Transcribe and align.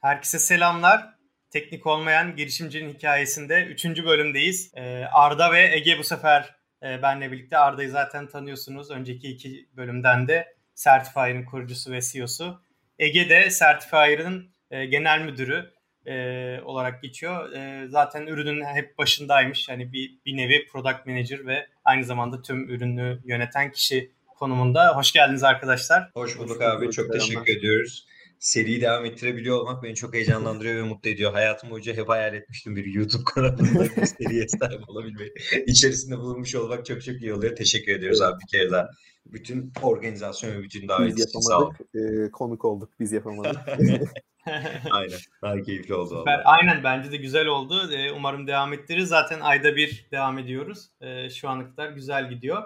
Herkese 0.00 0.38
selamlar. 0.38 1.14
Teknik 1.50 1.86
olmayan 1.86 2.36
girişimcinin 2.36 2.94
hikayesinde 2.94 3.64
3. 3.64 3.84
bölümdeyiz. 3.84 4.72
Ee, 4.74 5.04
Arda 5.12 5.52
ve 5.52 5.74
Ege 5.74 5.98
bu 5.98 6.04
sefer 6.04 6.54
e, 6.82 7.02
benle 7.02 7.32
birlikte. 7.32 7.58
Arda'yı 7.58 7.90
zaten 7.90 8.28
tanıyorsunuz. 8.28 8.90
Önceki 8.90 9.28
iki 9.28 9.68
bölümden 9.76 10.28
de 10.28 10.54
Certifier'ın 10.74 11.44
kurucusu 11.44 11.92
ve 11.92 12.00
CEO'su. 12.00 12.62
Ege 12.98 13.28
de 13.28 13.48
Certifier'ın 13.58 14.50
e, 14.70 14.86
genel 14.86 15.20
müdürü 15.20 15.70
e, 16.06 16.14
olarak 16.60 17.02
geçiyor. 17.02 17.48
zaten 17.88 18.26
ürünün 18.26 18.64
hep 18.64 18.98
başındaymış. 18.98 19.68
Hani 19.68 19.92
bir, 19.92 20.18
bir 20.26 20.36
nevi 20.36 20.66
product 20.66 21.06
manager 21.06 21.46
ve 21.46 21.66
aynı 21.84 22.04
zamanda 22.04 22.42
tüm 22.42 22.68
ürünü 22.68 23.20
yöneten 23.24 23.72
kişi 23.72 24.12
konumunda. 24.26 24.96
Hoş 24.96 25.12
geldiniz 25.12 25.44
arkadaşlar. 25.44 26.10
Hoş 26.14 26.38
bulduk 26.38 26.62
abi. 26.62 26.90
Çok 26.90 27.12
teşekkür 27.12 27.56
ediyoruz 27.56 28.06
seriyi 28.40 28.80
devam 28.80 29.04
ettirebiliyor 29.04 29.58
olmak 29.58 29.82
beni 29.82 29.94
çok 29.94 30.14
heyecanlandırıyor 30.14 30.76
ve 30.76 30.82
mutlu 30.88 31.10
ediyor. 31.10 31.32
Hayatım 31.32 31.70
boyunca 31.70 31.96
hep 31.96 32.08
hayal 32.08 32.34
etmiştim 32.34 32.76
bir 32.76 32.84
YouTube 32.84 33.24
kanalında 33.24 33.84
bir 33.84 34.06
seriye 34.06 34.48
sahip 34.48 34.88
olabilmeyi. 34.88 35.32
İçerisinde 35.66 36.18
bulunmuş 36.18 36.54
olmak 36.54 36.86
çok 36.86 37.04
çok 37.04 37.22
iyi 37.22 37.34
oluyor. 37.34 37.56
Teşekkür 37.56 37.92
ediyoruz 37.92 38.20
abi 38.20 38.40
bir 38.40 38.58
kere 38.58 38.70
daha. 38.70 38.88
Bütün 39.26 39.72
organizasyon 39.82 40.52
ve 40.52 40.62
bütün 40.62 40.88
davet 40.88 41.18
için 41.18 41.40
sağ 41.40 41.58
olun. 41.58 41.74
E, 41.94 42.30
konuk 42.30 42.64
olduk, 42.64 42.90
biz 43.00 43.12
yapamadık. 43.12 43.56
Aynen. 44.90 45.18
Daha 45.42 45.62
keyifli 45.62 45.94
oldu. 45.94 46.18
Süper. 46.18 46.42
Aynen 46.44 46.84
bence 46.84 47.12
de 47.12 47.16
güzel 47.16 47.46
oldu. 47.46 47.92
E, 47.92 48.12
umarım 48.12 48.46
devam 48.46 48.72
ettiririz. 48.72 49.08
Zaten 49.08 49.40
ayda 49.40 49.76
bir 49.76 50.06
devam 50.12 50.38
ediyoruz. 50.38 50.90
E, 51.00 51.30
şu 51.30 51.48
ana 51.48 51.70
kadar 51.70 51.90
güzel 51.90 52.30
gidiyor. 52.30 52.62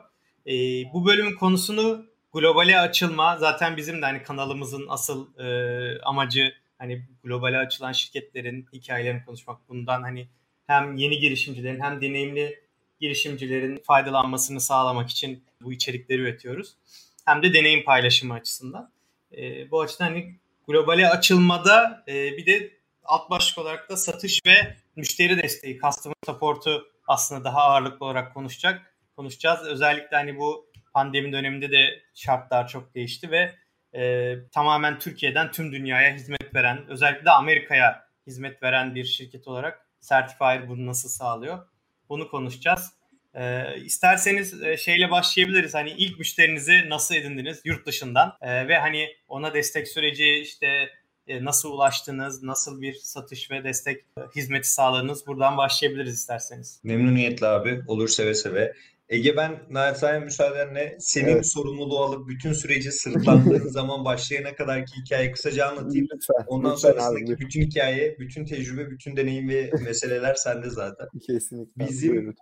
E, 0.47 0.53
bu 0.93 1.07
bölümün 1.07 1.35
konusunu 1.35 2.07
globale 2.33 2.79
açılma 2.79 3.37
zaten 3.39 3.77
bizim 3.77 4.03
de 4.03 4.07
hani 4.07 4.23
kanalımızın 4.23 4.87
asıl 4.89 5.39
e, 5.39 6.01
amacı 6.03 6.55
hani 6.79 7.03
globale 7.25 7.59
açılan 7.59 7.93
şirketlerin 7.93 8.67
hikayelerini 8.73 9.25
konuşmak. 9.25 9.69
Bundan 9.69 10.03
hani 10.03 10.29
hem 10.67 10.97
yeni 10.97 11.19
girişimcilerin 11.19 11.81
hem 11.81 12.01
deneyimli 12.01 12.63
girişimcilerin 13.01 13.83
faydalanmasını 13.87 14.61
sağlamak 14.61 15.11
için 15.11 15.45
bu 15.63 15.73
içerikleri 15.73 16.21
üretiyoruz. 16.21 16.77
Hem 17.25 17.43
de 17.43 17.55
deneyim 17.55 17.85
paylaşımı 17.85 18.35
açısından. 18.35 18.93
E, 19.37 19.71
bu 19.71 19.81
açıdan 19.81 20.05
hani 20.05 20.37
globale 20.69 21.09
açılmada 21.09 22.05
e, 22.09 22.37
bir 22.37 22.47
de 22.47 22.71
alt 23.05 23.31
başlık 23.31 23.59
olarak 23.59 23.91
da 23.91 23.97
satış 23.97 24.41
ve 24.47 24.77
müşteri 24.97 25.43
desteği, 25.43 25.79
customer 25.79 26.17
support'u 26.27 26.89
aslında 27.09 27.45
daha 27.45 27.61
ağırlıklı 27.61 28.07
olarak 28.07 28.35
konuşacak. 28.35 28.95
Konuşacağız. 29.17 29.67
Özellikle 29.67 30.17
hani 30.17 30.39
bu 30.39 30.72
pandemi 30.93 31.33
döneminde 31.33 31.71
de 31.71 32.03
şartlar 32.15 32.69
çok 32.69 32.95
değişti 32.95 33.31
ve 33.31 33.55
e, 33.95 34.35
tamamen 34.53 34.99
Türkiye'den 34.99 35.51
tüm 35.51 35.73
dünyaya 35.73 36.15
hizmet 36.15 36.55
veren, 36.55 36.87
özellikle 36.89 37.25
de 37.25 37.31
Amerika'ya 37.31 38.05
hizmet 38.27 38.63
veren 38.63 38.95
bir 38.95 39.05
şirket 39.05 39.49
olarak 39.49 39.87
Certifier 40.09 40.69
bunu 40.69 40.87
nasıl 40.87 41.09
sağlıyor? 41.09 41.67
Bunu 42.09 42.29
konuşacağız. 42.29 42.93
E, 43.35 43.65
isterseniz 43.85 44.63
e, 44.63 44.77
şeyle 44.77 45.11
başlayabiliriz. 45.11 45.75
Hani 45.75 45.91
ilk 45.91 46.19
müşterinizi 46.19 46.89
nasıl 46.89 47.15
edindiniz 47.15 47.61
yurt 47.65 47.87
dışından 47.87 48.37
e, 48.41 48.69
ve 48.69 48.79
hani 48.79 49.09
ona 49.29 49.55
destek 49.55 49.89
süreci 49.89 50.31
işte 50.31 50.89
e, 51.27 51.45
nasıl 51.45 51.73
ulaştınız, 51.73 52.43
nasıl 52.43 52.81
bir 52.81 52.95
satış 52.95 53.51
ve 53.51 53.65
destek 53.65 54.01
e, 54.01 54.21
hizmeti 54.37 54.71
sağladınız? 54.71 55.27
Buradan 55.27 55.57
başlayabiliriz 55.57 56.15
isterseniz. 56.15 56.81
Memnuniyetle 56.85 57.47
abi. 57.47 57.83
Olur 57.87 58.09
seve 58.09 58.35
seve. 58.35 58.75
Ege 59.13 59.37
ben 59.37 59.63
naçizane 59.71 60.19
müsaadenle 60.19 60.97
senin 60.99 61.33
evet. 61.33 61.47
sorumluluğu 61.47 61.99
alıp 61.99 62.29
bütün 62.29 62.53
süreci 62.53 62.93
sırtlandığın 62.93 63.69
zaman 63.69 64.05
başlayana 64.05 64.55
kadar 64.55 64.87
ki 64.87 64.93
hikayeyi 65.05 65.33
kısaca 65.33 65.67
anlatayım. 65.67 66.07
Lütfen, 66.15 66.45
Ondan 66.47 66.73
lütfen 66.73 66.91
sonrasındaki 66.91 67.33
abi. 67.33 67.41
bütün 67.41 67.63
hikaye, 67.63 68.17
bütün 68.19 68.45
tecrübe, 68.45 68.91
bütün 68.91 69.17
deneyim 69.17 69.49
ve 69.49 69.71
meseleler 69.85 70.35
sende 70.35 70.71
zaten. 70.71 71.07
Kesinlikle. 71.27 71.89
Bizim 71.89 72.35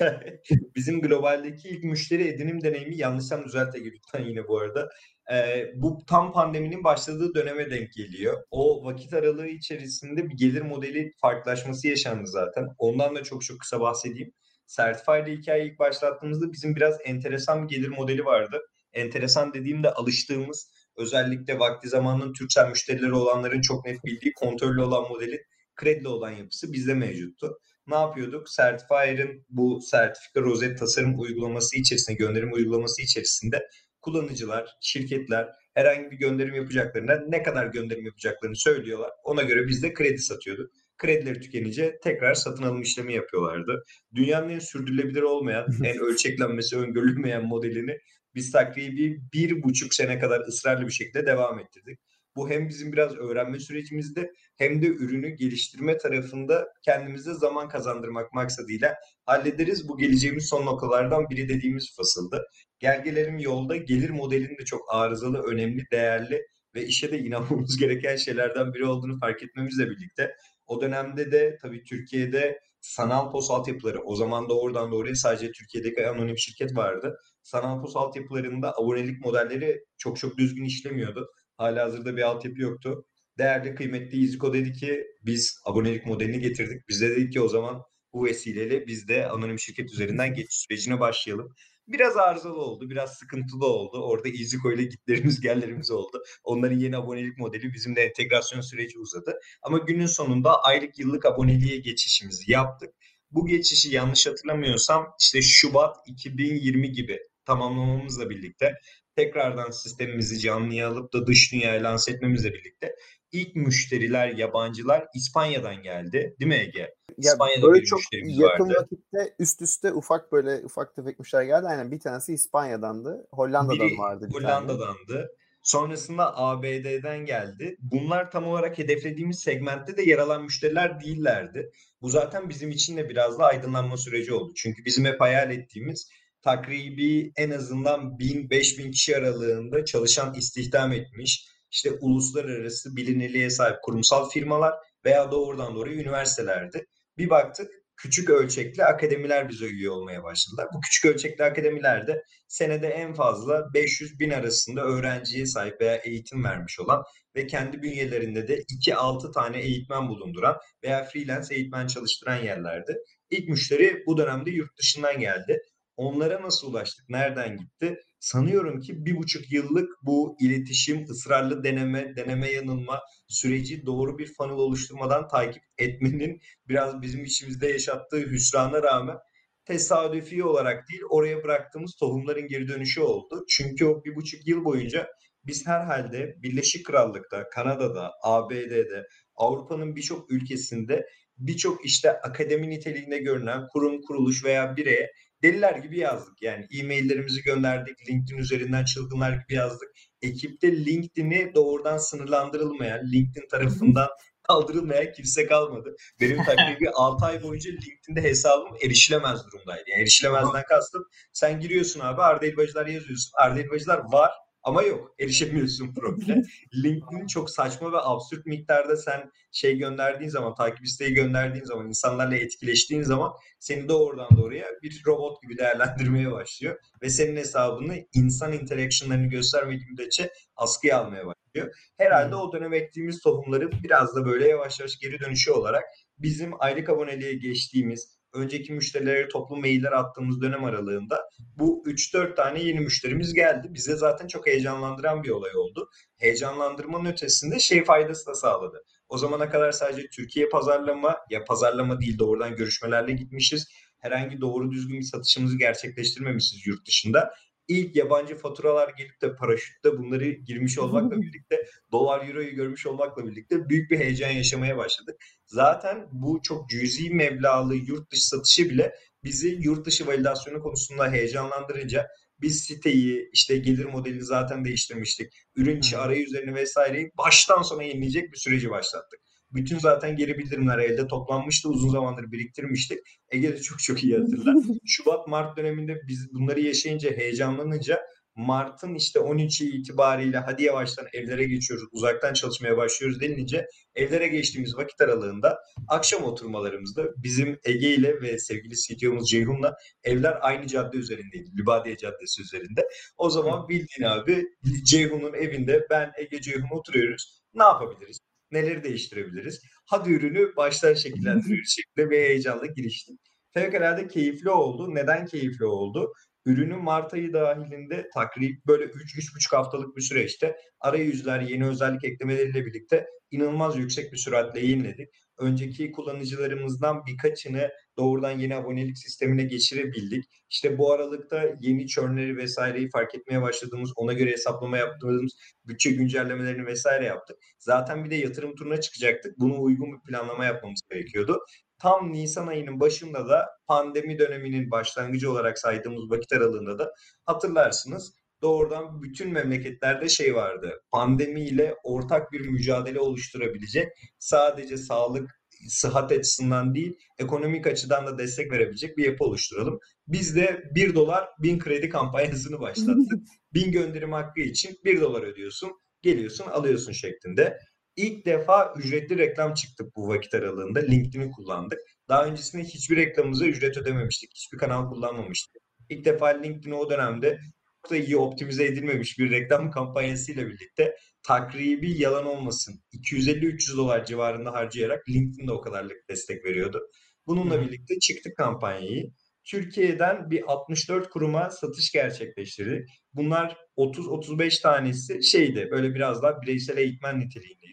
bizim 0.76 1.00
globaldeki 1.00 1.68
ilk 1.68 1.84
müşteri 1.84 2.28
edinim 2.28 2.62
deneyimi 2.62 2.96
yanlışsam 2.96 3.44
düzelt 3.44 3.76
Ege 3.76 3.90
lütfen 3.92 4.24
yine 4.24 4.48
bu 4.48 4.58
arada. 4.58 4.88
Ee, 5.32 5.66
bu 5.74 5.98
tam 6.06 6.32
pandeminin 6.32 6.84
başladığı 6.84 7.34
döneme 7.34 7.70
denk 7.70 7.92
geliyor. 7.92 8.42
O 8.50 8.84
vakit 8.84 9.14
aralığı 9.14 9.46
içerisinde 9.46 10.28
bir 10.28 10.36
gelir 10.36 10.62
modeli 10.62 11.12
farklılaşması 11.20 11.88
yaşandı 11.88 12.26
zaten. 12.26 12.68
Ondan 12.78 13.14
da 13.14 13.22
çok 13.22 13.44
çok 13.44 13.60
kısa 13.60 13.80
bahsedeyim. 13.80 14.32
Certify'de 14.66 15.32
hikayeyi 15.32 15.72
ilk 15.72 15.78
başlattığımızda 15.78 16.52
bizim 16.52 16.76
biraz 16.76 16.98
enteresan 17.04 17.68
bir 17.68 17.76
gelir 17.76 17.88
modeli 17.88 18.24
vardı. 18.24 18.60
Enteresan 18.92 19.54
dediğimde 19.54 19.92
alıştığımız 19.92 20.70
özellikle 20.96 21.58
vakti 21.58 21.88
zamanının 21.88 22.32
Türksel 22.32 22.68
müşterileri 22.68 23.14
olanların 23.14 23.60
çok 23.60 23.86
net 23.86 24.04
bildiği 24.04 24.32
kontrollü 24.32 24.82
olan 24.82 25.08
modeli 25.08 25.44
kredili 25.76 26.08
olan 26.08 26.30
yapısı 26.30 26.72
bizde 26.72 26.94
mevcuttu. 26.94 27.58
Ne 27.86 27.94
yapıyorduk? 27.96 28.46
Certifier'ın 28.56 29.46
bu 29.48 29.80
sertifika 29.82 30.40
rozet 30.40 30.78
tasarım 30.78 31.20
uygulaması 31.20 31.76
içerisinde, 31.78 32.16
gönderim 32.16 32.52
uygulaması 32.52 33.02
içerisinde 33.02 33.68
kullanıcılar, 34.00 34.76
şirketler 34.80 35.48
herhangi 35.74 36.10
bir 36.10 36.16
gönderim 36.16 36.54
yapacaklarına 36.54 37.20
ne 37.28 37.42
kadar 37.42 37.66
gönderim 37.66 38.04
yapacaklarını 38.04 38.56
söylüyorlar. 38.56 39.10
Ona 39.24 39.42
göre 39.42 39.68
biz 39.68 39.82
de 39.82 39.94
kredi 39.94 40.18
satıyorduk 40.18 40.70
kredileri 40.98 41.40
tükenince 41.40 41.98
tekrar 42.02 42.34
satın 42.34 42.62
alım 42.62 42.82
işlemi 42.82 43.14
yapıyorlardı. 43.14 43.84
Dünyanın 44.14 44.48
en 44.48 44.58
sürdürülebilir 44.58 45.22
olmayan, 45.22 45.66
en 45.84 45.98
ölçeklenmesi 45.98 46.76
öngörülmeyen 46.76 47.44
modelini 47.46 47.98
biz 48.34 48.52
takribi 48.52 49.20
bir 49.32 49.62
buçuk 49.62 49.94
sene 49.94 50.18
kadar 50.18 50.40
ısrarlı 50.40 50.86
bir 50.86 50.92
şekilde 50.92 51.26
devam 51.26 51.58
ettirdik. 51.58 51.98
Bu 52.36 52.50
hem 52.50 52.68
bizim 52.68 52.92
biraz 52.92 53.16
öğrenme 53.16 53.58
sürecimizde 53.58 54.32
hem 54.56 54.82
de 54.82 54.86
ürünü 54.86 55.28
geliştirme 55.28 55.98
tarafında 55.98 56.68
kendimize 56.82 57.34
zaman 57.34 57.68
kazandırmak 57.68 58.32
maksadıyla 58.32 58.94
hallederiz. 59.26 59.88
Bu 59.88 59.98
geleceğimiz 59.98 60.46
son 60.48 60.66
noktalardan 60.66 61.30
biri 61.30 61.48
dediğimiz 61.48 61.96
fasıldı. 61.96 62.46
Gel 62.78 63.04
gelelim 63.04 63.38
yolda 63.38 63.76
gelir 63.76 64.10
modelinin 64.10 64.58
de 64.58 64.64
çok 64.64 64.94
arızalı, 64.94 65.42
önemli, 65.42 65.84
değerli 65.92 66.46
ve 66.74 66.86
işe 66.86 67.12
de 67.12 67.18
inanmamız 67.18 67.76
gereken 67.80 68.16
şeylerden 68.16 68.74
biri 68.74 68.84
olduğunu 68.84 69.18
fark 69.18 69.42
etmemizle 69.42 69.90
birlikte 69.90 70.36
o 70.66 70.80
dönemde 70.80 71.32
de 71.32 71.58
tabii 71.62 71.84
Türkiye'de 71.84 72.60
sanal 72.80 73.32
pos 73.32 73.50
altyapıları 73.50 74.02
o 74.02 74.16
zaman 74.16 74.48
da 74.48 74.58
oradan 74.58 74.92
doğruya 74.92 75.14
sadece 75.14 75.52
Türkiye'deki 75.52 76.08
anonim 76.08 76.38
şirket 76.38 76.76
vardı. 76.76 77.16
Sanal 77.42 77.82
pos 77.82 77.96
altyapılarında 77.96 78.72
abonelik 78.78 79.24
modelleri 79.24 79.84
çok 79.98 80.18
çok 80.18 80.38
düzgün 80.38 80.64
işlemiyordu. 80.64 81.30
Hala 81.56 81.84
hazırda 81.84 82.16
bir 82.16 82.22
altyapı 82.22 82.60
yoktu. 82.60 83.04
Değerli 83.38 83.74
kıymetli 83.74 84.18
Iziko 84.18 84.54
dedi 84.54 84.72
ki 84.72 85.06
biz 85.22 85.60
abonelik 85.64 86.06
modelini 86.06 86.40
getirdik. 86.40 86.88
Biz 86.88 87.00
de 87.00 87.10
dedik 87.10 87.32
ki 87.32 87.40
o 87.40 87.48
zaman 87.48 87.82
bu 88.12 88.24
vesileyle 88.24 88.86
biz 88.86 89.08
de 89.08 89.28
anonim 89.28 89.58
şirket 89.58 89.90
üzerinden 89.92 90.34
geçiş 90.34 90.58
sürecine 90.58 91.00
başlayalım. 91.00 91.54
Biraz 91.88 92.16
arızalı 92.16 92.56
oldu, 92.56 92.90
biraz 92.90 93.14
sıkıntılı 93.14 93.66
oldu. 93.66 94.02
Orada 94.02 94.28
EasyCo 94.28 94.72
ile 94.72 94.82
gitlerimiz 94.82 95.40
gellerimiz 95.40 95.90
oldu. 95.90 96.22
Onların 96.44 96.78
yeni 96.78 96.96
abonelik 96.96 97.38
modeli 97.38 97.72
bizimle 97.72 98.00
entegrasyon 98.00 98.60
süreci 98.60 98.98
uzadı. 98.98 99.38
Ama 99.62 99.78
günün 99.78 100.06
sonunda 100.06 100.62
aylık 100.62 100.98
yıllık 100.98 101.26
aboneliğe 101.26 101.76
geçişimizi 101.78 102.52
yaptık. 102.52 102.90
Bu 103.30 103.46
geçişi 103.46 103.94
yanlış 103.94 104.26
hatırlamıyorsam 104.26 105.14
işte 105.20 105.42
Şubat 105.42 105.96
2020 106.06 106.92
gibi 106.92 107.18
tamamlamamızla 107.44 108.30
birlikte 108.30 108.74
tekrardan 109.16 109.70
sistemimizi 109.70 110.40
canlıya 110.40 110.88
alıp 110.88 111.12
da 111.12 111.26
dış 111.26 111.52
dünyaya 111.52 111.82
lanse 111.82 112.12
etmemizle 112.12 112.52
birlikte 112.52 112.94
ilk 113.34 113.56
müşteriler, 113.56 114.28
yabancılar 114.28 115.06
İspanya'dan 115.14 115.82
geldi. 115.82 116.36
Değil 116.40 116.48
mi 116.48 116.54
Ege? 116.54 116.94
Ya 117.18 117.32
İspanya'da 117.32 117.66
böyle 117.66 117.84
çok 117.84 118.00
yakın 118.12 118.68
vardı. 118.68 118.74
vakitte 118.80 119.34
üst 119.38 119.62
üste 119.62 119.92
ufak 119.92 120.32
böyle 120.32 120.64
ufak 120.64 120.96
tefek 120.96 121.18
müşteriler 121.18 121.46
geldi. 121.46 121.66
Aynen 121.66 121.90
bir 121.90 122.00
tanesi 122.00 122.34
İspanya'dandı. 122.34 123.26
Hollanda'dan 123.32 123.88
Biri 123.88 123.98
vardı. 123.98 124.28
Bir 124.28 124.34
Hollanda'dandı. 124.34 125.12
Tane. 125.12 125.26
Sonrasında 125.62 126.38
ABD'den 126.38 127.26
geldi. 127.26 127.76
Bunlar 127.80 128.30
tam 128.30 128.46
olarak 128.46 128.78
hedeflediğimiz 128.78 129.38
segmentte 129.38 129.96
de 129.96 130.02
yer 130.02 130.18
alan 130.18 130.42
müşteriler 130.42 131.00
değillerdi. 131.00 131.70
Bu 132.02 132.08
zaten 132.08 132.48
bizim 132.48 132.70
için 132.70 132.96
de 132.96 133.08
biraz 133.08 133.38
da 133.38 133.44
aydınlanma 133.44 133.96
süreci 133.96 134.34
oldu. 134.34 134.52
Çünkü 134.56 134.84
bizim 134.84 135.04
hep 135.04 135.20
hayal 135.20 135.50
ettiğimiz 135.50 136.08
takribi 136.42 137.32
en 137.36 137.50
azından 137.50 138.00
1000-5000 138.00 138.90
kişi 138.90 139.16
aralığında 139.16 139.84
çalışan 139.84 140.34
istihdam 140.34 140.92
etmiş, 140.92 141.48
işte 141.74 141.90
uluslararası 142.00 142.96
bilinirliğe 142.96 143.50
sahip 143.50 143.76
kurumsal 143.82 144.30
firmalar 144.30 144.74
veya 145.04 145.30
doğrudan 145.30 145.74
doğruya 145.74 145.94
üniversitelerdi. 145.94 146.86
Bir 147.18 147.30
baktık 147.30 147.70
küçük 147.96 148.30
ölçekli 148.30 148.84
akademiler 148.84 149.48
bize 149.48 149.66
üye 149.66 149.90
olmaya 149.90 150.22
başladılar. 150.22 150.68
Bu 150.74 150.80
küçük 150.80 151.04
ölçekli 151.04 151.44
akademilerde 151.44 152.22
senede 152.48 152.88
en 152.88 153.14
fazla 153.14 153.74
500 153.74 154.20
bin 154.20 154.30
arasında 154.30 154.84
öğrenciye 154.84 155.46
sahip 155.46 155.80
veya 155.80 155.96
eğitim 155.96 156.44
vermiş 156.44 156.80
olan 156.80 157.04
ve 157.36 157.46
kendi 157.46 157.82
bünyelerinde 157.82 158.48
de 158.48 158.58
2-6 158.58 159.32
tane 159.32 159.60
eğitmen 159.60 160.08
bulunduran 160.08 160.56
veya 160.84 161.04
freelance 161.04 161.54
eğitmen 161.54 161.86
çalıştıran 161.86 162.36
yerlerdi. 162.36 162.96
İlk 163.30 163.48
müşteri 163.48 164.02
bu 164.06 164.18
dönemde 164.18 164.50
yurt 164.50 164.78
dışından 164.78 165.20
geldi. 165.20 165.62
Onlara 165.96 166.42
nasıl 166.42 166.70
ulaştık? 166.70 167.08
Nereden 167.08 167.56
gitti? 167.56 167.96
Sanıyorum 168.20 168.80
ki 168.80 169.04
bir 169.06 169.16
buçuk 169.16 169.52
yıllık 169.52 169.90
bu 170.02 170.36
iletişim, 170.40 171.04
ısrarlı 171.10 171.64
deneme, 171.64 172.16
deneme 172.16 172.50
yanılma 172.50 173.00
süreci 173.28 173.86
doğru 173.86 174.18
bir 174.18 174.34
funnel 174.34 174.54
oluşturmadan 174.54 175.28
takip 175.28 175.62
etmenin 175.78 176.40
biraz 176.68 177.02
bizim 177.02 177.24
içimizde 177.24 177.68
yaşattığı 177.68 178.20
hüsrana 178.30 178.82
rağmen 178.82 179.16
tesadüfi 179.64 180.44
olarak 180.44 180.88
değil 180.88 181.02
oraya 181.10 181.44
bıraktığımız 181.44 181.94
tohumların 181.94 182.48
geri 182.48 182.68
dönüşü 182.68 183.00
oldu. 183.00 183.44
Çünkü 183.48 183.84
o 183.84 184.04
bir 184.04 184.16
buçuk 184.16 184.46
yıl 184.46 184.64
boyunca 184.64 185.08
biz 185.46 185.66
herhalde 185.66 186.34
Birleşik 186.42 186.86
Krallık'ta, 186.86 187.48
Kanada'da, 187.48 188.12
ABD'de, 188.22 189.06
Avrupa'nın 189.34 189.96
birçok 189.96 190.30
ülkesinde 190.30 191.06
birçok 191.38 191.84
işte 191.86 192.20
akademi 192.20 192.70
niteliğinde 192.70 193.18
görünen 193.18 193.68
kurum, 193.72 194.02
kuruluş 194.02 194.44
veya 194.44 194.76
bireye 194.76 195.12
deliler 195.44 195.76
gibi 195.76 195.98
yazdık. 195.98 196.42
Yani 196.42 196.66
e-maillerimizi 196.80 197.42
gönderdik, 197.42 198.08
LinkedIn 198.08 198.38
üzerinden 198.38 198.84
çılgınlar 198.84 199.32
gibi 199.32 199.54
yazdık. 199.54 199.88
Ekipte 200.22 200.84
LinkedIn'i 200.86 201.52
doğrudan 201.54 201.98
sınırlandırılmayan, 201.98 203.12
LinkedIn 203.12 203.48
tarafından 203.48 204.08
kaldırılmayan 204.42 205.12
kimse 205.12 205.46
kalmadı. 205.46 205.96
Benim 206.20 206.44
takribi 206.44 206.90
6 206.90 207.26
ay 207.26 207.42
boyunca 207.42 207.70
LinkedIn'de 207.70 208.22
hesabım 208.22 208.76
erişilemez 208.84 209.46
durumdaydı. 209.46 209.84
Yani 209.86 210.02
erişilemezden 210.02 210.64
kastım 210.68 211.04
sen 211.32 211.60
giriyorsun 211.60 212.00
abi 212.00 212.22
Arda 212.22 212.46
Elbacılar 212.46 212.86
yazıyorsun. 212.86 213.32
Arda 213.34 213.60
Elbacılar 213.60 214.02
var 214.12 214.30
ama 214.64 214.82
yok 214.82 215.14
erişemiyorsun 215.20 215.94
profile. 215.94 216.42
LinkedIn 216.84 217.26
çok 217.26 217.50
saçma 217.50 217.92
ve 217.92 217.96
absürt 218.00 218.46
miktarda 218.46 218.96
sen 218.96 219.32
şey 219.52 219.78
gönderdiğin 219.78 220.30
zaman, 220.30 220.54
takip 220.54 220.84
isteği 220.84 221.14
gönderdiğin 221.14 221.64
zaman, 221.64 221.88
insanlarla 221.88 222.36
etkileştiğin 222.36 223.02
zaman 223.02 223.32
seni 223.58 223.88
doğrudan 223.88 224.28
doğruya 224.36 224.66
bir 224.82 225.02
robot 225.06 225.42
gibi 225.42 225.58
değerlendirmeye 225.58 226.32
başlıyor. 226.32 226.78
Ve 227.02 227.10
senin 227.10 227.36
hesabını 227.36 227.96
insan 228.14 228.52
interactionlarını 228.52 229.26
göstermediği 229.26 229.90
müddetçe 229.90 230.32
askıya 230.56 230.98
almaya 230.98 231.26
başlıyor. 231.26 231.74
Herhalde 231.96 232.36
o 232.36 232.52
dönem 232.52 232.74
ektiğimiz 232.74 233.20
tohumların 233.20 233.72
biraz 233.82 234.16
da 234.16 234.24
böyle 234.24 234.48
yavaş 234.48 234.80
yavaş 234.80 234.98
geri 234.98 235.20
dönüşü 235.20 235.50
olarak 235.50 235.84
bizim 236.18 236.52
aylık 236.58 236.88
aboneliğe 236.88 237.34
geçtiğimiz 237.34 238.13
önceki 238.34 238.72
müşterilere 238.72 239.28
toplu 239.28 239.56
mailler 239.56 239.92
attığımız 239.92 240.42
dönem 240.42 240.64
aralığında 240.64 241.20
bu 241.56 241.82
3-4 241.86 242.36
tane 242.36 242.62
yeni 242.62 242.80
müşterimiz 242.80 243.34
geldi. 243.34 243.68
Bize 243.70 243.96
zaten 243.96 244.26
çok 244.26 244.46
heyecanlandıran 244.46 245.22
bir 245.22 245.30
olay 245.30 245.56
oldu. 245.56 245.90
Heyecanlandırmanın 246.16 247.12
ötesinde 247.12 247.58
şey 247.58 247.84
faydası 247.84 248.26
da 248.26 248.34
sağladı. 248.34 248.84
O 249.08 249.18
zamana 249.18 249.50
kadar 249.50 249.72
sadece 249.72 250.08
Türkiye 250.08 250.48
pazarlama 250.48 251.16
ya 251.30 251.44
pazarlama 251.44 252.00
değil 252.00 252.18
doğrudan 252.18 252.56
görüşmelerle 252.56 253.12
gitmişiz. 253.12 253.66
Herhangi 253.98 254.40
doğru 254.40 254.70
düzgün 254.70 254.98
bir 254.98 255.04
satışımızı 255.04 255.58
gerçekleştirmemişiz 255.58 256.66
yurt 256.66 256.86
dışında 256.86 257.34
ilk 257.68 257.96
yabancı 257.96 258.36
faturalar 258.36 258.88
gelip 258.88 259.22
de 259.22 259.36
paraşütte 259.36 259.98
bunları 259.98 260.28
girmiş 260.30 260.78
olmakla 260.78 261.16
birlikte 261.22 261.66
dolar 261.92 262.28
euroyu 262.28 262.54
görmüş 262.54 262.86
olmakla 262.86 263.26
birlikte 263.26 263.68
büyük 263.68 263.90
bir 263.90 263.98
heyecan 263.98 264.30
yaşamaya 264.30 264.76
başladık. 264.76 265.16
Zaten 265.46 266.08
bu 266.12 266.40
çok 266.42 266.70
cüzi 266.70 267.10
meblağlı 267.10 267.74
yurt 267.74 268.10
dışı 268.10 268.28
satışı 268.28 268.70
bile 268.70 268.94
bizi 269.24 269.48
yurt 269.60 269.86
dışı 269.86 270.06
validasyonu 270.06 270.62
konusunda 270.62 271.12
heyecanlandırınca 271.12 272.08
biz 272.40 272.64
siteyi 272.64 273.30
işte 273.32 273.56
gelir 273.56 273.84
modelini 273.84 274.24
zaten 274.24 274.64
değiştirmiştik. 274.64 275.32
Ürün 275.56 275.78
içi 275.78 275.98
arayüzlerini 275.98 276.54
vesaireyi 276.54 277.10
baştan 277.18 277.62
sona 277.62 277.82
yenileyecek 277.82 278.32
bir 278.32 278.38
süreci 278.38 278.70
başlattık. 278.70 279.20
Bütün 279.54 279.78
zaten 279.78 280.16
geri 280.16 280.38
bildirimler 280.38 280.78
elde 280.78 281.06
toplanmıştı. 281.06 281.68
Uzun 281.68 281.88
zamandır 281.88 282.32
biriktirmiştik. 282.32 282.98
Ege 283.30 283.52
de 283.52 283.62
çok 283.62 283.78
çok 283.78 284.04
iyi 284.04 284.18
hatırlar. 284.18 284.54
Şubat-Mart 284.86 285.56
döneminde 285.56 286.00
biz 286.08 286.34
bunları 286.34 286.60
yaşayınca 286.60 287.10
heyecanlanınca 287.10 288.00
Mart'ın 288.36 288.94
işte 288.94 289.18
13'ü 289.18 289.64
itibariyle 289.64 290.38
hadi 290.38 290.62
yavaştan 290.62 291.06
evlere 291.12 291.44
geçiyoruz, 291.44 291.88
uzaktan 291.92 292.32
çalışmaya 292.32 292.76
başlıyoruz 292.76 293.20
denilince 293.20 293.66
evlere 293.94 294.28
geçtiğimiz 294.28 294.76
vakit 294.76 295.00
aralığında 295.00 295.58
akşam 295.88 296.24
oturmalarımızda 296.24 297.04
bizim 297.16 297.58
Ege 297.64 297.94
ile 297.94 298.20
ve 298.22 298.38
sevgili 298.38 298.74
CTO'muz 298.74 299.30
Ceyhun'la 299.30 299.76
evler 300.04 300.38
aynı 300.40 300.66
cadde 300.66 300.96
üzerindeydi. 300.96 301.50
Lübadiye 301.58 301.96
Caddesi 301.96 302.42
üzerinde. 302.42 302.88
O 303.16 303.30
zaman 303.30 303.68
bildiğin 303.68 304.08
abi 304.08 304.44
Ceyhun'un 304.84 305.34
evinde 305.34 305.86
ben 305.90 306.12
Ege 306.18 306.40
Ceyhun 306.40 306.78
oturuyoruz. 306.78 307.40
Ne 307.54 307.62
yapabiliriz? 307.62 308.18
Neleri 308.50 308.84
değiştirebiliriz? 308.84 309.62
Hadi 309.86 310.10
ürünü 310.12 310.56
baştan 310.56 310.94
şekillendiriyoruz 310.94 311.68
şeklinde 311.76 312.10
bir 312.10 312.16
heyecanla 312.16 312.66
giriştim. 312.66 313.18
Fevkalade 313.54 314.08
keyifli 314.08 314.50
oldu. 314.50 314.94
Neden 314.94 315.26
keyifli 315.26 315.64
oldu? 315.64 316.12
Ürünü 316.46 316.76
Mart 316.76 317.14
ayı 317.14 317.32
dahilinde 317.32 318.10
takrib 318.14 318.56
böyle 318.66 318.84
3-3,5 318.84 319.56
haftalık 319.56 319.96
bir 319.96 320.02
süreçte 320.02 320.56
arayüzler, 320.80 321.40
yeni 321.40 321.66
özellik 321.66 322.04
eklemeleriyle 322.04 322.66
birlikte 322.66 323.06
inanılmaz 323.30 323.76
yüksek 323.78 324.12
bir 324.12 324.16
süratle 324.16 324.60
yeniledik. 324.60 325.08
Önceki 325.38 325.92
kullanıcılarımızdan 325.92 327.06
birkaçını 327.06 327.70
doğrudan 327.98 328.38
yeni 328.38 328.56
abonelik 328.56 328.98
sistemine 328.98 329.44
geçirebildik. 329.44 330.24
İşte 330.50 330.78
bu 330.78 330.92
aralıkta 330.92 331.44
yeni 331.60 331.86
churnleri 331.86 332.36
vesaireyi 332.36 332.90
fark 332.90 333.14
etmeye 333.14 333.42
başladığımız, 333.42 333.92
ona 333.96 334.12
göre 334.12 334.30
hesaplama 334.30 334.78
yaptığımız 334.78 335.32
bütçe 335.64 335.90
güncellemelerini 335.90 336.66
vesaire 336.66 337.04
yaptık. 337.04 337.36
Zaten 337.58 338.04
bir 338.04 338.10
de 338.10 338.14
yatırım 338.14 338.54
turuna 338.54 338.80
çıkacaktık. 338.80 339.38
Buna 339.38 339.54
uygun 339.54 339.92
bir 339.92 340.00
planlama 340.00 340.44
yapmamız 340.44 340.80
gerekiyordu. 340.90 341.44
Tam 341.78 342.12
Nisan 342.12 342.46
ayının 342.46 342.80
başında 342.80 343.28
da 343.28 343.48
pandemi 343.66 344.18
döneminin 344.18 344.70
başlangıcı 344.70 345.30
olarak 345.30 345.58
saydığımız 345.58 346.10
vakit 346.10 346.32
aralığında 346.32 346.78
da 346.78 346.92
hatırlarsınız 347.24 348.23
doğrudan 348.44 349.02
bütün 349.02 349.32
memleketlerde 349.32 350.08
şey 350.08 350.34
vardı. 350.34 350.82
Pandemiyle 350.92 351.74
ortak 351.84 352.32
bir 352.32 352.40
mücadele 352.40 353.00
oluşturabilecek 353.00 353.88
sadece 354.18 354.76
sağlık 354.76 355.30
sıhhat 355.68 356.12
açısından 356.12 356.74
değil 356.74 356.98
ekonomik 357.18 357.66
açıdan 357.66 358.06
da 358.06 358.18
destek 358.18 358.52
verebilecek 358.52 358.98
bir 358.98 359.04
yapı 359.04 359.24
oluşturalım. 359.24 359.78
Biz 360.08 360.36
de 360.36 360.64
1 360.74 360.94
dolar 360.94 361.28
1000 361.38 361.58
kredi 361.58 361.88
kampanyasını 361.88 362.60
başlattık. 362.60 363.20
1000 363.54 363.72
gönderim 363.72 364.12
hakkı 364.12 364.40
için 364.40 364.76
1 364.84 365.00
dolar 365.00 365.22
ödüyorsun 365.22 365.72
geliyorsun 366.02 366.46
alıyorsun 366.46 366.92
şeklinde. 366.92 367.58
İlk 367.96 368.26
defa 368.26 368.74
ücretli 368.76 369.18
reklam 369.18 369.54
çıktık 369.54 369.96
bu 369.96 370.08
vakit 370.08 370.34
aralığında. 370.34 370.80
LinkedIn'i 370.80 371.30
kullandık. 371.30 371.78
Daha 372.08 372.26
öncesinde 372.26 372.62
hiçbir 372.62 372.96
reklamımıza 372.96 373.46
ücret 373.46 373.76
ödememiştik. 373.76 374.30
Hiçbir 374.34 374.58
kanal 374.58 374.88
kullanmamıştık. 374.88 375.62
İlk 375.88 376.04
defa 376.04 376.26
LinkedIn'i 376.26 376.74
o 376.74 376.90
dönemde 376.90 377.38
çok 377.84 377.90
da 377.90 377.96
iyi 377.96 378.16
optimize 378.16 378.64
edilmemiş 378.64 379.18
bir 379.18 379.30
reklam 379.30 379.70
kampanyasıyla 379.70 380.46
birlikte 380.46 380.96
takribi 381.22 382.02
yalan 382.02 382.26
olmasın 382.26 382.80
250-300 382.92 383.76
dolar 383.76 384.04
civarında 384.04 384.52
harcayarak 384.52 385.08
LinkedIn 385.08 385.48
de 385.48 385.52
o 385.52 385.60
kadarlık 385.60 386.08
destek 386.10 386.44
veriyordu. 386.44 386.80
Bununla 387.26 387.60
birlikte 387.60 387.98
çıktık 387.98 388.36
kampanyayı. 388.36 389.10
Türkiye'den 389.44 390.30
bir 390.30 390.52
64 390.52 391.10
kuruma 391.10 391.50
satış 391.50 391.92
gerçekleştirdik. 391.92 392.88
Bunlar 393.14 393.56
30-35 393.76 394.62
tanesi 394.62 395.24
şeydi 395.24 395.68
böyle 395.70 395.94
biraz 395.94 396.22
daha 396.22 396.42
bireysel 396.42 396.78
eğitmen 396.78 397.20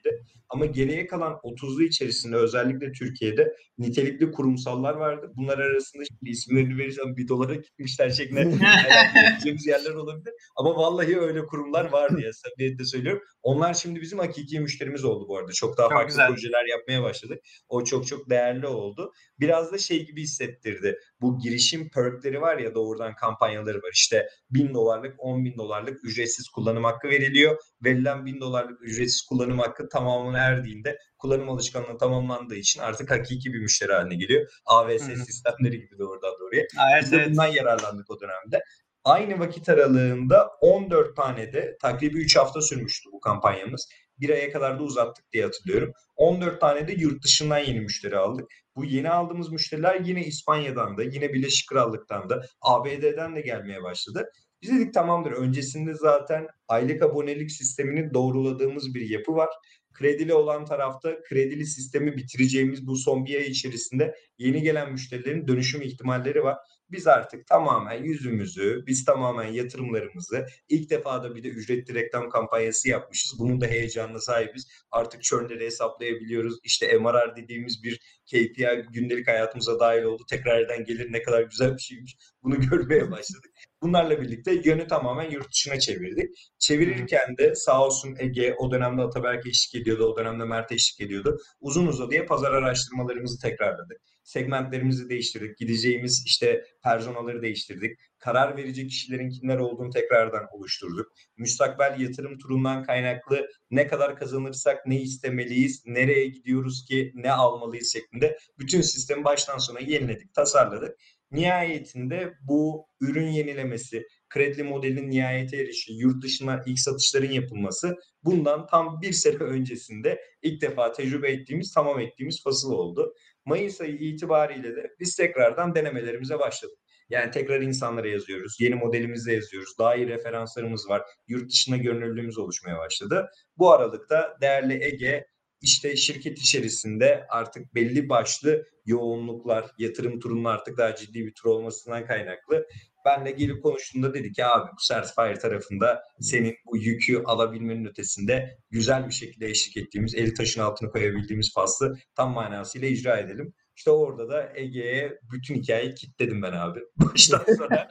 niteliğindeydi. 0.01 0.31
Ama 0.49 0.65
geriye 0.65 1.07
kalan 1.07 1.33
30'lu 1.33 1.83
içerisinde 1.83 2.35
özellikle 2.35 2.91
Türkiye'de 2.91 3.55
nitelikli 3.77 4.31
kurumsallar 4.31 4.93
vardı. 4.93 5.31
Bunlar 5.35 5.57
arasında 5.57 6.03
şimdi 6.05 6.31
isimlerini 6.31 6.77
vereceğim 6.77 7.17
bir 7.17 7.27
dolara 7.27 7.55
gitmişler 7.55 8.09
şeklinde 8.09 8.43
gideceğimiz 9.31 9.67
yerler 9.67 9.93
olabilir. 9.93 10.33
Ama 10.55 10.75
vallahi 10.75 11.19
öyle 11.19 11.45
kurumlar 11.45 11.91
vardı 11.91 12.21
ya 12.21 12.31
samimiyetle 12.33 12.85
söylüyorum. 12.85 13.21
Onlar 13.43 13.73
şimdi 13.73 14.01
bizim 14.01 14.19
hakiki 14.19 14.59
müşterimiz 14.59 15.05
oldu 15.05 15.27
bu 15.27 15.37
arada. 15.37 15.51
Çok 15.51 15.77
daha 15.77 15.87
çok 15.87 15.93
farklı 15.93 16.07
güzel. 16.07 16.27
projeler 16.27 16.65
yapmaya 16.65 17.03
başladık. 17.03 17.39
O 17.69 17.83
çok 17.83 18.07
çok 18.07 18.29
değerli 18.29 18.67
oldu. 18.67 19.11
Biraz 19.39 19.71
da 19.71 19.77
şey 19.77 20.05
gibi 20.05 20.21
hissettirdi. 20.21 20.97
Bu 21.21 21.39
girişim 21.39 21.89
perkleri 21.89 22.41
var 22.41 22.57
ya 22.57 22.75
doğrudan 22.75 23.15
kampanyaları 23.15 23.77
var. 23.77 23.91
İşte 23.93 24.27
1000 24.49 24.73
dolarlık 24.73 25.15
10 25.17 25.45
bin 25.45 25.57
dolarlık 25.57 26.05
ücretsiz 26.05 26.49
kullanım 26.49 26.83
hakkı 26.83 27.07
veriliyor. 27.07 27.57
Verilen 27.83 28.25
1000 28.25 28.41
dolarlık 28.41 28.81
ücretsiz 28.81 29.21
kullanım 29.21 29.59
hakkı 29.59 29.89
tamamına 29.89 30.37
erdiğinde 30.37 30.97
kullanım 31.17 31.49
alışkanlığı 31.49 31.97
tamamlandığı 31.97 32.55
için 32.55 32.81
artık 32.81 33.11
hakiki 33.11 33.53
bir 33.53 33.59
müşteri 33.59 33.93
haline 33.93 34.15
geliyor. 34.15 34.51
AVS 34.65 35.07
Hı-hı. 35.07 35.25
sistemleri 35.25 35.79
gibi 35.79 35.99
doğrudan 35.99 36.31
doğruya. 36.39 36.61
Evet, 36.61 37.03
Biz 37.03 37.11
de 37.11 37.15
evet. 37.17 37.29
bundan 37.29 37.47
yararlandık 37.47 38.09
o 38.11 38.19
dönemde. 38.19 38.63
Aynı 39.03 39.39
vakit 39.39 39.69
aralığında 39.69 40.47
14 40.61 41.15
tane 41.15 41.53
de 41.53 41.77
takribi 41.81 42.17
3 42.17 42.37
hafta 42.37 42.61
sürmüştü 42.61 43.09
bu 43.11 43.19
kampanyamız. 43.19 43.89
Bir 44.19 44.29
aya 44.29 44.51
kadar 44.51 44.79
da 44.79 44.83
uzattık 44.83 45.31
diye 45.31 45.43
hatırlıyorum. 45.43 45.93
14 46.15 46.61
tane 46.61 46.87
de 46.87 46.93
yurt 46.93 47.23
dışından 47.23 47.57
yeni 47.57 47.79
müşteri 47.79 48.17
aldık. 48.17 48.51
Bu 48.75 48.85
yeni 48.85 49.09
aldığımız 49.09 49.51
müşteriler 49.51 49.99
yine 49.99 50.25
İspanya'dan 50.25 50.97
da, 50.97 51.03
yine 51.03 51.33
Birleşik 51.33 51.69
Krallık'tan 51.69 52.29
da, 52.29 52.45
ABD'den 52.61 53.35
de 53.35 53.41
gelmeye 53.41 53.83
başladı. 53.83 54.31
Biz 54.61 54.71
dedik 54.71 54.93
tamamdır. 54.93 55.31
Öncesinde 55.31 55.93
zaten 55.93 56.47
aylık 56.67 57.01
abonelik 57.03 57.51
sistemini 57.51 58.13
doğruladığımız 58.13 58.93
bir 58.95 59.09
yapı 59.09 59.35
var. 59.35 59.49
Kredili 59.93 60.33
olan 60.33 60.65
tarafta 60.65 61.21
kredili 61.23 61.65
sistemi 61.65 62.17
bitireceğimiz 62.17 62.87
bu 62.87 62.95
son 62.95 63.25
bir 63.25 63.35
ay 63.35 63.47
içerisinde 63.47 64.15
yeni 64.37 64.61
gelen 64.61 64.91
müşterilerin 64.91 65.47
dönüşüm 65.47 65.81
ihtimalleri 65.81 66.43
var. 66.43 66.57
biz 66.91 67.07
artık 67.07 67.47
tamamen 67.47 68.03
yüzümüzü, 68.03 68.83
biz 68.87 69.05
tamamen 69.05 69.51
yatırımlarımızı 69.51 70.45
ilk 70.69 70.89
defa 70.89 71.23
da 71.23 71.35
bir 71.35 71.43
de 71.43 71.47
ücretli 71.47 71.93
reklam 71.93 72.29
kampanyası 72.29 72.89
yapmışız. 72.89 73.39
Bunun 73.39 73.61
da 73.61 73.65
heyecanına 73.65 74.19
sahibiz. 74.19 74.67
Artık 74.91 75.23
churn'leri 75.23 75.65
hesaplayabiliyoruz. 75.65 76.59
İşte 76.63 76.97
MRR 76.97 77.35
dediğimiz 77.35 77.83
bir 77.83 77.99
KPI 78.25 78.85
gündelik 78.93 79.27
hayatımıza 79.27 79.79
dahil 79.79 80.03
oldu. 80.03 80.23
Tekrardan 80.29 80.83
gelir 80.85 81.13
ne 81.13 81.21
kadar 81.21 81.41
güzel 81.43 81.73
bir 81.73 81.81
şeymiş. 81.81 82.17
Bunu 82.43 82.59
görmeye 82.69 83.11
başladık. 83.11 83.51
Bunlarla 83.81 84.21
birlikte 84.21 84.61
yönü 84.63 84.87
tamamen 84.87 85.31
yurt 85.31 85.51
dışına 85.51 85.79
çevirdik. 85.79 86.51
Çevirirken 86.59 87.37
de 87.37 87.55
sağ 87.55 87.85
olsun 87.85 88.15
Ege 88.19 88.55
o 88.59 88.71
dönemde 88.71 89.01
Ataberk 89.01 89.47
eşlik 89.47 89.81
ediyordu, 89.81 90.05
o 90.05 90.17
dönemde 90.17 90.43
Mert 90.45 90.71
eşlik 90.71 91.01
ediyordu. 91.01 91.37
Uzun 91.61 91.87
uzadıya 91.87 92.25
pazar 92.25 92.51
araştırmalarımızı 92.51 93.41
tekrarladık. 93.41 93.97
Segmentlerimizi 94.23 95.09
değiştirdik. 95.09 95.57
Gideceğimiz 95.57 96.23
işte 96.25 96.65
personaları 96.83 97.41
değiştirdik. 97.41 97.97
Karar 98.19 98.57
verecek 98.57 98.89
kişilerin 98.89 99.29
kimler 99.29 99.57
olduğunu 99.57 99.89
tekrardan 99.89 100.47
oluşturduk. 100.51 101.11
Müstakbel 101.37 101.99
yatırım 101.99 102.37
turundan 102.37 102.83
kaynaklı 102.83 103.47
ne 103.71 103.87
kadar 103.87 104.15
kazanırsak 104.15 104.87
ne 104.87 105.01
istemeliyiz, 105.01 105.83
nereye 105.85 106.27
gidiyoruz 106.27 106.85
ki 106.85 107.11
ne 107.15 107.31
almalıyız 107.31 107.93
şeklinde 107.93 108.37
bütün 108.59 108.81
sistemi 108.81 109.23
baştan 109.23 109.57
sona 109.57 109.79
yeniledik, 109.79 110.33
tasarladık. 110.33 110.97
Nihayetinde 111.31 112.33
bu 112.41 112.85
ürün 113.01 113.27
yenilemesi, 113.27 114.07
kredi 114.29 114.63
modelinin 114.63 115.09
nihayete 115.09 115.57
erişi, 115.57 115.93
yurt 115.93 116.23
dışına 116.23 116.63
ilk 116.65 116.79
satışların 116.79 117.31
yapılması 117.31 117.97
bundan 118.23 118.67
tam 118.67 119.01
bir 119.01 119.13
sene 119.13 119.35
öncesinde 119.39 120.21
ilk 120.41 120.61
defa 120.61 120.91
tecrübe 120.91 121.31
ettiğimiz, 121.31 121.73
tamam 121.73 121.99
ettiğimiz 121.99 122.43
fasıl 122.43 122.71
oldu. 122.71 123.13
Mayıs 123.45 123.81
ayı 123.81 123.95
itibariyle 123.95 124.75
de 124.75 124.95
biz 124.99 125.15
tekrardan 125.15 125.75
denemelerimize 125.75 126.39
başladık. 126.39 126.77
Yani 127.09 127.31
tekrar 127.31 127.61
insanlara 127.61 128.07
yazıyoruz. 128.07 128.57
Yeni 128.59 128.75
modelimizi 128.75 129.31
yazıyoruz. 129.31 129.77
Daha 129.79 129.95
iyi 129.95 130.07
referanslarımız 130.07 130.89
var. 130.89 131.01
Yurt 131.27 131.51
dışına 131.51 131.77
görünürlüğümüz 131.77 132.37
oluşmaya 132.37 132.77
başladı. 132.77 133.29
Bu 133.57 133.71
aralıkta 133.71 134.37
değerli 134.41 134.83
Ege 134.83 135.25
işte 135.61 135.95
şirket 135.95 136.37
içerisinde 136.39 137.25
artık 137.29 137.75
belli 137.75 138.09
başlı 138.09 138.65
yoğunluklar, 138.85 139.65
yatırım 139.77 140.19
turunun 140.19 140.45
artık 140.45 140.77
daha 140.77 140.95
ciddi 140.95 141.25
bir 141.25 141.33
tur 141.33 141.49
olmasından 141.49 142.05
kaynaklı. 142.05 142.65
Ben 143.05 143.25
de 143.25 143.31
gelip 143.31 143.63
konuştuğumda 143.63 144.13
dedi 144.13 144.31
ki 144.31 144.45
abi 144.45 144.71
bu 144.71 144.75
Certifier 144.87 145.39
tarafında 145.39 146.03
senin 146.19 146.55
bu 146.65 146.77
yükü 146.77 147.23
alabilmenin 147.25 147.85
ötesinde 147.85 148.57
güzel 148.69 149.07
bir 149.07 149.13
şekilde 149.13 149.47
eşlik 149.47 149.77
ettiğimiz, 149.77 150.15
eli 150.15 150.33
taşın 150.33 150.61
altına 150.61 150.89
koyabildiğimiz 150.89 151.53
faslı 151.53 151.97
tam 152.15 152.33
manasıyla 152.33 152.87
icra 152.87 153.17
edelim. 153.17 153.53
İşte 153.81 153.91
orada 153.91 154.29
da 154.29 154.49
Ege'ye 154.55 155.19
bütün 155.31 155.55
hikayeyi 155.55 155.95
kitledim 155.95 156.41
ben 156.41 156.51
abi. 156.51 156.79
Baştan 156.95 157.45
sonra 157.57 157.87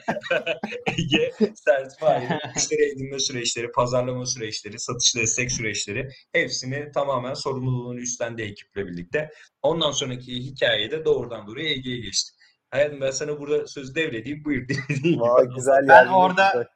Ege 0.86 1.32
sertifayla 1.54 2.40
müşteri 2.54 2.82
edinme 2.82 3.18
süreçleri, 3.18 3.72
pazarlama 3.72 4.26
süreçleri, 4.26 4.78
satış 4.78 5.16
destek 5.16 5.52
süreçleri 5.52 6.08
hepsini 6.32 6.92
tamamen 6.92 7.34
sorumluluğunu 7.34 8.00
üstlendi 8.00 8.42
ekiple 8.42 8.86
birlikte. 8.86 9.30
Ondan 9.62 9.90
sonraki 9.90 10.34
hikayede 10.34 11.04
doğrudan 11.04 11.46
doğruya 11.46 11.70
Ege'ye 11.70 12.00
geçti. 12.00 12.30
Hayatım 12.70 13.00
ben 13.00 13.10
sana 13.10 13.40
burada 13.40 13.66
söz 13.66 13.94
devredeyim. 13.94 14.44
Buyur 14.44 14.66
Vay, 15.04 15.46
güzel 15.56 15.88
Ben 15.88 16.06
orada 16.06 16.68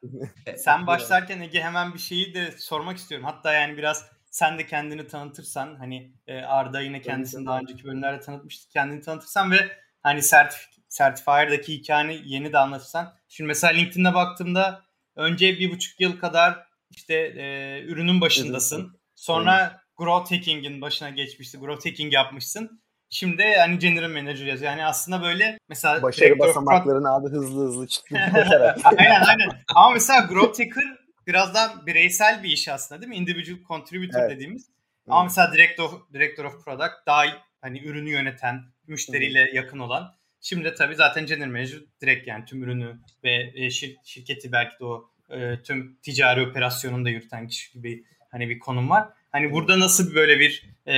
sen 0.57 0.87
başlarken 0.87 1.41
Ege 1.41 1.61
hemen 1.61 1.93
bir 1.93 1.99
şeyi 1.99 2.33
de 2.33 2.51
sormak 2.57 2.97
istiyorum. 2.97 3.27
Hatta 3.27 3.53
yani 3.53 3.77
biraz 3.77 4.14
sen 4.35 4.59
de 4.59 4.65
kendini 4.65 5.07
tanıtırsan 5.07 5.75
hani 5.75 6.11
e, 6.27 6.37
Arda 6.37 6.81
yine 6.81 7.01
kendisini 7.01 7.45
daha 7.45 7.59
önceki 7.59 7.83
bölümlerde 7.83 8.19
tanıtmıştı. 8.19 8.69
Kendini 8.69 9.01
tanıtırsan 9.01 9.51
ve 9.51 9.57
hani 10.01 10.21
sertif 10.21 10.59
Certifier'daki 10.89 11.73
hikayeni 11.73 12.21
yeni 12.25 12.53
de 12.53 12.57
anlatırsan. 12.57 13.13
Şimdi 13.27 13.47
mesela 13.47 13.73
LinkedIn'e 13.73 14.13
baktığımda 14.13 14.81
önce 15.15 15.59
bir 15.59 15.71
buçuk 15.71 15.99
yıl 15.99 16.19
kadar 16.19 16.67
işte 16.89 17.13
e, 17.13 17.81
ürünün 17.85 18.21
başındasın. 18.21 18.99
Sonra 19.15 19.81
growth 19.97 20.31
hacking'in 20.31 20.81
başına 20.81 21.09
geçmişti. 21.09 21.57
Growth 21.57 21.85
hacking 21.85 22.13
yapmışsın. 22.13 22.81
Şimdi 23.09 23.43
hani 23.59 23.79
general 23.79 24.09
manager 24.09 24.45
yazıyor. 24.45 24.71
Yani 24.71 24.85
aslında 24.85 25.21
böyle 25.21 25.57
mesela 25.69 26.01
başarı 26.01 26.39
basamaklarını 26.39 27.13
abi 27.13 27.29
hızlı 27.29 27.65
hızlı 27.65 27.87
çıktı. 27.87 28.15
aynen 28.83 29.21
aynen. 29.21 29.49
Ama 29.75 29.89
mesela 29.89 30.19
growth 30.19 30.59
hacker 30.59 31.04
biraz 31.27 31.53
daha 31.53 31.85
bireysel 31.85 32.43
bir 32.43 32.49
iş 32.49 32.67
aslında 32.67 33.01
değil 33.01 33.09
mi? 33.09 33.15
Individual 33.15 33.57
contributor 33.67 34.19
evet. 34.19 34.31
dediğimiz. 34.31 34.69
Ama 35.07 35.23
mesela 35.23 35.53
director, 35.53 35.89
director 36.13 36.45
of 36.45 36.65
product 36.65 36.93
daha 37.07 37.23
hani 37.61 37.79
ürünü 37.85 38.09
yöneten, 38.09 38.63
müşteriyle 38.87 39.47
hmm. 39.47 39.55
yakın 39.55 39.79
olan. 39.79 40.15
Şimdi 40.41 40.73
tabii 40.73 40.95
zaten 40.95 41.25
general 41.25 41.51
manager 41.51 41.79
direkt 42.01 42.27
yani 42.27 42.45
tüm 42.45 42.63
ürünü 42.63 42.99
ve 43.23 43.51
e, 43.55 43.69
şir, 43.69 43.97
şirketi 44.03 44.51
belki 44.51 44.79
de 44.79 44.85
o 44.85 45.09
e, 45.29 45.63
tüm 45.63 45.97
ticari 46.01 46.49
operasyonunu 46.49 47.05
da 47.05 47.09
yürüten 47.09 47.47
kişi 47.47 47.73
gibi 47.73 48.03
hani 48.31 48.49
bir 48.49 48.59
konum 48.59 48.89
var. 48.89 49.09
Hani 49.31 49.51
burada 49.51 49.79
nasıl 49.79 50.15
böyle 50.15 50.39
bir 50.39 50.69
e, 50.85 50.95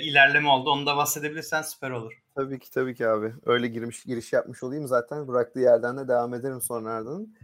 ilerleme 0.00 0.48
oldu 0.48 0.70
onu 0.70 0.86
da 0.86 0.96
bahsedebilirsen 0.96 1.62
süper 1.62 1.90
olur. 1.90 2.12
Tabii 2.34 2.58
ki 2.58 2.70
tabii 2.70 2.94
ki 2.94 3.08
abi. 3.08 3.32
Öyle 3.46 3.68
girmiş 3.68 4.04
giriş 4.04 4.32
yapmış 4.32 4.62
olayım 4.62 4.86
zaten. 4.86 5.28
Bıraktığı 5.28 5.60
yerden 5.60 5.98
de 5.98 6.08
devam 6.08 6.34
ederim 6.34 6.60
sonradan. 6.60 7.34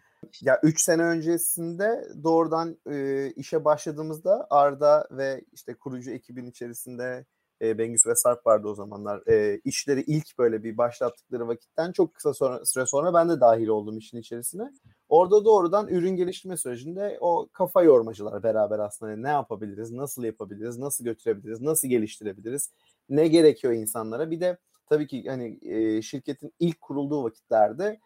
Ya 0.42 0.60
3 0.62 0.82
sene 0.82 1.02
öncesinde 1.02 2.08
doğrudan 2.24 2.78
e, 2.90 3.30
işe 3.36 3.64
başladığımızda 3.64 4.46
Arda 4.50 5.08
ve 5.10 5.44
işte 5.52 5.74
kurucu 5.74 6.10
ekibin 6.10 6.46
içerisinde 6.46 7.26
e, 7.62 7.78
Bengüs 7.78 8.06
ve 8.06 8.14
Sarp 8.14 8.46
vardı 8.46 8.68
o 8.68 8.74
zamanlar. 8.74 9.22
E, 9.26 9.60
işleri 9.64 10.00
ilk 10.00 10.38
böyle 10.38 10.62
bir 10.64 10.76
başlattıkları 10.78 11.48
vakitten 11.48 11.92
çok 11.92 12.14
kısa 12.14 12.34
sonra, 12.34 12.64
süre 12.64 12.86
sonra 12.86 13.14
ben 13.14 13.28
de 13.28 13.40
dahil 13.40 13.68
oldum 13.68 13.98
işin 13.98 14.18
içerisine. 14.18 14.72
Orada 15.08 15.44
doğrudan 15.44 15.88
ürün 15.88 16.16
geliştirme 16.16 16.56
sürecinde 16.56 17.18
o 17.20 17.48
kafa 17.52 17.82
yormacılar 17.82 18.42
beraber 18.42 18.78
aslında 18.78 19.16
ne 19.16 19.28
yapabiliriz, 19.28 19.92
nasıl 19.92 20.24
yapabiliriz, 20.24 20.78
nasıl 20.78 21.04
götürebiliriz, 21.04 21.60
nasıl 21.60 21.88
geliştirebiliriz, 21.88 22.70
ne 23.08 23.28
gerekiyor 23.28 23.72
insanlara. 23.72 24.30
Bir 24.30 24.40
de 24.40 24.58
tabii 24.86 25.06
ki 25.06 25.24
hani 25.28 25.58
e, 25.62 26.02
şirketin 26.02 26.52
ilk 26.58 26.80
kurulduğu 26.80 27.24
vakitlerde 27.24 28.00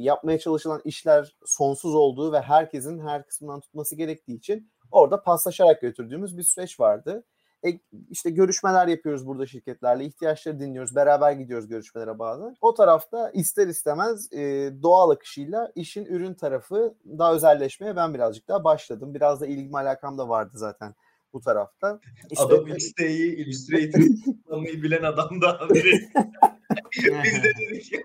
yapmaya 0.00 0.38
çalışılan 0.38 0.80
işler 0.84 1.36
sonsuz 1.46 1.94
olduğu 1.94 2.32
ve 2.32 2.40
herkesin 2.40 2.98
her 2.98 3.26
kısmından 3.26 3.60
tutması 3.60 3.96
gerektiği 3.96 4.36
için 4.36 4.70
orada 4.90 5.22
paslaşarak 5.22 5.80
götürdüğümüz 5.80 6.38
bir 6.38 6.42
süreç 6.42 6.80
vardı. 6.80 7.24
E, 7.66 7.68
işte 8.10 8.30
görüşmeler 8.30 8.86
yapıyoruz 8.86 9.26
burada 9.26 9.46
şirketlerle, 9.46 10.04
ihtiyaçları 10.04 10.60
dinliyoruz, 10.60 10.96
beraber 10.96 11.32
gidiyoruz 11.32 11.68
görüşmelere 11.68 12.18
bazen. 12.18 12.56
O 12.60 12.74
tarafta 12.74 13.30
ister 13.30 13.66
istemez 13.66 14.32
e, 14.32 14.72
doğal 14.82 15.10
akışıyla 15.10 15.72
işin 15.74 16.04
ürün 16.04 16.34
tarafı 16.34 16.94
daha 17.18 17.34
özelleşmeye 17.34 17.96
ben 17.96 18.14
birazcık 18.14 18.48
daha 18.48 18.64
başladım. 18.64 19.14
Biraz 19.14 19.40
da 19.40 19.46
ilgim 19.46 19.74
alakam 19.74 20.18
da 20.18 20.28
vardı 20.28 20.52
zaten 20.54 20.94
bu 21.32 21.40
tarafta. 21.40 22.00
İşte, 22.30 22.44
Adobe 22.44 22.70
Illustrator'ı 22.70 24.02
Illustrator'ı 24.52 24.82
bilen 24.82 25.02
adam 25.02 25.40
da 25.40 25.68
biri. 25.74 26.08
Biz 27.24 27.42
de 27.42 27.52
dedik 27.60 27.92
ya. 27.92 28.00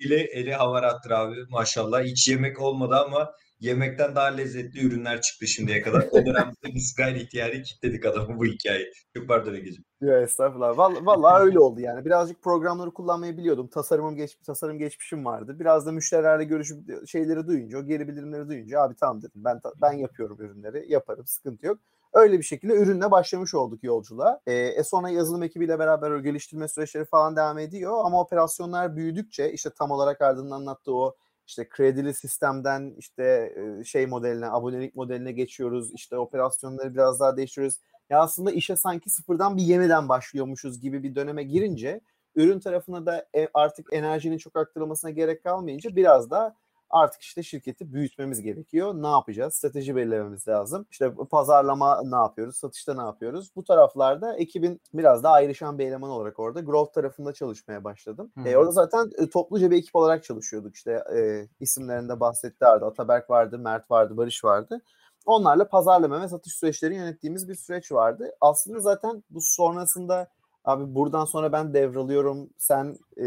ele, 0.00 0.20
ele 0.20 0.54
havarattır 0.54 1.10
abi 1.10 1.36
maşallah. 1.50 2.02
Hiç 2.02 2.28
yemek 2.28 2.60
olmadı 2.60 2.96
ama 3.06 3.32
yemekten 3.60 4.14
daha 4.14 4.26
lezzetli 4.26 4.86
ürünler 4.86 5.20
çıktı 5.20 5.46
şimdiye 5.46 5.82
kadar. 5.82 6.08
O 6.10 6.26
dönemde 6.26 6.74
biz 6.74 6.94
gayri 6.96 7.22
ihtiyari 7.22 7.62
kitledik 7.62 8.06
adamı 8.06 8.38
bu 8.38 8.44
hikayeyi. 8.44 8.92
Çok 9.16 9.28
pardon 9.28 9.54
Ege'ciğim. 9.54 9.84
Ya 10.00 10.20
estağfurullah. 10.20 10.78
Vallahi, 10.78 11.06
vallahi 11.06 11.42
öyle 11.42 11.58
oldu 11.58 11.80
yani. 11.80 12.04
Birazcık 12.04 12.42
programları 12.42 12.90
kullanmayı 12.90 13.36
biliyordum. 13.36 13.68
Tasarımım 13.68 14.16
geç, 14.16 14.36
tasarım 14.46 14.78
geçmişim 14.78 15.24
vardı. 15.24 15.56
Biraz 15.60 15.86
da 15.86 15.92
müşterilerle 15.92 16.44
görüşüp 16.44 17.08
şeyleri 17.08 17.46
duyunca, 17.46 17.78
o 17.78 17.86
geri 17.86 18.08
bildirimleri 18.08 18.48
duyunca 18.48 18.80
abi 18.80 18.94
tamam 18.94 19.22
dedim. 19.22 19.44
Ben 19.44 19.60
ben 19.82 19.92
yapıyorum 19.92 20.40
ürünleri. 20.40 20.92
Yaparım. 20.92 21.26
Sıkıntı 21.26 21.66
yok. 21.66 21.78
Öyle 22.12 22.38
bir 22.38 22.44
şekilde 22.44 22.74
ürünle 22.74 23.10
başlamış 23.10 23.54
olduk 23.54 23.84
yolculuğa. 23.84 24.40
E, 24.46 24.52
e 24.52 24.84
sonra 24.84 25.08
yazılım 25.10 25.42
ekibiyle 25.42 25.78
beraber 25.78 26.10
o 26.10 26.22
geliştirme 26.22 26.68
süreçleri 26.68 27.04
falan 27.04 27.36
devam 27.36 27.58
ediyor. 27.58 28.04
Ama 28.04 28.20
operasyonlar 28.20 28.96
büyüdükçe 28.96 29.52
işte 29.52 29.70
tam 29.70 29.90
olarak 29.90 30.20
ardından 30.20 30.56
anlattığı 30.56 30.94
o 30.94 31.16
işte 31.50 31.68
kredili 31.68 32.14
sistemden 32.14 32.94
işte 32.98 33.54
şey 33.84 34.06
modeline, 34.06 34.46
abonelik 34.46 34.96
modeline 34.96 35.32
geçiyoruz. 35.32 35.94
İşte 35.94 36.18
operasyonları 36.18 36.94
biraz 36.94 37.20
daha 37.20 37.36
değiştiriyoruz. 37.36 37.78
Ya 38.10 38.20
aslında 38.20 38.50
işe 38.50 38.76
sanki 38.76 39.10
sıfırdan 39.10 39.56
bir 39.56 39.62
yeniden 39.62 40.08
başlıyormuşuz 40.08 40.80
gibi 40.80 41.02
bir 41.02 41.14
döneme 41.14 41.42
girince 41.42 42.00
ürün 42.34 42.60
tarafına 42.60 43.06
da 43.06 43.26
e, 43.36 43.48
artık 43.54 43.92
enerjinin 43.92 44.38
çok 44.38 44.56
aktarılmasına 44.56 45.10
gerek 45.10 45.42
kalmayınca 45.42 45.96
biraz 45.96 46.30
da 46.30 46.56
artık 46.90 47.22
işte 47.22 47.42
şirketi 47.42 47.92
büyütmemiz 47.92 48.42
gerekiyor. 48.42 48.94
Ne 48.94 49.06
yapacağız? 49.06 49.54
Strateji 49.54 49.96
belirlememiz 49.96 50.48
lazım. 50.48 50.86
İşte 50.90 51.14
pazarlama 51.30 52.02
ne 52.04 52.16
yapıyoruz? 52.16 52.56
Satışta 52.56 52.94
ne 52.94 53.02
yapıyoruz? 53.02 53.50
Bu 53.56 53.64
taraflarda 53.64 54.36
ekibin 54.36 54.80
biraz 54.94 55.22
daha 55.22 55.32
ayrışan 55.34 55.78
bir 55.78 55.86
eleman 55.86 56.10
olarak 56.10 56.38
orada 56.38 56.60
growth 56.60 56.92
tarafında 56.94 57.32
çalışmaya 57.32 57.84
başladım. 57.84 58.32
E, 58.44 58.56
orada 58.56 58.70
zaten 58.72 59.10
e, 59.18 59.28
topluca 59.30 59.70
bir 59.70 59.76
ekip 59.76 59.96
olarak 59.96 60.24
çalışıyorduk. 60.24 60.76
İşte 60.76 61.04
e, 61.16 61.48
isimlerinde 61.60 62.20
bahsetti 62.20 62.66
Arda. 62.66 62.86
Ataberk 62.86 63.30
vardı, 63.30 63.58
Mert 63.58 63.90
vardı, 63.90 64.16
Barış 64.16 64.44
vardı. 64.44 64.80
Onlarla 65.26 65.68
pazarlama 65.68 66.22
ve 66.22 66.28
satış 66.28 66.54
süreçlerini 66.54 66.96
yönettiğimiz 66.96 67.48
bir 67.48 67.54
süreç 67.54 67.92
vardı. 67.92 68.30
Aslında 68.40 68.80
zaten 68.80 69.24
bu 69.30 69.40
sonrasında 69.42 70.28
abi 70.64 70.94
buradan 70.94 71.24
sonra 71.24 71.52
ben 71.52 71.74
devralıyorum 71.74 72.50
sen 72.58 72.96
e, 73.16 73.24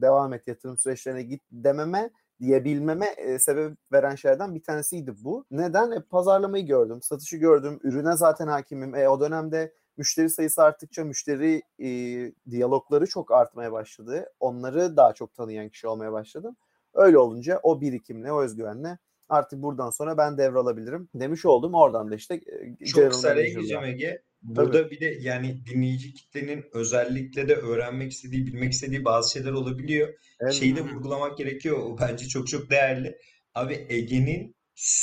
devam 0.00 0.32
et 0.32 0.48
yatırım 0.48 0.78
süreçlerine 0.78 1.22
git 1.22 1.42
dememe 1.52 2.10
diyebilmeme 2.40 3.06
e, 3.06 3.38
sebep 3.38 3.78
veren 3.92 4.14
şeylerden 4.14 4.54
bir 4.54 4.62
tanesiydi 4.62 5.14
bu. 5.24 5.44
Neden? 5.50 5.90
E, 5.90 6.00
pazarlamayı 6.00 6.66
gördüm, 6.66 7.02
satışı 7.02 7.36
gördüm, 7.36 7.80
ürüne 7.82 8.16
zaten 8.16 8.46
hakimim. 8.46 8.94
E, 8.94 9.08
o 9.08 9.20
dönemde 9.20 9.72
müşteri 9.96 10.30
sayısı 10.30 10.62
arttıkça 10.62 11.04
müşteri 11.04 11.62
e, 11.78 11.88
diyalogları 12.50 13.06
çok 13.06 13.32
artmaya 13.32 13.72
başladı. 13.72 14.32
Onları 14.40 14.96
daha 14.96 15.12
çok 15.12 15.34
tanıyan 15.34 15.68
kişi 15.68 15.88
olmaya 15.88 16.12
başladım. 16.12 16.56
Öyle 16.94 17.18
olunca 17.18 17.60
o 17.62 17.80
birikimle, 17.80 18.32
o 18.32 18.42
özgüvenle 18.42 18.98
artık 19.28 19.62
buradan 19.62 19.90
sonra 19.90 20.18
ben 20.18 20.38
devralabilirim 20.38 21.08
demiş 21.14 21.46
oldum. 21.46 21.74
Oradan 21.74 22.10
da 22.10 22.14
işte 22.14 22.40
çok 22.86 23.10
kısa 23.10 23.34
gireceğim 23.34 23.84
Ege. 23.84 24.22
Burada 24.42 24.82
Tabii. 24.82 24.90
bir 24.90 25.00
de 25.00 25.16
yani 25.20 25.66
dinleyici 25.66 26.14
kitlenin 26.14 26.64
özellikle 26.72 27.48
de 27.48 27.54
öğrenmek 27.54 28.12
istediği, 28.12 28.46
bilmek 28.46 28.72
istediği 28.72 29.04
bazı 29.04 29.32
şeyler 29.32 29.52
olabiliyor. 29.52 30.08
Evet. 30.40 30.52
Şeyi 30.52 30.76
de 30.76 30.80
vurgulamak 30.80 31.38
gerekiyor. 31.38 31.78
O 31.78 31.98
bence 32.00 32.28
çok 32.28 32.48
çok 32.48 32.70
değerli. 32.70 33.16
Abi 33.54 33.86
Ege'nin 33.88 34.56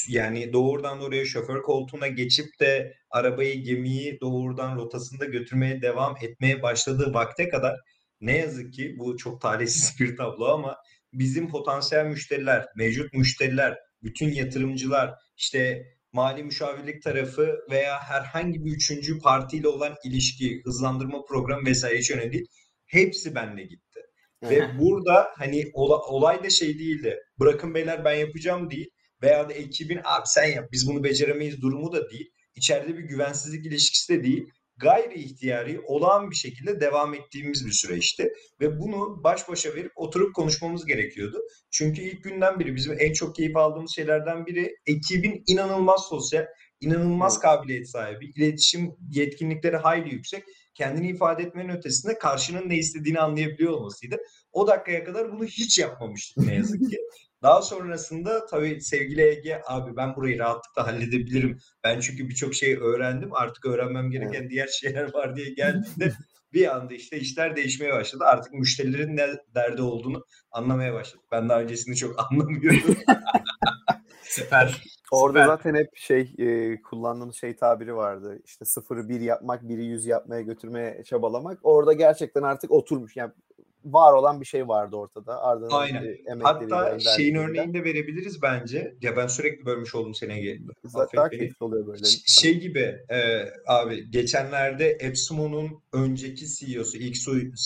yani 0.07 0.53
doğrudan 0.53 1.01
oraya 1.01 1.25
şoför 1.25 1.61
koltuğuna 1.61 2.07
geçip 2.07 2.59
de 2.59 2.93
arabayı, 3.09 3.63
gemiyi 3.63 4.19
doğrudan 4.21 4.75
rotasında 4.75 5.25
götürmeye 5.25 5.81
devam 5.81 6.15
etmeye 6.21 6.61
başladığı 6.61 7.13
vakte 7.13 7.49
kadar 7.49 7.75
ne 8.21 8.37
yazık 8.37 8.73
ki 8.73 8.95
bu 8.99 9.17
çok 9.17 9.41
talihsiz 9.41 9.99
bir 9.99 10.17
tablo 10.17 10.45
ama 10.45 10.77
bizim 11.13 11.49
potansiyel 11.49 12.05
müşteriler, 12.05 12.65
mevcut 12.75 13.13
müşteriler, 13.13 13.77
bütün 14.03 14.29
yatırımcılar, 14.29 15.13
işte 15.37 15.85
mali 16.15 16.43
müşavirlik 16.43 17.03
tarafı 17.03 17.59
veya 17.71 17.99
herhangi 17.99 18.65
bir 18.65 18.71
üçüncü 18.71 19.19
partiyle 19.19 19.67
olan 19.67 19.95
ilişki, 20.03 20.61
hızlandırma 20.65 21.25
programı 21.25 21.65
vesaire 21.65 21.99
hiç 21.99 22.11
önemli 22.11 22.33
değil. 22.33 22.47
Hepsi 22.85 23.35
benle 23.35 23.63
gitti. 23.63 23.99
Ve 24.43 24.79
burada 24.79 25.31
hani 25.37 25.71
olay 25.73 26.43
da 26.43 26.49
şey 26.49 26.79
değildi. 26.79 27.19
Bırakın 27.39 27.73
beyler 27.75 28.05
ben 28.05 28.15
yapacağım 28.15 28.69
değil. 28.69 28.89
Veya 29.21 29.49
da 29.49 29.53
ekibin 29.53 29.99
abi 30.03 30.25
sen 30.25 30.45
yap 30.45 30.65
biz 30.71 30.87
bunu 30.87 31.03
beceremeyiz 31.03 31.61
durumu 31.61 31.91
da 31.93 32.09
değil. 32.09 32.29
İçeride 32.55 32.97
bir 32.97 33.03
güvensizlik 33.03 33.65
ilişkisi 33.65 34.13
de 34.13 34.23
değil 34.23 34.49
gayri 34.77 35.19
ihtiyari 35.19 35.81
olağan 35.87 36.31
bir 36.31 36.35
şekilde 36.35 36.81
devam 36.81 37.13
ettiğimiz 37.13 37.65
bir 37.65 37.71
süreçti. 37.71 38.33
Ve 38.61 38.79
bunu 38.79 39.23
baş 39.23 39.49
başa 39.49 39.75
verip 39.75 39.91
oturup 39.95 40.35
konuşmamız 40.35 40.85
gerekiyordu. 40.85 41.41
Çünkü 41.71 42.01
ilk 42.01 42.23
günden 42.23 42.59
beri 42.59 42.75
bizim 42.75 42.95
en 42.99 43.13
çok 43.13 43.35
keyif 43.35 43.57
aldığımız 43.57 43.95
şeylerden 43.95 44.45
biri 44.45 44.75
ekibin 44.85 45.43
inanılmaz 45.47 46.07
sosyal, 46.09 46.45
inanılmaz 46.81 47.39
kabiliyet 47.39 47.89
sahibi, 47.89 48.25
iletişim 48.35 48.95
yetkinlikleri 49.11 49.77
hayli 49.77 50.13
yüksek, 50.13 50.43
kendini 50.73 51.09
ifade 51.09 51.43
etmenin 51.43 51.69
ötesinde 51.69 52.19
karşının 52.19 52.69
ne 52.69 52.77
istediğini 52.77 53.19
anlayabiliyor 53.19 53.71
olmasıydı. 53.71 54.17
O 54.51 54.67
dakikaya 54.67 55.03
kadar 55.03 55.31
bunu 55.31 55.45
hiç 55.45 55.79
yapmamıştık 55.79 56.45
ne 56.45 56.55
yazık 56.55 56.89
ki. 56.91 56.97
Daha 57.45 57.61
sonrasında 57.61 58.45
tabii 58.45 58.81
sevgili 58.81 59.21
Ege 59.21 59.61
abi 59.67 59.95
ben 59.95 60.15
burayı 60.15 60.39
rahatlıkla 60.39 60.87
halledebilirim. 60.87 61.59
Ben 61.83 61.99
çünkü 61.99 62.29
birçok 62.29 62.53
şey 62.53 62.77
öğrendim. 62.77 63.29
Artık 63.33 63.65
öğrenmem 63.65 64.11
gereken 64.11 64.41
evet. 64.41 64.49
diğer 64.49 64.67
şeyler 64.67 65.13
var 65.13 65.35
diye 65.35 65.49
geldiğinde 65.53 66.13
bir 66.53 66.75
anda 66.75 66.93
işte 66.93 67.19
işler 67.19 67.55
değişmeye 67.55 67.93
başladı. 67.93 68.23
Artık 68.23 68.53
müşterilerin 68.53 69.17
ne 69.17 69.27
derdi 69.55 69.81
olduğunu 69.81 70.25
anlamaya 70.51 70.93
başladık. 70.93 71.25
Ben 71.31 71.49
daha 71.49 71.61
öncesini 71.61 71.95
çok 71.95 72.15
anlamıyordum. 72.31 72.95
Süper. 74.23 74.83
Orada 75.11 75.39
Süper. 75.39 75.55
zaten 75.55 75.75
hep 75.75 75.95
şey 75.95 76.33
e, 76.37 76.81
kullandığımız 76.81 77.35
şey 77.35 77.55
tabiri 77.55 77.95
vardı. 77.95 78.39
İşte 78.45 78.65
sıfırı 78.65 79.09
bir 79.09 79.21
yapmak, 79.21 79.69
biri 79.69 79.85
yüz 79.85 80.05
yapmaya 80.05 80.41
götürmeye 80.41 81.03
çabalamak. 81.03 81.59
Orada 81.63 81.93
gerçekten 81.93 82.43
artık 82.43 82.71
oturmuş. 82.71 83.15
Yani 83.15 83.31
var 83.85 84.13
olan 84.13 84.41
bir 84.41 84.45
şey 84.45 84.67
vardı 84.67 84.95
ortada. 84.95 85.41
Arda'nın 85.41 85.69
Aynen. 85.69 86.17
Hatta 86.43 86.99
şeyin 86.99 87.35
örneğini 87.35 87.73
de 87.73 87.83
verebiliriz 87.83 88.41
bence. 88.41 88.95
Ya 89.01 89.17
ben 89.17 89.27
sürekli 89.27 89.65
bölmüş 89.65 89.95
oldum 89.95 90.15
seni. 90.15 90.59
Zaten 90.85 91.29
keyifli 91.29 91.65
oluyor 91.65 91.87
böyle. 91.87 92.05
Şey 92.25 92.59
gibi 92.59 92.99
e, 93.09 93.45
abi 93.67 94.11
geçenlerde 94.11 94.89
Epsumo'nun 94.89 95.81
önceki 95.93 96.45
CEO'su, 96.47 96.97
ilk 96.97 97.15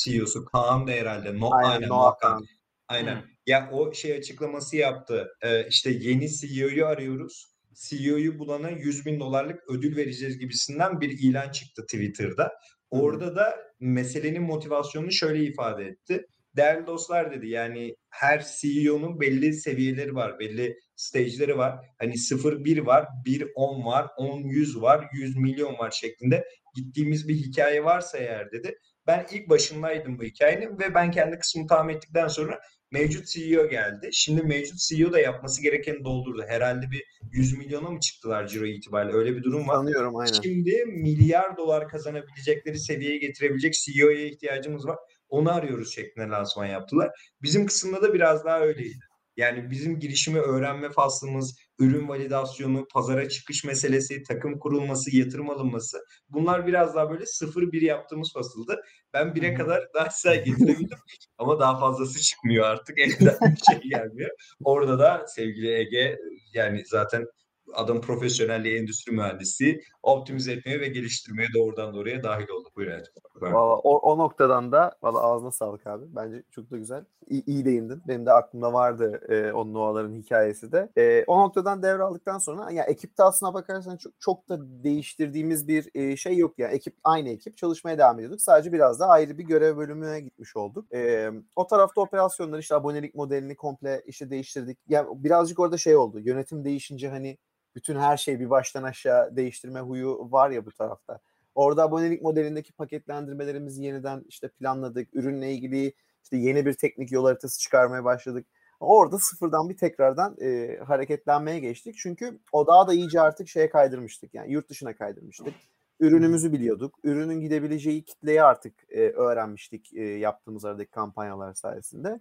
CEO'su 0.03 0.45
Kaan 0.45 0.87
da 0.87 0.91
herhalde. 0.91 1.39
No, 1.39 1.49
aynen, 1.53 1.69
aynen 1.69 1.89
Noah 1.89 2.17
Kaan. 2.17 2.45
Aynen. 2.87 3.15
Hmm. 3.15 3.29
Ya 3.47 3.69
o 3.71 3.93
şey 3.93 4.13
açıklaması 4.13 4.77
yaptı. 4.77 5.27
E, 5.41 5.67
işte 5.67 5.89
yeni 5.89 6.29
CEO'yu 6.29 6.85
arıyoruz. 6.85 7.45
CEO'yu 7.73 8.39
bulana 8.39 8.69
100 8.69 9.05
bin 9.05 9.19
dolarlık 9.19 9.69
ödül 9.69 9.95
vereceğiz 9.95 10.39
gibisinden 10.39 11.01
bir 11.01 11.09
ilan 11.09 11.49
çıktı 11.51 11.81
Twitter'da. 11.81 12.53
Orada 12.91 13.35
da 13.35 13.68
meselenin 13.79 14.43
motivasyonunu 14.43 15.11
şöyle 15.11 15.43
ifade 15.43 15.85
etti. 15.85 16.25
Değerli 16.55 16.87
dostlar 16.87 17.31
dedi 17.31 17.47
yani 17.47 17.95
her 18.09 18.45
CEO'nun 18.59 19.19
belli 19.19 19.53
seviyeleri 19.53 20.15
var, 20.15 20.39
belli 20.39 20.75
stage'leri 20.95 21.57
var. 21.57 21.79
Hani 21.99 22.13
0-1 22.13 22.85
var, 22.85 23.07
1-10 23.25 23.85
var, 23.85 24.07
10-100 24.17 24.81
var, 24.81 25.09
100 25.13 25.37
milyon 25.37 25.77
var 25.77 25.91
şeklinde 25.91 26.45
gittiğimiz 26.75 27.27
bir 27.27 27.35
hikaye 27.35 27.83
varsa 27.83 28.17
eğer 28.17 28.51
dedi. 28.51 28.75
Ben 29.07 29.25
ilk 29.31 29.49
başındaydım 29.49 30.19
bu 30.19 30.23
hikayenin 30.23 30.79
ve 30.79 30.95
ben 30.95 31.11
kendi 31.11 31.39
kısmını 31.39 31.67
tahmin 31.67 31.95
ettikten 31.95 32.27
sonra 32.27 32.59
mevcut 32.91 33.27
CEO 33.27 33.69
geldi. 33.69 34.09
Şimdi 34.11 34.43
mevcut 34.43 34.79
CEO 34.79 35.13
da 35.13 35.19
yapması 35.19 35.61
gerekeni 35.61 36.03
doldurdu. 36.03 36.43
Herhalde 36.47 36.91
bir 36.91 37.03
100 37.31 37.57
milyona 37.57 37.89
mı 37.89 37.99
çıktılar 37.99 38.47
ciro 38.47 38.65
itibariyle? 38.65 39.17
Öyle 39.17 39.35
bir 39.35 39.43
durum 39.43 39.67
var. 39.67 39.75
Sanıyorum 39.75 40.15
aynen. 40.17 40.41
Şimdi 40.43 40.85
milyar 40.85 41.57
dolar 41.57 41.87
kazanabilecekleri 41.87 42.79
seviyeye 42.79 43.17
getirebilecek 43.17 43.73
CEO'ya 43.73 44.25
ihtiyacımız 44.25 44.87
var. 44.87 44.97
Onu 45.29 45.53
arıyoruz 45.53 45.93
şeklinde 45.95 46.27
lansman 46.27 46.65
yaptılar. 46.65 47.11
Bizim 47.41 47.65
kısımda 47.65 48.01
da 48.01 48.13
biraz 48.13 48.45
daha 48.45 48.61
öyleydi. 48.61 48.99
Yani 49.37 49.71
bizim 49.71 49.99
girişimi 49.99 50.39
öğrenme 50.39 50.89
faslımız, 50.89 51.57
ürün 51.79 52.07
validasyonu, 52.07 52.87
pazara 52.93 53.29
çıkış 53.29 53.63
meselesi, 53.63 54.23
takım 54.23 54.59
kurulması, 54.59 55.15
yatırım 55.15 55.49
alınması 55.49 56.05
bunlar 56.29 56.67
biraz 56.67 56.95
daha 56.95 57.09
böyle 57.09 57.25
sıfır 57.25 57.71
bir 57.71 57.81
yaptığımız 57.81 58.33
fasıldı. 58.33 58.81
Ben 59.13 59.35
bire 59.35 59.53
kadar 59.53 59.87
daha 59.93 60.07
güzel 60.07 60.45
getirebildim 60.45 60.97
ama 61.37 61.59
daha 61.59 61.79
fazlası 61.79 62.21
çıkmıyor 62.21 62.65
artık. 62.65 62.99
Elinden 62.99 63.37
bir 63.41 63.73
şey 63.73 63.89
gelmiyor. 63.89 64.29
Orada 64.63 64.99
da 64.99 65.25
sevgili 65.27 65.73
Ege 65.73 66.19
yani 66.53 66.83
zaten 66.85 67.25
adam 67.73 68.01
profesyonelliği 68.01 68.79
endüstri 68.79 69.11
mühendisi 69.11 69.81
optimize 70.03 70.51
etmeye 70.51 70.79
ve 70.79 70.87
geliştirmeye 70.87 71.47
doğrudan 71.55 71.93
doğruya 71.93 72.23
dahil 72.23 72.49
oldu. 72.49 72.69
Buyurun 72.75 72.93
evet. 72.93 73.07
Valla 73.41 73.75
o, 73.75 73.97
o 73.97 74.17
noktadan 74.17 74.71
da 74.71 74.91
valla 75.01 75.21
ağzına 75.21 75.51
sağlık 75.51 75.87
abi. 75.87 76.05
Bence 76.15 76.43
çok 76.51 76.71
da 76.71 76.77
güzel. 76.77 77.05
İyi, 77.27 77.45
iyi 77.45 77.65
değindin. 77.65 78.01
Benim 78.07 78.25
de 78.25 78.31
aklımda 78.31 78.73
vardı 78.73 79.21
e, 79.29 79.51
o 79.51 79.73
Noah'ların 79.73 80.15
hikayesi 80.15 80.71
de. 80.71 80.89
E, 80.97 81.23
o 81.27 81.39
noktadan 81.39 81.83
devraldıktan 81.83 82.37
sonra 82.37 82.71
ya 82.71 82.83
ekipte 82.83 83.23
aslına 83.23 83.53
bakarsan 83.53 83.97
çok, 83.97 84.13
çok 84.19 84.49
da 84.49 84.83
değiştirdiğimiz 84.83 85.67
bir 85.67 85.89
e, 85.93 86.17
şey 86.17 86.37
yok 86.37 86.59
ya. 86.59 86.67
Yani. 86.67 86.75
Ekip 86.75 86.95
aynı 87.03 87.29
ekip 87.29 87.57
çalışmaya 87.57 87.97
devam 87.97 88.19
ediyorduk. 88.19 88.41
Sadece 88.41 88.73
biraz 88.73 88.99
da 88.99 89.07
ayrı 89.07 89.37
bir 89.37 89.43
görev 89.43 89.77
bölümüne 89.77 90.19
gitmiş 90.19 90.55
olduk. 90.55 90.93
E, 90.93 91.31
o 91.55 91.67
tarafta 91.67 92.01
operasyonları 92.01 92.59
işte 92.59 92.75
abonelik 92.75 93.15
modelini 93.15 93.55
komple 93.55 94.03
işte 94.05 94.29
değiştirdik. 94.29 94.77
Ya 94.87 94.99
yani 94.99 95.23
birazcık 95.23 95.59
orada 95.59 95.77
şey 95.77 95.95
oldu. 95.95 96.19
Yönetim 96.19 96.65
değişince 96.65 97.09
hani 97.09 97.37
bütün 97.75 97.95
her 97.95 98.17
şeyi 98.17 98.39
bir 98.39 98.49
baştan 98.49 98.83
aşağı 98.83 99.35
değiştirme 99.35 99.79
huyu 99.79 100.31
var 100.31 100.49
ya 100.49 100.65
bu 100.65 100.71
tarafta. 100.71 101.19
Orada 101.55 101.83
abonelik 101.83 102.21
modelindeki 102.21 102.73
paketlendirmelerimizi 102.73 103.83
yeniden 103.83 104.23
işte 104.27 104.47
planladık. 104.47 105.15
Ürünle 105.15 105.51
ilgili 105.51 105.93
işte 106.23 106.37
yeni 106.37 106.65
bir 106.65 106.73
teknik 106.73 107.11
yol 107.11 107.25
haritası 107.25 107.59
çıkarmaya 107.59 108.03
başladık. 108.03 108.47
Orada 108.79 109.17
sıfırdan 109.19 109.69
bir 109.69 109.77
tekrardan 109.77 110.37
e, 110.41 110.77
hareketlenmeye 110.87 111.59
geçtik. 111.59 111.95
Çünkü 111.97 112.39
o 112.51 112.67
daha 112.67 112.87
da 112.87 112.93
iyice 112.93 113.21
artık 113.21 113.47
şeye 113.47 113.69
kaydırmıştık. 113.69 114.33
Yani 114.33 114.51
yurt 114.51 114.69
dışına 114.69 114.95
kaydırmıştık. 114.95 115.53
Ürünümüzü 115.99 116.51
biliyorduk. 116.51 116.99
Ürünün 117.03 117.39
gidebileceği 117.39 118.03
kitleyi 118.03 118.43
artık 118.43 118.73
e, 118.89 118.99
öğrenmiştik 118.99 119.93
e, 119.93 120.01
yaptığımız 120.01 120.65
aradaki 120.65 120.91
kampanyalar 120.91 121.53
sayesinde 121.53 122.19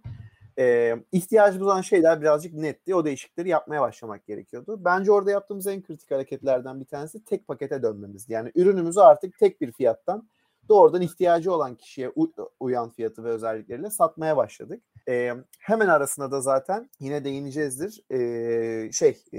e, 0.59 0.95
ihtiyacımız 1.11 1.67
olan 1.67 1.81
şeyler 1.81 2.21
birazcık 2.21 2.53
netti. 2.53 2.95
O 2.95 3.05
değişiklikleri 3.05 3.49
yapmaya 3.49 3.81
başlamak 3.81 4.25
gerekiyordu. 4.25 4.81
Bence 4.85 5.11
orada 5.11 5.31
yaptığımız 5.31 5.67
en 5.67 5.81
kritik 5.81 6.11
hareketlerden 6.11 6.79
bir 6.79 6.85
tanesi 6.85 7.23
tek 7.23 7.47
pakete 7.47 7.83
dönmemizdi. 7.83 8.33
Yani 8.33 8.51
ürünümüzü 8.55 8.99
artık 8.99 9.39
tek 9.39 9.61
bir 9.61 9.71
fiyattan 9.71 10.27
doğrudan 10.69 11.01
ihtiyacı 11.01 11.53
olan 11.53 11.75
kişiye 11.75 12.11
uyan 12.59 12.89
fiyatı 12.89 13.23
ve 13.23 13.29
özellikleriyle 13.29 13.89
satmaya 13.89 14.37
başladık. 14.37 14.83
E, 15.07 15.33
hemen 15.59 15.87
arasında 15.87 16.31
da 16.31 16.41
zaten 16.41 16.89
yine 16.99 17.23
değineceğizdir 17.23 18.03
e, 18.11 18.91
şey 18.91 19.17
e, 19.33 19.37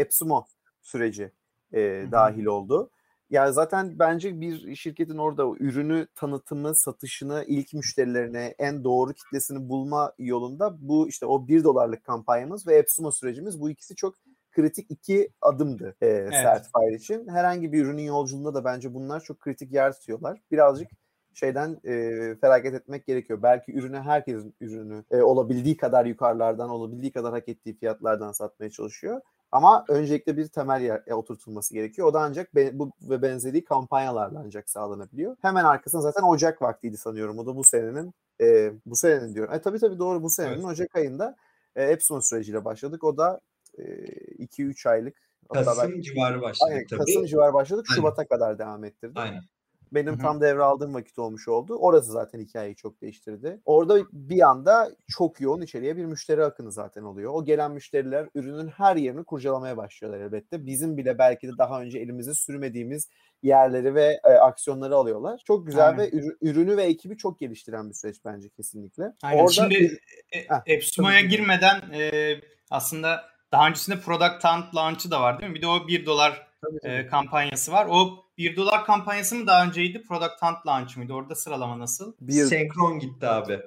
Epsumo 0.00 0.44
süreci 0.82 1.32
e, 1.72 2.06
dahil 2.12 2.44
oldu. 2.44 2.90
Yani 3.34 3.52
zaten 3.52 3.98
bence 3.98 4.40
bir 4.40 4.76
şirketin 4.76 5.18
orada 5.18 5.42
ürünü 5.60 6.06
tanıtımı, 6.14 6.74
satışını, 6.74 7.44
ilk 7.46 7.74
müşterilerine 7.74 8.54
en 8.58 8.84
doğru 8.84 9.12
kitlesini 9.12 9.68
bulma 9.68 10.12
yolunda 10.18 10.76
bu 10.80 11.08
işte 11.08 11.26
o 11.26 11.48
1 11.48 11.64
dolarlık 11.64 12.04
kampanyamız 12.04 12.66
ve 12.66 12.76
Epsumo 12.76 13.12
sürecimiz 13.12 13.60
bu 13.60 13.70
ikisi 13.70 13.96
çok 13.96 14.14
kritik 14.52 14.90
iki 14.90 15.30
adımdı 15.40 15.96
e, 16.00 16.06
evet. 16.06 16.32
Certified 16.32 17.00
için. 17.00 17.28
Herhangi 17.28 17.72
bir 17.72 17.84
ürünün 17.84 18.02
yolculuğunda 18.02 18.54
da 18.54 18.64
bence 18.64 18.94
bunlar 18.94 19.20
çok 19.20 19.40
kritik 19.40 19.72
yer 19.72 19.92
tutuyorlar. 19.92 20.40
Birazcık 20.50 20.90
şeyden 21.34 21.80
e, 21.84 22.34
feragat 22.40 22.74
etmek 22.74 23.06
gerekiyor. 23.06 23.42
Belki 23.42 23.72
ürüne 23.72 24.00
herkesin 24.00 24.54
ürünü 24.60 25.04
e, 25.10 25.22
olabildiği 25.22 25.76
kadar 25.76 26.06
yukarılardan, 26.06 26.70
olabildiği 26.70 27.12
kadar 27.12 27.32
hak 27.32 27.48
ettiği 27.48 27.76
fiyatlardan 27.78 28.32
satmaya 28.32 28.70
çalışıyor. 28.70 29.20
Ama 29.54 29.84
öncelikle 29.88 30.36
bir 30.36 30.48
temel 30.48 30.80
yer, 30.80 31.02
oturtulması 31.10 31.74
gerekiyor. 31.74 32.08
O 32.08 32.14
da 32.14 32.20
ancak 32.20 32.54
be, 32.54 32.78
bu 32.78 32.90
ve 33.02 33.22
benzeri 33.22 33.64
kampanyalarla 33.64 34.42
ancak 34.44 34.70
sağlanabiliyor. 34.70 35.36
Hemen 35.42 35.64
arkasında 35.64 36.02
zaten 36.02 36.22
Ocak 36.22 36.62
vaktiydi 36.62 36.96
sanıyorum. 36.96 37.38
O 37.38 37.46
da 37.46 37.56
bu 37.56 37.64
senenin 37.64 38.14
e, 38.40 38.72
bu 38.86 38.96
senenin 38.96 39.34
diyorum. 39.34 39.54
E, 39.54 39.60
tabii 39.60 39.78
tabii 39.78 39.98
doğru 39.98 40.22
bu 40.22 40.30
senenin 40.30 40.54
evet. 40.54 40.64
Ocak 40.64 40.96
ayında 40.96 41.36
e, 41.76 41.84
Epson 41.84 42.20
süreciyle 42.20 42.64
başladık. 42.64 43.04
O 43.04 43.16
da 43.16 43.40
2-3 43.78 44.88
e, 44.88 44.90
aylık. 44.90 45.16
Kasım 45.52 45.92
ben, 45.92 46.00
civarı 46.00 46.42
başladık 46.42 46.72
aynen, 46.72 46.86
tabii. 46.86 46.98
Kasım 46.98 47.26
civarı 47.26 47.54
başladık. 47.54 47.86
Aynen. 47.90 48.00
Şubat'a 48.00 48.26
kadar 48.26 48.58
devam 48.58 48.84
ettirdik. 48.84 49.16
Aynen. 49.18 49.42
Benim 49.92 50.12
Hı-hı. 50.12 50.22
tam 50.22 50.40
devraldığım 50.40 50.94
vakit 50.94 51.18
olmuş 51.18 51.48
oldu. 51.48 51.76
Orası 51.76 52.12
zaten 52.12 52.40
hikayeyi 52.40 52.76
çok 52.76 53.00
değiştirdi. 53.00 53.60
Orada 53.64 53.98
bir 54.12 54.48
anda 54.48 54.90
çok 55.08 55.40
yoğun 55.40 55.60
içeriye 55.60 55.96
bir 55.96 56.04
müşteri 56.04 56.44
akını 56.44 56.72
zaten 56.72 57.02
oluyor. 57.02 57.32
O 57.34 57.44
gelen 57.44 57.70
müşteriler 57.70 58.28
ürünün 58.34 58.68
her 58.68 58.96
yerini 58.96 59.24
kurcalamaya 59.24 59.76
başlıyorlar 59.76 60.20
elbette. 60.20 60.66
Bizim 60.66 60.96
bile 60.96 61.18
belki 61.18 61.48
de 61.48 61.52
daha 61.58 61.80
önce 61.80 61.98
elimize 61.98 62.34
sürmediğimiz 62.34 63.08
yerleri 63.42 63.94
ve 63.94 64.20
e, 64.24 64.28
aksiyonları 64.28 64.96
alıyorlar. 64.96 65.40
Çok 65.46 65.66
güzel 65.66 65.88
Aynen. 65.88 65.98
ve 65.98 66.10
ürünü 66.42 66.76
ve 66.76 66.82
ekibi 66.82 67.16
çok 67.16 67.40
geliştiren 67.40 67.88
bir 67.88 67.94
süreç 67.94 68.16
bence 68.24 68.48
kesinlikle. 68.48 69.12
Aynen. 69.22 69.38
Orada 69.38 69.52
Şimdi 69.52 69.98
e, 70.32 70.46
Epsumo'ya 70.66 71.20
girmeden 71.20 71.80
e, 71.92 72.34
aslında 72.70 73.24
daha 73.52 73.68
öncesinde 73.68 74.00
Product 74.00 74.44
Hunt 74.44 74.74
launch'ı 74.74 75.10
da 75.10 75.20
var 75.20 75.40
değil 75.40 75.50
mi? 75.50 75.56
Bir 75.56 75.62
de 75.62 75.66
o 75.66 75.88
1 75.88 76.06
dolar 76.06 76.46
tabii, 76.62 76.78
tabii. 76.82 76.92
E, 76.92 77.06
kampanyası 77.06 77.72
var. 77.72 77.86
O 77.90 78.23
1 78.38 78.56
dolar 78.56 78.84
kampanyası 78.84 79.34
mı 79.34 79.46
daha 79.46 79.66
önceydi? 79.66 80.02
Product 80.02 80.42
Hunt 80.42 80.66
launch 80.66 80.96
mıydı? 80.96 81.12
Orada 81.12 81.34
sıralama 81.34 81.78
nasıl? 81.78 82.14
Bir... 82.20 82.32
Senkron 82.32 82.98
gitti 82.98 83.26
abi. 83.26 83.60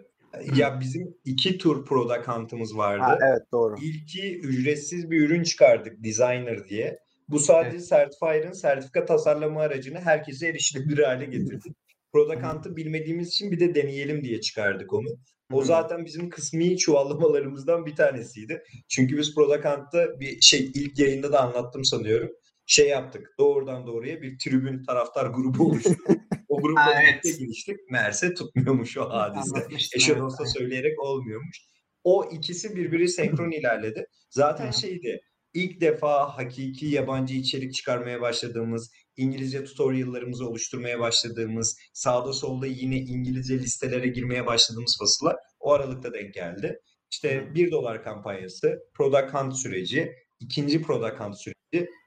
Ya 0.56 0.80
bizim 0.80 1.18
iki 1.26 1.58
tur 1.58 1.86
Product 1.86 2.28
Hunt'ımız 2.28 2.78
vardı. 2.78 3.04
Ha, 3.04 3.18
evet 3.22 3.42
doğru. 3.52 3.76
İlki 3.82 4.40
ücretsiz 4.40 5.12
bir 5.12 5.22
ürün 5.22 5.44
çıkardık 5.44 6.04
Designer 6.04 6.68
diye. 6.68 7.00
Bu 7.30 7.40
sadece 7.40 7.78
evet. 7.78 7.90
Certifier'ın 7.90 8.52
sertifika 8.52 9.06
tasarlama 9.06 9.62
aracını 9.62 10.00
herkese 10.00 10.48
erişilebilir 10.48 11.04
hale 11.04 11.26
getirdi. 11.26 11.70
Product 12.14 12.44
Hunt'ı 12.44 12.76
bilmediğimiz 12.76 13.28
için 13.28 13.52
bir 13.52 13.60
de 13.60 13.76
deneyelim 13.76 14.24
diye 14.24 14.42
çıkardık 14.42 14.94
onu. 14.94 15.08
O 15.52 15.64
zaten 15.64 16.06
bizim 16.06 16.30
kısmi 16.30 16.78
çuvallamalarımızdan 16.78 17.86
bir 17.86 17.96
tanesiydi. 17.96 18.64
Çünkü 18.88 19.18
biz 19.18 19.36
Product 19.36 19.66
Hunt'ta 19.66 20.20
bir 20.20 20.42
şey 20.42 20.72
ilk 20.74 21.00
yayında 21.00 21.32
da 21.32 21.42
anlattım 21.42 21.86
sanıyorum 21.86 22.32
şey 22.68 22.88
yaptık. 22.88 23.36
Doğrudan 23.40 23.88
doğruya 23.88 24.22
bir 24.22 24.40
tribün 24.40 24.84
taraftar 24.84 25.26
grubu 25.26 25.66
oluşturduk. 25.66 26.22
o 26.50 26.62
grupla 26.62 26.94
evet. 26.94 27.24
birlikte 27.24 27.46
giriştik. 27.46 27.92
Meğerse 27.92 28.34
tutmuyormuş 28.34 28.98
o 28.98 29.10
hadise. 29.10 29.68
Eşe 29.96 30.18
dosta 30.18 30.46
söyleyerek 30.46 31.00
olmuyormuş. 31.04 31.58
O 32.04 32.30
ikisi 32.32 32.76
birbiri 32.76 33.10
senkron 33.10 33.52
ilerledi. 33.60 34.06
Zaten 34.30 34.72
şeydi 34.72 35.22
ilk 35.58 35.82
defa 35.82 36.38
hakiki 36.38 36.86
yabancı 36.86 37.36
içerik 37.36 37.74
çıkarmaya 37.74 38.22
başladığımız, 38.22 38.92
İngilizce 39.18 39.64
tutorial'larımızı 39.64 40.48
oluşturmaya 40.50 41.00
başladığımız, 41.00 41.78
sağda 41.94 42.34
solda 42.34 42.68
yine 42.68 42.98
İngilizce 42.98 43.60
listelere 43.60 44.08
girmeye 44.08 44.46
başladığımız 44.46 44.98
fasıllar 45.00 45.36
o 45.60 45.74
aralıkta 45.74 46.14
denk 46.14 46.34
geldi. 46.34 46.80
İşte 47.12 47.56
1 47.56 47.72
dolar 47.72 48.04
kampanyası, 48.04 48.80
Product 48.94 49.34
Hunt 49.34 49.58
süreci, 49.58 50.12
ikinci 50.40 50.82
Product 50.82 51.20
Hunt 51.20 51.38
süreci, 51.38 51.57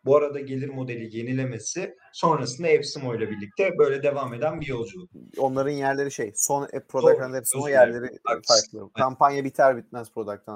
bu 0.05 0.17
arada 0.17 0.41
gelir 0.41 0.69
modeli 0.69 1.17
yenilemesi, 1.17 1.97
sonrasında 2.13 2.69
Epsimo 2.69 3.15
ile 3.15 3.31
birlikte 3.31 3.79
böyle 3.79 4.03
devam 4.03 4.35
eden 4.35 4.61
bir 4.61 4.67
yolculuk. 4.67 5.11
Onların 5.39 5.71
yerleri 5.71 6.13
şey, 6.13 6.33
son 6.35 6.69
Product 6.89 7.21
Hunt 7.21 7.37
Epsimo 7.37 7.69
yerleri 7.69 8.07
farklı. 8.25 8.79
Aynen. 8.79 8.93
Kampanya 8.93 9.45
biter 9.45 9.77
bitmez 9.77 10.13
Product 10.13 10.49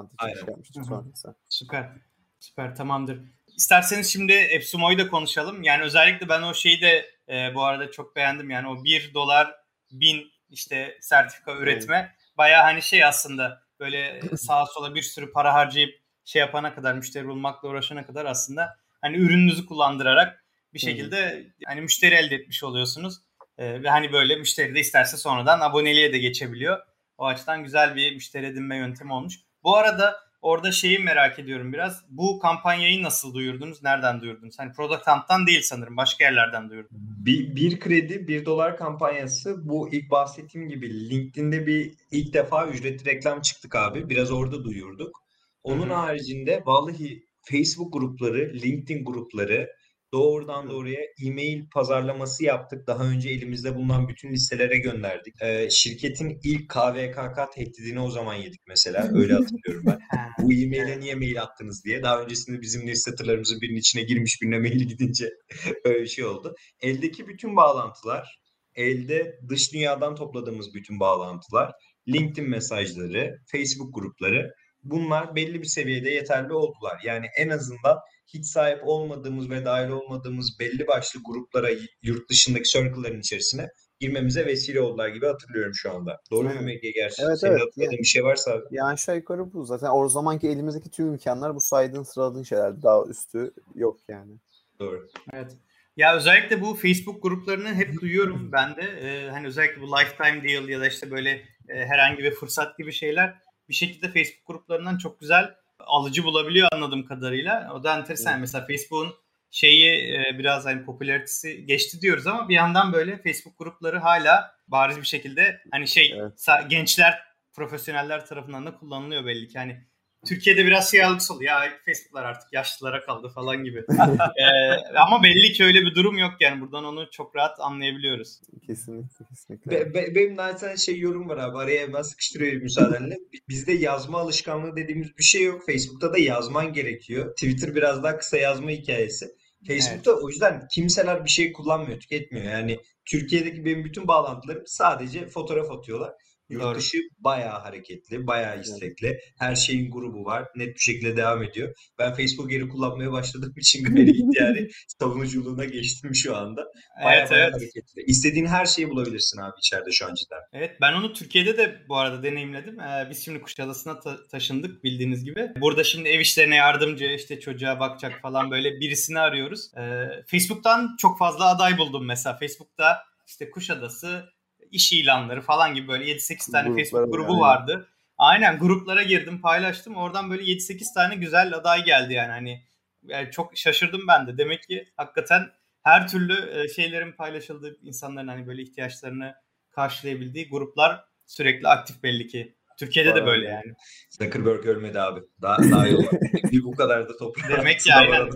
yapmıştık 0.47 0.85
sonrası. 0.85 1.35
Süper, 1.49 1.91
süper 2.39 2.75
tamamdır. 2.75 3.19
İsterseniz 3.57 4.07
şimdi 4.07 4.33
Epsimo'yu 4.33 4.97
da 4.97 5.07
konuşalım. 5.07 5.63
Yani 5.63 5.83
özellikle 5.83 6.29
ben 6.29 6.41
o 6.41 6.53
şeyi 6.53 6.81
de 6.81 7.05
e, 7.29 7.55
bu 7.55 7.63
arada 7.63 7.91
çok 7.91 8.15
beğendim. 8.15 8.49
Yani 8.49 8.67
o 8.67 8.83
1 8.83 9.13
dolar 9.13 9.55
1000 9.91 10.31
işte 10.49 10.97
sertifika 11.01 11.55
üretme. 11.55 11.97
Evet. 11.97 12.37
Baya 12.37 12.63
hani 12.63 12.81
şey 12.81 13.05
aslında 13.05 13.61
böyle 13.79 14.21
sağa 14.37 14.65
sola 14.65 14.95
bir 14.95 15.01
sürü 15.01 15.31
para 15.31 15.53
harcayıp 15.53 16.05
şey 16.25 16.39
yapana 16.39 16.75
kadar, 16.75 16.93
müşteri 16.93 17.27
bulmakla 17.27 17.69
uğraşana 17.69 18.05
kadar 18.05 18.25
aslında 18.25 18.77
hani 19.05 19.17
ürününüzü 19.17 19.65
kullandırarak 19.65 20.45
bir 20.73 20.79
şekilde 20.79 21.31
Hı-hı. 21.31 21.43
hani 21.65 21.81
müşteri 21.81 22.15
elde 22.15 22.35
etmiş 22.35 22.63
oluyorsunuz. 22.63 23.15
Ee, 23.57 23.83
ve 23.83 23.89
hani 23.89 24.13
böyle 24.13 24.35
müşteri 24.35 24.75
de 24.75 24.79
isterse 24.79 25.17
sonradan 25.17 25.59
aboneliğe 25.59 26.13
de 26.13 26.17
geçebiliyor. 26.17 26.79
O 27.17 27.25
açıdan 27.25 27.63
güzel 27.63 27.95
bir 27.95 28.15
müşteri 28.15 28.45
edinme 28.45 28.77
yöntemi 28.77 29.13
olmuş. 29.13 29.35
Bu 29.63 29.77
arada 29.77 30.15
orada 30.41 30.71
şeyi 30.71 30.99
merak 30.99 31.39
ediyorum 31.39 31.73
biraz. 31.73 32.03
Bu 32.09 32.39
kampanyayı 32.39 33.03
nasıl 33.03 33.33
duyurdunuz? 33.33 33.83
Nereden 33.83 34.21
duyurdunuz? 34.21 34.59
Hani 34.59 34.71
Product 34.71 35.07
Hunt'tan 35.07 35.47
değil 35.47 35.61
sanırım. 35.63 35.97
Başka 35.97 36.23
yerlerden 36.23 36.69
duyurdunuz. 36.69 37.01
Bir, 37.25 37.55
bir 37.55 37.79
kredi, 37.79 38.27
bir 38.27 38.45
dolar 38.45 38.77
kampanyası. 38.77 39.69
Bu 39.69 39.93
ilk 39.93 40.11
bahsettiğim 40.11 40.69
gibi 40.69 41.09
LinkedIn'de 41.09 41.67
bir 41.67 41.93
ilk 42.11 42.33
defa 42.33 42.67
ücretli 42.67 43.05
reklam 43.05 43.41
çıktık 43.41 43.75
abi. 43.75 44.09
Biraz 44.09 44.31
orada 44.31 44.63
duyurduk. 44.63 45.25
Onun 45.63 45.89
Hı-hı. 45.89 45.93
haricinde 45.93 46.63
vallahi 46.65 47.23
Facebook 47.51 47.93
grupları, 47.93 48.53
LinkedIn 48.53 49.05
grupları 49.05 49.69
doğrudan 50.15 50.69
doğruya 50.69 50.99
e-mail 51.25 51.69
pazarlaması 51.73 52.43
yaptık. 52.43 52.87
Daha 52.87 53.03
önce 53.03 53.29
elimizde 53.29 53.75
bulunan 53.75 54.07
bütün 54.07 54.31
listelere 54.31 54.77
gönderdik. 54.77 55.41
Ee, 55.41 55.69
şirketin 55.69 56.39
ilk 56.43 56.69
KVKK 56.69 57.53
tehdidini 57.55 57.99
o 57.99 58.11
zaman 58.11 58.35
yedik 58.35 58.61
mesela. 58.67 59.09
Öyle 59.13 59.33
hatırlıyorum 59.33 59.83
ben. 59.85 59.99
Bu 60.41 60.53
e-maile 60.53 60.99
niye 60.99 61.15
mail 61.15 61.41
attınız 61.41 61.85
diye. 61.85 62.03
Daha 62.03 62.21
öncesinde 62.21 62.61
bizim 62.61 62.85
newsletterlarımızın 62.85 63.61
birinin 63.61 63.79
içine 63.79 64.03
girmiş 64.03 64.41
birine 64.41 64.59
mail 64.59 64.79
gidince 64.79 65.29
öyle 65.85 66.01
bir 66.01 66.07
şey 66.07 66.25
oldu. 66.25 66.55
Eldeki 66.81 67.27
bütün 67.27 67.55
bağlantılar, 67.55 68.39
elde 68.75 69.39
dış 69.49 69.73
dünyadan 69.73 70.15
topladığımız 70.15 70.73
bütün 70.73 70.99
bağlantılar, 70.99 71.71
LinkedIn 72.07 72.49
mesajları, 72.49 73.37
Facebook 73.51 73.95
grupları 73.95 74.51
bunlar 74.85 75.35
belli 75.35 75.61
bir 75.61 75.67
seviyede 75.67 76.09
yeterli 76.09 76.53
oldular. 76.53 77.01
Yani 77.03 77.25
en 77.37 77.49
azından 77.49 77.99
hiç 78.27 78.45
sahip 78.45 78.79
olmadığımız 78.83 79.49
ve 79.49 79.65
dahil 79.65 79.89
olmadığımız 79.89 80.59
belli 80.59 80.87
başlı 80.87 81.19
gruplara 81.25 81.69
yurt 82.03 82.29
dışındaki 82.29 82.69
circle'ların 82.69 83.19
içerisine 83.19 83.67
girmemize 83.99 84.45
vesile 84.45 84.81
oldular 84.81 85.09
gibi 85.09 85.25
hatırlıyorum 85.25 85.73
şu 85.75 85.91
anda. 85.91 86.21
Doğru 86.31 86.49
mu 86.49 86.61
Mege 86.61 86.91
gerçekten? 86.91 87.25
Evet, 87.27 87.39
Senin 87.39 87.51
evet. 87.51 87.73
yani, 87.77 87.97
bir 87.97 88.03
şey 88.03 88.23
varsa 88.23 88.51
abi. 88.51 88.63
Yani 88.71 88.93
aşağı 88.93 89.15
yukarı 89.15 89.53
bu. 89.53 89.65
Zaten 89.65 89.89
o 89.93 90.09
zamanki 90.09 90.49
elimizdeki 90.49 90.91
tüm 90.91 91.07
imkanlar 91.07 91.55
bu 91.55 91.61
saydığın 91.61 92.03
sıraladığın 92.03 92.43
şeyler. 92.43 92.83
Daha 92.83 93.05
üstü 93.05 93.51
yok 93.75 93.99
yani. 94.09 94.33
Doğru. 94.79 95.07
Evet. 95.33 95.51
Ya 95.97 96.15
özellikle 96.15 96.61
bu 96.61 96.75
Facebook 96.75 97.23
gruplarını 97.23 97.73
hep 97.73 98.01
duyuyorum 98.01 98.51
ben 98.51 98.75
de. 98.75 98.81
Ee, 98.81 99.29
hani 99.29 99.47
özellikle 99.47 99.81
bu 99.81 99.87
lifetime 99.87 100.43
deal 100.43 100.69
ya 100.69 100.79
da 100.79 100.87
işte 100.87 101.11
böyle 101.11 101.29
e, 101.69 101.85
herhangi 101.85 102.23
bir 102.23 102.31
fırsat 102.31 102.77
gibi 102.77 102.91
şeyler 102.91 103.35
bir 103.69 103.73
şekilde 103.73 104.07
Facebook 104.07 104.47
gruplarından 104.47 104.97
çok 104.97 105.19
güzel 105.19 105.55
alıcı 105.79 106.23
bulabiliyor 106.23 106.69
anladığım 106.71 107.05
kadarıyla. 107.05 107.73
O 107.73 107.83
da 107.83 107.97
enteresan. 107.97 108.31
Evet. 108.31 108.41
Mesela 108.41 108.65
Facebook'un 108.65 109.13
şeyi 109.51 110.13
e, 110.13 110.39
biraz 110.39 110.65
hani 110.65 110.85
popülaritesi 110.85 111.65
geçti 111.65 112.01
diyoruz 112.01 112.27
ama 112.27 112.49
bir 112.49 112.55
yandan 112.55 112.93
böyle 112.93 113.21
Facebook 113.21 113.57
grupları 113.57 113.99
hala 113.99 114.55
bariz 114.67 114.97
bir 114.97 115.05
şekilde 115.05 115.61
hani 115.71 115.87
şey 115.87 116.13
evet. 116.19 116.69
gençler 116.69 117.23
profesyoneller 117.53 118.25
tarafından 118.25 118.65
da 118.65 118.75
kullanılıyor 118.75 119.25
belli 119.25 119.47
ki. 119.47 119.57
Hani 119.57 119.85
Türkiye'de 120.27 120.65
biraz 120.65 120.91
şey 120.91 121.03
algısı 121.03 121.33
oluyor. 121.33 121.61
Ya 121.61 121.71
Facebook'lar 121.85 122.23
artık 122.23 122.53
yaşlılara 122.53 123.01
kaldı 123.01 123.29
falan 123.35 123.63
gibi. 123.63 123.77
ee, 123.89 124.97
ama 125.07 125.23
belli 125.23 125.53
ki 125.53 125.63
öyle 125.63 125.81
bir 125.81 125.95
durum 125.95 126.17
yok 126.17 126.33
yani. 126.39 126.61
Buradan 126.61 126.85
onu 126.85 127.11
çok 127.11 127.35
rahat 127.35 127.59
anlayabiliyoruz. 127.59 128.41
Kesinlikle. 128.67 129.25
kesinlikle. 129.29 129.71
Be, 129.71 129.93
be, 129.93 130.15
benim 130.15 130.35
zaten 130.35 130.75
şey 130.75 130.99
yorum 130.99 131.29
var 131.29 131.37
abi. 131.37 131.57
Araya 131.57 131.81
hemen 131.81 132.01
sıkıştırıyorum 132.01 132.61
müsaadenle. 132.61 133.17
Bizde 133.49 133.73
yazma 133.73 134.19
alışkanlığı 134.19 134.75
dediğimiz 134.75 135.17
bir 135.17 135.23
şey 135.23 135.43
yok. 135.43 135.65
Facebook'ta 135.65 136.13
da 136.13 136.17
yazman 136.17 136.73
gerekiyor. 136.73 137.31
Twitter 137.31 137.75
biraz 137.75 138.03
daha 138.03 138.17
kısa 138.17 138.37
yazma 138.37 138.69
hikayesi. 138.69 139.25
Facebook'ta 139.67 140.11
evet. 140.11 140.23
o 140.23 140.29
yüzden 140.29 140.67
kimseler 140.71 141.25
bir 141.25 141.29
şey 141.29 141.53
kullanmıyor, 141.53 141.99
tüketmiyor. 141.99 142.45
Yani 142.45 142.79
Türkiye'deki 143.05 143.65
benim 143.65 143.85
bütün 143.85 144.07
bağlantılarım 144.07 144.63
sadece 144.65 145.27
fotoğraf 145.27 145.71
atıyorlar. 145.71 146.13
Yurt 146.49 146.63
Doğru. 146.63 146.77
dışı 146.77 146.97
bayağı 147.19 147.59
hareketli, 147.59 148.27
bayağı 148.27 148.61
istekli. 148.61 149.19
Her 149.39 149.55
şeyin 149.55 149.91
grubu 149.91 150.25
var. 150.25 150.47
Net 150.55 150.75
bir 150.75 150.79
şekilde 150.79 151.17
devam 151.17 151.43
ediyor. 151.43 151.75
Ben 151.99 152.13
Facebook 152.13 152.49
geri 152.49 152.69
kullanmaya 152.69 153.11
başladığım 153.11 153.53
için 153.57 153.83
gayri 153.95 154.17
yani 154.33 154.67
savunuculuğuna 154.99 155.65
geçtim 155.65 156.15
şu 156.15 156.35
anda. 156.35 156.61
Bayağı 157.03 157.19
evet, 157.19 157.31
bayağı 157.31 157.49
evet. 157.49 157.55
hareketli. 157.55 158.03
İstediğin 158.07 158.45
her 158.45 158.65
şeyi 158.65 158.89
bulabilirsin 158.89 159.41
abi 159.41 159.53
içeride 159.57 159.91
şu 159.91 160.05
an 160.05 160.13
cidden. 160.13 160.39
Evet 160.53 160.71
ben 160.81 160.93
onu 160.93 161.13
Türkiye'de 161.13 161.57
de 161.57 161.81
bu 161.89 161.97
arada 161.97 162.23
deneyimledim. 162.23 162.79
Ee, 162.79 163.07
biz 163.09 163.25
şimdi 163.25 163.41
Kuşadası'na 163.41 163.99
ta- 163.99 164.27
taşındık 164.31 164.83
bildiğiniz 164.83 165.23
gibi. 165.23 165.51
Burada 165.61 165.83
şimdi 165.83 166.09
ev 166.09 166.19
işlerine 166.19 166.55
yardımcı 166.55 167.05
işte 167.05 167.39
çocuğa 167.39 167.79
bakacak 167.79 168.21
falan 168.21 168.51
böyle 168.51 168.79
birisini 168.79 169.19
arıyoruz. 169.19 169.71
Ee, 169.77 170.07
Facebook'tan 170.27 170.95
çok 170.99 171.19
fazla 171.19 171.45
aday 171.45 171.77
buldum 171.77 172.05
mesela. 172.05 172.37
Facebook'ta 172.37 172.97
işte 173.27 173.51
Kuşadası 173.51 174.34
iş 174.71 174.93
ilanları 174.93 175.41
falan 175.41 175.75
gibi 175.75 175.87
böyle 175.87 176.05
7-8 176.05 176.51
tane 176.51 176.67
Gruplar 176.67 176.83
Facebook 176.83 177.13
grubu 177.13 177.31
yani. 177.31 177.41
vardı. 177.41 177.87
Aynen 178.17 178.59
gruplara 178.59 179.03
girdim 179.03 179.41
paylaştım. 179.41 179.95
Oradan 179.95 180.29
böyle 180.31 180.43
7-8 180.43 180.93
tane 180.93 181.15
güzel 181.15 181.53
aday 181.53 181.83
geldi 181.83 182.13
yani 182.13 182.31
hani 182.31 182.63
yani 183.03 183.31
çok 183.31 183.57
şaşırdım 183.57 184.01
ben 184.07 184.27
de. 184.27 184.37
Demek 184.37 184.63
ki 184.63 184.87
hakikaten 184.97 185.51
her 185.83 186.07
türlü 186.07 186.69
şeylerin 186.69 187.11
paylaşıldığı 187.11 187.77
insanların 187.81 188.27
hani 188.27 188.47
böyle 188.47 188.61
ihtiyaçlarını 188.61 189.35
karşılayabildiği 189.71 190.49
gruplar 190.49 191.05
sürekli 191.25 191.67
aktif 191.67 192.03
belli 192.03 192.27
ki. 192.27 192.55
Türkiye'de 192.79 193.09
Var 193.09 193.15
de 193.15 193.25
böyle 193.25 193.47
yani. 193.47 193.73
Zuckerberg 194.09 194.65
ölmedi 194.65 194.99
abi. 194.99 195.19
Daha 195.41 195.57
daha 195.71 195.87
iyi 195.87 195.97
bir 196.51 196.63
bu 196.63 196.75
kadar 196.75 197.09
da 197.09 197.17
toprağa. 197.17 197.57
Demek 197.57 197.79
ki 197.79 197.93
aynen. 197.93 198.29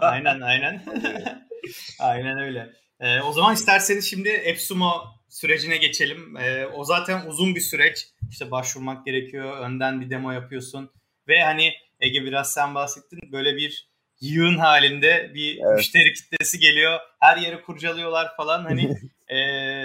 aynen 0.00 0.40
aynen. 0.40 0.82
aynen 1.98 2.38
öyle. 2.38 2.72
Ee, 3.00 3.20
o 3.20 3.32
zaman 3.32 3.54
isterseniz 3.54 4.10
şimdi 4.10 4.28
Epsumo 4.28 4.92
sürecine 5.30 5.76
geçelim. 5.76 6.36
Ee, 6.36 6.66
o 6.66 6.84
zaten 6.84 7.26
uzun 7.26 7.54
bir 7.54 7.60
süreç. 7.60 8.06
İşte 8.30 8.50
başvurmak 8.50 9.06
gerekiyor. 9.06 9.58
Önden 9.58 10.00
bir 10.00 10.10
demo 10.10 10.30
yapıyorsun. 10.30 10.90
Ve 11.28 11.42
hani 11.42 11.72
Ege 12.00 12.24
biraz 12.24 12.52
sen 12.52 12.74
bahsettin. 12.74 13.32
Böyle 13.32 13.56
bir 13.56 13.90
yığın 14.20 14.58
halinde 14.58 15.30
bir 15.34 15.58
evet. 15.66 15.76
müşteri 15.76 16.12
kitlesi 16.12 16.58
geliyor. 16.58 17.00
Her 17.20 17.36
yeri 17.36 17.62
kurcalıyorlar 17.62 18.36
falan. 18.36 18.64
Hani 18.64 18.96
e, 19.28 19.36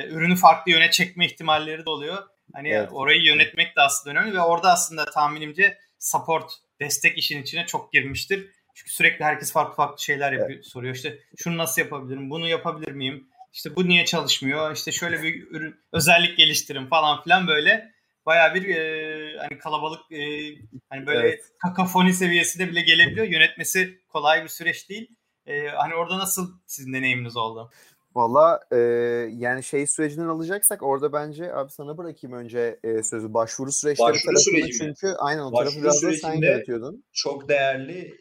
ürünü 0.07 0.35
farklı 0.35 0.71
yöne 0.71 0.91
çekme 0.91 1.25
ihtimalleri 1.25 1.85
de 1.85 1.89
oluyor. 1.89 2.23
Hani 2.53 2.69
evet. 2.69 2.89
orayı 2.91 3.21
yönetmek 3.21 3.75
de 3.75 3.81
aslında 3.81 4.19
önemli 4.19 4.35
ve 4.35 4.41
orada 4.41 4.71
aslında 4.71 5.05
tahminimce 5.05 5.77
support, 5.99 6.51
destek 6.79 7.17
işin 7.17 7.41
içine 7.41 7.65
çok 7.65 7.93
girmiştir. 7.93 8.49
Çünkü 8.73 8.93
sürekli 8.93 9.25
herkes 9.25 9.53
farklı 9.53 9.75
farklı 9.75 10.03
şeyler 10.03 10.31
yapıyor, 10.31 10.59
evet. 10.59 10.65
soruyor. 10.65 10.95
İşte 10.95 11.19
şunu 11.37 11.57
nasıl 11.57 11.81
yapabilirim, 11.81 12.29
bunu 12.29 12.47
yapabilir 12.47 12.91
miyim? 12.91 13.27
İşte 13.55 13.75
bu 13.75 13.87
niye 13.87 14.05
çalışmıyor? 14.05 14.75
İşte 14.75 14.91
şöyle 14.91 15.23
bir 15.23 15.51
ürün, 15.51 15.75
özellik 15.91 16.37
geliştirin 16.37 16.87
falan 16.87 17.23
filan 17.23 17.47
böyle 17.47 17.91
bayağı 18.25 18.53
bir 18.53 18.75
e, 18.75 19.37
hani 19.37 19.57
kalabalık 19.57 20.11
e, 20.11 20.19
hani 20.89 21.07
böyle 21.07 21.27
evet. 21.27 21.43
kakafoni 21.61 22.13
seviyesinde 22.13 22.67
bile 22.67 22.81
gelebiliyor. 22.81 23.27
Yönetmesi 23.27 23.99
kolay 24.07 24.43
bir 24.43 24.47
süreç 24.47 24.89
değil. 24.89 25.15
E, 25.45 25.67
hani 25.67 25.95
orada 25.95 26.19
nasıl 26.19 26.51
sizin 26.65 26.93
deneyiminiz 26.93 27.37
oldu? 27.37 27.71
Valla 28.15 28.59
e, 28.71 28.77
yani 29.37 29.63
şey 29.63 29.87
sürecinden 29.87 30.27
alacaksak 30.27 30.83
orada 30.83 31.13
bence 31.13 31.53
abi 31.53 31.71
sana 31.71 31.97
bırakayım 31.97 32.37
önce 32.37 32.79
e, 32.83 33.03
sözü 33.03 33.33
başvuru 33.33 33.71
süreçleri 33.71 34.09
başvuru 34.09 34.39
süreci 34.39 34.77
çünkü 34.77 35.07
aynen 35.07 35.41
o 35.41 35.51
başvuru 35.51 35.81
tarafı 35.81 35.81
biraz 35.81 36.03
da 36.03 36.27
sen 36.27 36.33
yönetiyordun. 36.33 37.03
Çok 37.13 37.49
değerli 37.49 38.17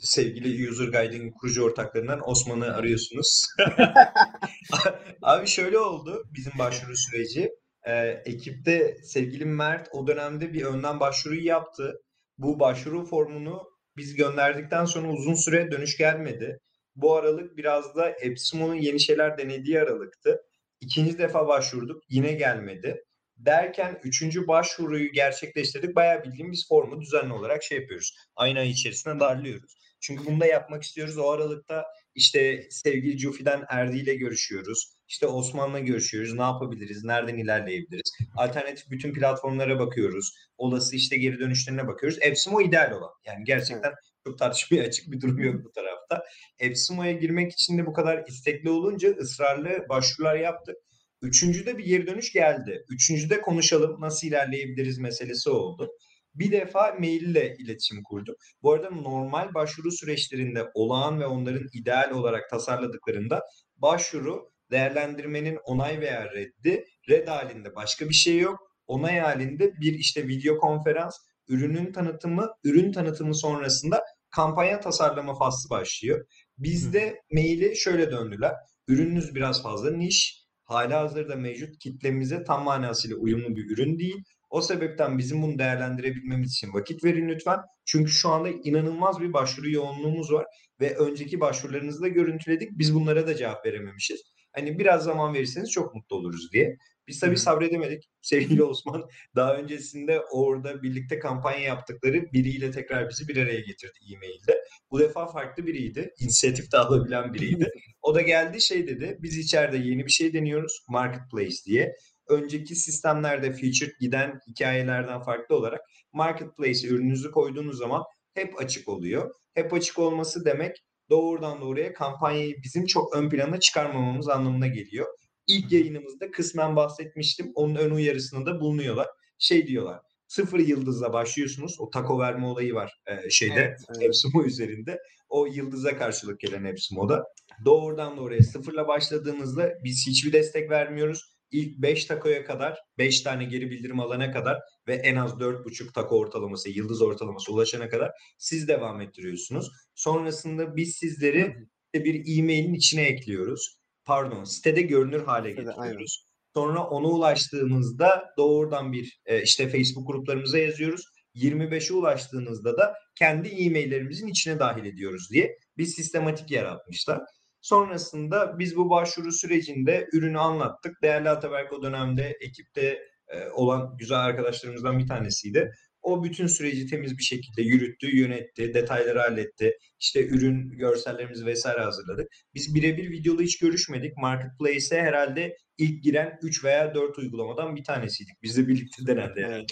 sevgili 0.00 0.70
User 0.70 0.88
Guide'in 0.88 1.30
kurucu 1.30 1.62
ortaklarından 1.62 2.30
Osman'ı 2.30 2.74
arıyorsunuz. 2.74 3.46
abi 5.22 5.46
şöyle 5.46 5.78
oldu 5.78 6.24
bizim 6.34 6.52
başvuru 6.58 6.96
süreci. 6.96 7.50
Ee, 7.86 8.22
ekipte 8.24 8.96
sevgili 9.02 9.44
Mert 9.44 9.88
o 9.92 10.06
dönemde 10.06 10.52
bir 10.52 10.62
önden 10.64 11.00
başvuruyu 11.00 11.44
yaptı. 11.44 12.00
Bu 12.38 12.60
başvuru 12.60 13.06
formunu 13.06 13.62
biz 13.96 14.14
gönderdikten 14.14 14.84
sonra 14.84 15.12
uzun 15.12 15.34
süre 15.34 15.70
dönüş 15.70 15.96
gelmedi. 15.96 16.58
Bu 16.96 17.16
aralık 17.16 17.56
biraz 17.56 17.96
da 17.96 18.10
Epsimo'nun 18.10 18.74
yeni 18.74 19.00
şeyler 19.00 19.38
denediği 19.38 19.80
aralıktı. 19.80 20.42
İkinci 20.80 21.18
defa 21.18 21.48
başvurduk 21.48 22.02
yine 22.08 22.32
gelmedi. 22.32 23.04
Derken 23.36 24.00
üçüncü 24.04 24.46
başvuruyu 24.46 25.12
gerçekleştirdik. 25.12 25.96
Bayağı 25.96 26.24
bildiğimiz 26.24 26.68
formu 26.68 27.00
düzenli 27.00 27.32
olarak 27.32 27.62
şey 27.62 27.78
yapıyoruz. 27.78 28.16
Aynı 28.36 28.58
ay 28.58 28.70
içerisinde 28.70 29.20
darlıyoruz. 29.20 29.74
Çünkü 30.00 30.26
bunu 30.26 30.40
da 30.40 30.46
yapmak 30.46 30.82
istiyoruz. 30.82 31.18
O 31.18 31.30
aralıkta 31.30 31.84
işte 32.14 32.66
sevgili 32.70 33.18
Cufi'den 33.18 33.64
Erdi 33.68 33.96
ile 33.96 34.14
görüşüyoruz. 34.14 34.94
İşte 35.08 35.26
Osman'la 35.26 35.78
görüşüyoruz. 35.78 36.34
Ne 36.34 36.42
yapabiliriz? 36.42 37.04
Nereden 37.04 37.38
ilerleyebiliriz? 37.38 38.12
Alternatif 38.36 38.90
bütün 38.90 39.12
platformlara 39.12 39.78
bakıyoruz. 39.78 40.34
Olası 40.56 40.96
işte 40.96 41.16
geri 41.16 41.38
dönüşlerine 41.38 41.86
bakıyoruz. 41.86 42.18
Epsimo 42.20 42.60
ideal 42.60 42.92
olan. 42.92 43.10
Yani 43.26 43.44
gerçekten 43.44 43.92
çok 44.26 44.38
tartışmaya 44.38 44.82
açık 44.82 45.12
bir 45.12 45.20
durum 45.20 45.38
yok 45.38 45.64
bu 45.64 45.72
tarafta. 45.72 46.24
Epsimo'ya 46.58 47.12
girmek 47.12 47.52
için 47.52 47.78
de 47.78 47.86
bu 47.86 47.92
kadar 47.92 48.24
istekli 48.28 48.70
olunca 48.70 49.10
ısrarlı 49.10 49.86
başvurular 49.88 50.36
yaptık. 50.36 50.76
Üçüncüde 51.22 51.78
bir 51.78 51.84
geri 51.84 52.06
dönüş 52.06 52.32
geldi. 52.32 52.84
Üçüncüde 52.88 53.40
konuşalım 53.40 54.00
nasıl 54.00 54.26
ilerleyebiliriz 54.26 54.98
meselesi 54.98 55.50
oldu. 55.50 55.90
Bir 56.38 56.52
defa 56.52 56.96
mail 56.98 57.22
ile 57.22 57.56
iletişim 57.58 58.02
kurduk. 58.02 58.36
Bu 58.62 58.72
arada 58.72 58.90
normal 58.90 59.54
başvuru 59.54 59.92
süreçlerinde 59.92 60.70
olağan 60.74 61.20
ve 61.20 61.26
onların 61.26 61.66
ideal 61.72 62.10
olarak 62.10 62.50
tasarladıklarında 62.50 63.42
başvuru 63.76 64.50
değerlendirmenin 64.70 65.58
onay 65.64 66.00
veya 66.00 66.32
reddi, 66.32 66.84
red 67.08 67.28
halinde 67.28 67.74
başka 67.74 68.08
bir 68.08 68.14
şey 68.14 68.38
yok. 68.38 68.58
Onay 68.86 69.18
halinde 69.18 69.72
bir 69.80 69.92
işte 69.92 70.28
video 70.28 70.58
konferans, 70.58 71.16
ürünün 71.48 71.92
tanıtımı, 71.92 72.48
ürün 72.64 72.92
tanıtımı 72.92 73.34
sonrasında 73.34 74.04
kampanya 74.30 74.80
tasarlama 74.80 75.38
faslı 75.38 75.70
başlıyor. 75.70 76.26
Bizde 76.58 77.22
maili 77.32 77.76
şöyle 77.76 78.10
döndüler. 78.10 78.54
Ürününüz 78.88 79.34
biraz 79.34 79.62
fazla 79.62 79.90
niş, 79.90 80.44
hala 80.64 81.00
hazırda 81.00 81.36
mevcut 81.36 81.78
kitlemize 81.78 82.44
tam 82.44 82.64
manasıyla 82.64 83.16
uyumlu 83.16 83.56
bir 83.56 83.70
ürün 83.70 83.98
değil. 83.98 84.24
O 84.50 84.60
sebepten 84.60 85.18
bizim 85.18 85.42
bunu 85.42 85.58
değerlendirebilmemiz 85.58 86.52
için 86.52 86.74
vakit 86.74 87.04
verin 87.04 87.28
lütfen. 87.28 87.58
Çünkü 87.84 88.10
şu 88.10 88.28
anda 88.28 88.48
inanılmaz 88.48 89.20
bir 89.20 89.32
başvuru 89.32 89.70
yoğunluğumuz 89.70 90.32
var 90.32 90.46
ve 90.80 90.96
önceki 90.96 91.40
başvurularınızı 91.40 92.02
da 92.02 92.08
görüntüledik. 92.08 92.70
Biz 92.72 92.94
bunlara 92.94 93.26
da 93.26 93.34
cevap 93.34 93.66
verememişiz. 93.66 94.22
Hani 94.52 94.78
biraz 94.78 95.04
zaman 95.04 95.34
verirseniz 95.34 95.70
çok 95.70 95.94
mutlu 95.94 96.16
oluruz 96.16 96.52
diye. 96.52 96.76
Biz 97.08 97.20
tabii 97.20 97.36
sabredemedik. 97.36 98.10
Sevgili 98.22 98.62
Osman 98.62 99.04
daha 99.36 99.56
öncesinde 99.56 100.20
orada 100.32 100.82
birlikte 100.82 101.18
kampanya 101.18 101.60
yaptıkları 101.60 102.32
biriyle 102.32 102.70
tekrar 102.70 103.08
bizi 103.08 103.28
bir 103.28 103.36
araya 103.36 103.60
getirdi 103.60 103.98
e-mailde. 104.14 104.64
Bu 104.90 105.00
defa 105.00 105.26
farklı 105.26 105.66
biriydi. 105.66 106.10
İnisiyatif 106.20 106.72
de 106.72 106.78
alabilen 106.78 107.34
biriydi. 107.34 107.70
O 108.02 108.14
da 108.14 108.20
geldi 108.20 108.60
şey 108.60 108.86
dedi. 108.86 109.18
Biz 109.22 109.38
içeride 109.38 109.76
yeni 109.76 110.06
bir 110.06 110.10
şey 110.10 110.32
deniyoruz. 110.32 110.84
Marketplace 110.88 111.56
diye. 111.66 111.94
Önceki 112.28 112.76
sistemlerde 112.76 113.52
featured 113.52 113.92
giden 114.00 114.40
hikayelerden 114.48 115.22
farklı 115.22 115.56
olarak 115.56 115.80
Marketplace 116.12 116.88
ürününüzü 116.88 117.30
koyduğunuz 117.30 117.78
zaman 117.78 118.02
hep 118.34 118.60
açık 118.60 118.88
oluyor. 118.88 119.34
Hep 119.54 119.72
açık 119.72 119.98
olması 119.98 120.44
demek 120.44 120.76
doğrudan 121.10 121.60
doğruya 121.60 121.92
kampanyayı 121.92 122.54
bizim 122.64 122.86
çok 122.86 123.16
ön 123.16 123.30
plana 123.30 123.60
çıkarmamamız 123.60 124.28
anlamına 124.28 124.66
geliyor. 124.66 125.06
İlk 125.46 125.72
yayınımızda 125.72 126.30
kısmen 126.30 126.76
bahsetmiştim. 126.76 127.52
Onun 127.54 127.74
ön 127.74 127.90
uyarısında 127.90 128.46
da 128.46 128.60
bulunuyorlar. 128.60 129.06
Şey 129.38 129.66
diyorlar. 129.66 130.00
Sıfır 130.26 130.58
yıldızla 130.58 131.12
başlıyorsunuz. 131.12 131.76
O 131.80 131.90
tako 131.90 132.18
verme 132.18 132.46
olayı 132.46 132.74
var 132.74 133.00
e, 133.06 133.30
şeyde. 133.30 133.54
Evet, 133.54 133.80
evet. 134.02 134.46
Üzerinde. 134.46 134.98
O 135.28 135.46
yıldıza 135.46 135.98
karşılık 135.98 136.40
gelen 136.40 136.64
Epsumo'da. 136.64 137.24
Doğrudan 137.64 138.16
doğruya 138.16 138.42
sıfırla 138.42 138.88
başladığınızda 138.88 139.72
biz 139.84 140.06
hiçbir 140.06 140.32
destek 140.32 140.70
vermiyoruz. 140.70 141.37
İlk 141.50 141.78
5 141.78 142.04
takoya 142.04 142.44
kadar 142.44 142.78
5 142.98 143.20
tane 143.20 143.44
geri 143.44 143.70
bildirim 143.70 144.00
alana 144.00 144.32
kadar 144.32 144.58
ve 144.86 144.94
en 144.94 145.16
az 145.16 145.32
4,5 145.32 145.92
tako 145.92 146.18
ortalaması, 146.18 146.70
yıldız 146.70 147.02
ortalaması 147.02 147.52
ulaşana 147.52 147.88
kadar 147.88 148.10
siz 148.38 148.68
devam 148.68 149.00
ettiriyorsunuz. 149.00 149.70
Sonrasında 149.94 150.76
biz 150.76 150.96
sizleri 150.96 151.54
bir 151.94 152.38
e-mailin 152.38 152.74
içine 152.74 153.02
ekliyoruz. 153.02 153.78
Pardon, 154.04 154.44
sitede 154.44 154.82
görünür 154.82 155.24
hale 155.24 155.50
getiriyoruz. 155.50 156.24
Sonra 156.54 156.84
ona 156.84 157.06
ulaştığımızda 157.06 158.24
doğrudan 158.36 158.92
bir 158.92 159.20
e, 159.26 159.42
işte 159.42 159.68
Facebook 159.68 160.06
gruplarımıza 160.06 160.58
yazıyoruz. 160.58 161.04
25'e 161.34 161.94
ulaştığınızda 161.94 162.76
da 162.76 162.94
kendi 163.14 163.48
e-maillerimizin 163.48 164.26
içine 164.26 164.58
dahil 164.58 164.84
ediyoruz 164.84 165.30
diye 165.30 165.58
bir 165.78 165.86
sistematik 165.86 166.50
yaratmışlar. 166.50 167.20
Sonrasında 167.68 168.58
biz 168.58 168.76
bu 168.76 168.90
başvuru 168.90 169.32
sürecinde 169.32 170.08
ürünü 170.12 170.38
anlattık. 170.38 171.02
Değerli 171.02 171.30
Ataberk 171.30 171.72
o 171.72 171.82
dönemde 171.82 172.36
ekipte 172.40 172.98
e, 173.28 173.48
olan 173.54 173.96
güzel 173.98 174.18
arkadaşlarımızdan 174.18 174.98
bir 174.98 175.06
tanesiydi. 175.06 175.70
O 176.02 176.24
bütün 176.24 176.46
süreci 176.46 176.86
temiz 176.86 177.18
bir 177.18 177.22
şekilde 177.22 177.62
yürüttü, 177.62 178.16
yönetti, 178.16 178.74
detayları 178.74 179.18
halletti. 179.18 179.72
İşte 180.00 180.26
ürün 180.26 180.70
görsellerimizi 180.70 181.46
vesaire 181.46 181.80
hazırladık. 181.80 182.28
Biz 182.54 182.74
birebir 182.74 183.10
videolu 183.10 183.42
hiç 183.42 183.58
görüşmedik. 183.58 184.16
Marketplace'e 184.16 185.02
herhalde 185.02 185.56
ilk 185.78 186.02
giren 186.02 186.38
3 186.42 186.64
veya 186.64 186.94
4 186.94 187.18
uygulamadan 187.18 187.76
bir 187.76 187.84
tanesiydik. 187.84 188.42
Biz 188.42 188.56
de 188.56 188.68
birlikte 188.68 189.06
denendi. 189.06 189.40
Yani. 189.40 189.66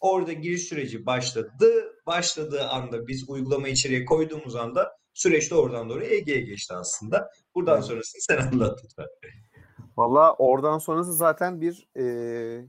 Orada 0.00 0.32
giriş 0.32 0.62
süreci 0.62 1.06
başladı. 1.06 1.92
Başladığı 2.06 2.64
anda 2.68 3.06
biz 3.06 3.24
uygulama 3.28 3.68
içeriye 3.68 4.04
koyduğumuz 4.04 4.56
anda 4.56 4.99
süreçte 5.20 5.54
oradan 5.54 5.88
doğru 5.88 6.04
Ege'ye 6.04 6.40
geçti 6.40 6.74
aslında. 6.74 7.30
Buradan 7.54 7.80
sonrasını 7.80 8.20
sen 8.22 8.36
anlat 8.36 8.80
lütfen. 8.84 9.06
Valla 9.96 10.34
oradan 10.34 10.78
sonrası 10.78 11.12
zaten 11.12 11.60
bir 11.60 11.88
e, 11.96 12.04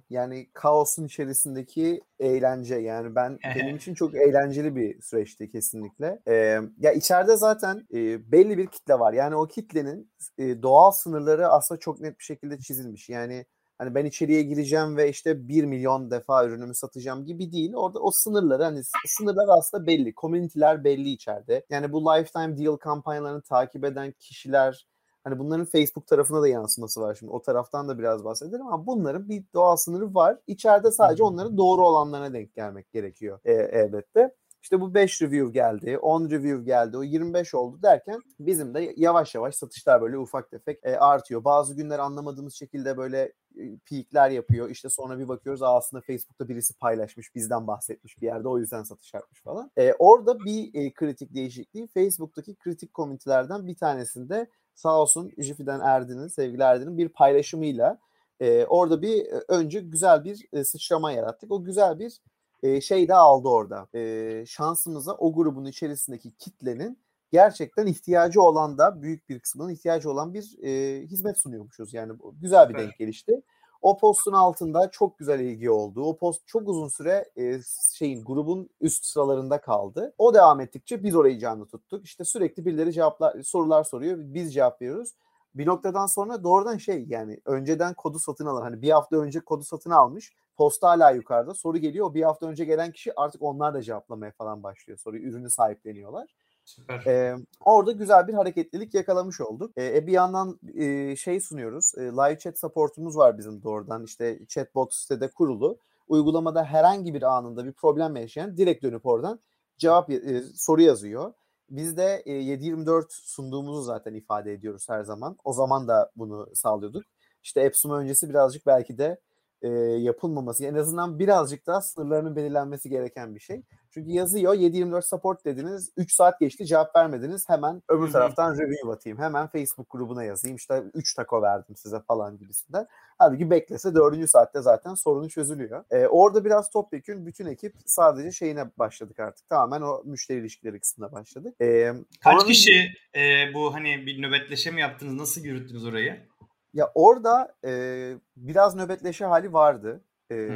yani 0.10 0.50
kaosun 0.54 1.06
içerisindeki 1.06 2.02
eğlence. 2.20 2.76
Yani 2.76 3.16
ben 3.16 3.40
benim 3.56 3.76
için 3.76 3.94
çok 3.94 4.16
eğlenceli 4.16 4.76
bir 4.76 5.02
süreçti 5.02 5.50
kesinlikle. 5.50 6.20
E, 6.28 6.34
ya 6.80 6.92
içeride 6.92 7.36
zaten 7.38 7.88
e, 7.94 8.32
belli 8.32 8.58
bir 8.58 8.68
kitle 8.68 9.00
var. 9.00 9.14
Yani 9.14 9.36
o 9.36 9.48
kitlenin 9.48 10.12
e, 10.38 10.62
doğal 10.62 10.92
sınırları 10.92 11.48
aslında 11.48 11.80
çok 11.80 12.00
net 12.00 12.20
bir 12.20 12.24
şekilde 12.24 12.60
çizilmiş. 12.60 13.10
Yani 13.10 13.46
hani 13.82 13.96
ben 13.96 14.06
içeriye 14.06 14.42
gireceğim 14.44 14.98
ve 14.98 15.10
işte 15.10 15.48
1 15.48 15.64
milyon 15.64 16.12
defa 16.12 16.46
ürünümü 16.46 16.76
satacağım 16.76 17.26
gibi 17.26 17.52
değil. 17.52 17.74
Orada 17.76 18.00
o 18.00 18.12
sınırları 18.12 18.64
hani 18.64 18.82
sınırlar 19.08 19.58
aslında 19.58 19.88
belli. 19.88 20.16
Komüniteler 20.16 20.84
belli 20.84 21.10
içeride. 21.10 21.66
Yani 21.70 21.92
bu 21.92 22.06
lifetime 22.06 22.58
deal 22.58 22.76
kampanyalarını 22.78 23.42
takip 23.42 23.86
eden 23.86 24.12
kişiler 24.12 24.88
Hani 25.24 25.40
bunların 25.40 25.66
Facebook 25.66 26.08
tarafına 26.08 26.42
da 26.42 26.48
yansıması 26.48 27.02
var 27.02 27.16
şimdi. 27.16 27.32
O 27.32 27.42
taraftan 27.42 27.90
da 27.90 28.00
biraz 28.00 28.24
bahsedelim 28.24 28.68
ama 28.68 28.86
bunların 28.86 29.30
bir 29.30 29.44
doğal 29.54 29.76
sınırı 29.76 30.16
var. 30.16 30.38
İçeride 30.48 30.92
sadece 30.92 31.24
onların 31.24 31.58
doğru 31.58 31.88
olanlarına 31.88 32.34
denk 32.34 32.56
gelmek 32.56 32.92
gerekiyor 32.92 33.40
e, 33.46 33.54
elbette. 33.54 34.36
İşte 34.62 34.82
bu 34.82 34.94
5 34.94 35.22
review 35.22 35.52
geldi, 35.52 35.98
10 35.98 36.30
review 36.30 36.64
geldi, 36.64 36.98
o 36.98 37.04
25 37.04 37.54
oldu 37.54 37.82
derken 37.82 38.22
bizim 38.40 38.74
de 38.74 38.94
yavaş 38.98 39.36
yavaş 39.36 39.56
satışlar 39.56 40.02
böyle 40.02 40.18
ufak 40.18 40.52
tefek 40.52 40.80
e, 40.84 40.96
artıyor. 40.96 41.44
Bazı 41.44 41.76
günler 41.76 42.00
anlamadığımız 42.00 42.54
şekilde 42.54 42.98
böyle 42.98 43.34
e, 43.58 43.78
peakler 43.90 44.30
yapıyor. 44.30 44.70
İşte 44.70 44.90
sonra 44.90 45.20
bir 45.20 45.28
bakıyoruz 45.28 45.62
aslında 45.62 46.02
Facebook'ta 46.02 46.50
birisi 46.50 46.74
paylaşmış, 46.74 47.36
bizden 47.36 47.68
bahsetmiş 47.68 48.22
bir 48.22 48.26
yerde 48.26 48.48
o 48.48 48.60
yüzden 48.60 48.84
satış 48.84 49.14
yapmış 49.14 49.42
falan. 49.42 49.72
E, 49.78 49.94
orada 49.94 50.40
bir 50.40 50.74
e, 50.74 50.94
kritik 50.94 51.34
değişikliği 51.34 51.88
Facebook'taki 51.88 52.56
kritik 52.56 52.94
komünitelerden 52.94 53.68
bir 53.68 53.76
tanesinde 53.76 54.48
sağ 54.76 55.02
olsun 55.02 55.32
Jifi'den 55.38 55.80
Erdin'in, 55.80 56.28
sevgili 56.28 56.64
Erdin'in 56.64 56.98
bir 56.98 57.10
paylaşımıyla 57.10 58.00
e, 58.40 58.66
orada 58.66 59.02
bir 59.02 59.26
e, 59.26 59.42
önce 59.48 59.80
güzel 59.80 60.24
bir 60.24 60.46
e, 60.54 60.64
sıçrama 60.64 61.12
yarattık. 61.12 61.52
O 61.52 61.64
güzel 61.64 62.00
bir 62.00 62.20
e, 62.64 62.82
şey 62.82 63.08
de 63.08 63.16
aldı 63.16 63.48
orada. 63.48 63.88
E, 63.96 64.44
şansımıza 64.48 65.14
o 65.14 65.34
grubun 65.34 65.66
içerisindeki 65.66 66.32
kitlenin 66.32 67.00
gerçekten 67.32 67.88
ihtiyacı 67.88 68.42
olan 68.42 68.78
da 68.78 69.02
büyük 69.02 69.30
bir 69.30 69.40
kısmının 69.40 69.70
ihtiyacı 69.70 70.12
olan 70.12 70.34
bir 70.34 70.58
e, 70.64 71.02
hizmet 71.08 71.40
sunuyormuşuz. 71.40 71.94
Yani 71.94 72.14
güzel 72.42 72.70
bir 72.70 72.78
denk 72.78 72.98
gelişti. 72.98 73.42
O 73.82 73.98
postun 73.98 74.34
altında 74.34 74.92
çok 74.92 75.20
güzel 75.20 75.40
ilgi 75.40 75.72
oldu. 75.72 76.04
O 76.04 76.18
post 76.18 76.48
çok 76.48 76.68
uzun 76.68 76.88
süre 76.88 77.30
e, 77.38 77.60
şeyin 77.94 78.24
grubun 78.26 78.70
üst 78.82 79.06
sıralarında 79.06 79.62
kaldı. 79.62 80.14
O 80.18 80.34
devam 80.34 80.60
ettikçe 80.60 81.04
biz 81.04 81.16
orayı 81.16 81.40
canlı 81.40 81.66
tuttuk. 81.68 82.06
İşte 82.06 82.24
sürekli 82.24 82.66
birileri 82.66 82.94
cevaplar 82.94 83.44
sorular 83.44 83.84
soruyor. 83.84 84.18
Biz 84.20 84.54
cevap 84.54 84.82
veriyoruz. 84.82 85.14
Bir 85.56 85.66
noktadan 85.66 86.06
sonra 86.06 86.44
doğrudan 86.44 86.78
şey 86.78 87.06
yani 87.08 87.40
önceden 87.46 87.94
kodu 87.94 88.20
satın 88.20 88.46
alan 88.46 88.62
hani 88.62 88.82
bir 88.82 88.90
hafta 88.90 89.18
önce 89.18 89.40
kodu 89.40 89.64
satın 89.64 89.90
almış 89.90 90.34
posta 90.62 90.90
hala 90.90 91.12
yukarıda 91.12 91.54
soru 91.54 91.78
geliyor. 91.78 92.06
O 92.06 92.14
bir 92.14 92.24
hafta 92.24 92.48
önce 92.48 92.66
gelen 92.66 92.92
kişi 92.92 93.20
artık 93.20 93.42
onlar 93.42 93.74
da 93.74 93.82
cevaplamaya 93.82 94.32
falan 94.32 94.64
başlıyor. 94.64 95.00
Soruyu 95.00 95.24
ürünü 95.24 95.50
sahipleniyorlar. 95.50 96.30
Süper. 96.66 97.06
Ee, 97.06 97.36
orada 97.66 97.92
güzel 97.92 98.28
bir 98.28 98.34
hareketlilik 98.34 98.94
yakalamış 98.94 99.42
olduk. 99.42 99.78
Ee, 99.78 100.08
bir 100.08 100.12
yandan 100.12 100.60
e, 100.74 101.16
şey 101.16 101.40
sunuyoruz. 101.40 101.94
E, 101.98 102.02
live 102.02 102.38
chat 102.38 102.60
supportumuz 102.60 103.18
var 103.18 103.38
bizim 103.38 103.64
doğrudan. 103.64 104.04
İşte 104.04 104.40
chatbot 104.48 104.94
sitede 104.94 105.32
kurulu. 105.32 105.80
Uygulamada 106.08 106.64
herhangi 106.64 107.14
bir 107.14 107.22
anında 107.22 107.66
bir 107.66 107.74
problem 107.74 108.16
yaşayan 108.16 108.58
direkt 108.58 108.84
dönüp 108.84 109.06
oradan 109.06 109.40
cevap 109.78 110.10
e, 110.10 110.42
soru 110.56 110.82
yazıyor. 110.82 111.34
Biz 111.70 111.98
de 111.98 112.24
e, 112.26 112.32
7-24 112.32 113.06
sunduğumuzu 113.10 113.82
zaten 113.82 114.14
ifade 114.14 114.54
ediyoruz 114.54 114.90
her 114.90 115.04
zaman. 115.04 115.38
O 115.44 115.54
zaman 115.54 115.88
da 115.88 116.12
bunu 116.16 116.50
sağlıyorduk. 116.54 117.04
İşte 117.44 117.62
Epsum 117.62 117.92
öncesi 117.92 118.30
birazcık 118.30 118.66
belki 118.66 118.98
de 118.98 119.20
e, 119.62 119.70
yapılmaması 120.00 120.66
en 120.66 120.74
azından 120.74 121.20
birazcık 121.20 121.68
daha 121.68 121.82
sınırlarının 121.82 122.36
belirlenmesi 122.36 122.90
gereken 122.90 123.36
bir 123.36 123.40
şey. 123.40 123.62
Çünkü 123.94 124.12
yazıyor 124.12 124.54
7-24 124.54 125.02
support 125.02 125.46
dediniz 125.46 125.92
3 125.98 126.14
saat 126.14 126.40
geçti 126.40 126.66
cevap 126.66 126.96
vermediniz 126.96 127.50
hemen 127.50 127.82
öbür 127.90 128.12
taraftan 128.12 128.58
review 128.58 128.92
atayım 128.92 129.20
hemen 129.20 129.48
Facebook 129.48 129.90
grubuna 129.90 130.24
yazayım 130.24 130.58
işte 130.58 130.84
3 130.94 131.14
tako 131.14 131.42
verdim 131.42 131.76
size 131.76 132.00
falan 132.00 132.38
gibisinden. 132.38 132.88
Halbuki 133.18 133.50
beklese 133.50 133.96
4. 133.96 134.30
saatte 134.30 134.62
zaten 134.62 134.94
sorunu 134.94 135.30
çözülüyor. 135.30 135.84
E, 135.92 136.08
orada 136.08 136.46
biraz 136.46 136.70
topyekün 136.70 137.26
bütün 137.26 137.46
ekip 137.46 137.76
sadece 137.86 138.32
şeyine 138.32 138.66
başladık 138.78 139.20
artık 139.20 139.50
tamamen 139.50 139.82
o 139.82 140.02
müşteri 140.06 140.40
ilişkileri 140.40 140.80
kısmına 140.80 141.12
başladık. 141.12 141.56
E, 141.62 141.94
Kaç 142.20 142.36
onun... 142.36 142.48
kişi 142.48 142.94
e, 143.16 143.54
bu 143.54 143.74
hani 143.74 144.06
bir 144.06 144.22
nöbetleşe 144.22 144.72
mi 144.72 144.82
yaptınız 144.82 145.14
nasıl 145.14 145.42
yürüttünüz 145.42 145.86
orayı? 145.86 146.31
Ya 146.74 146.92
orada 146.96 147.56
e, 147.66 148.14
biraz 148.38 148.76
nöbetleşe 148.76 149.26
hali 149.26 149.54
vardı. 149.54 150.02
E, 150.32 150.50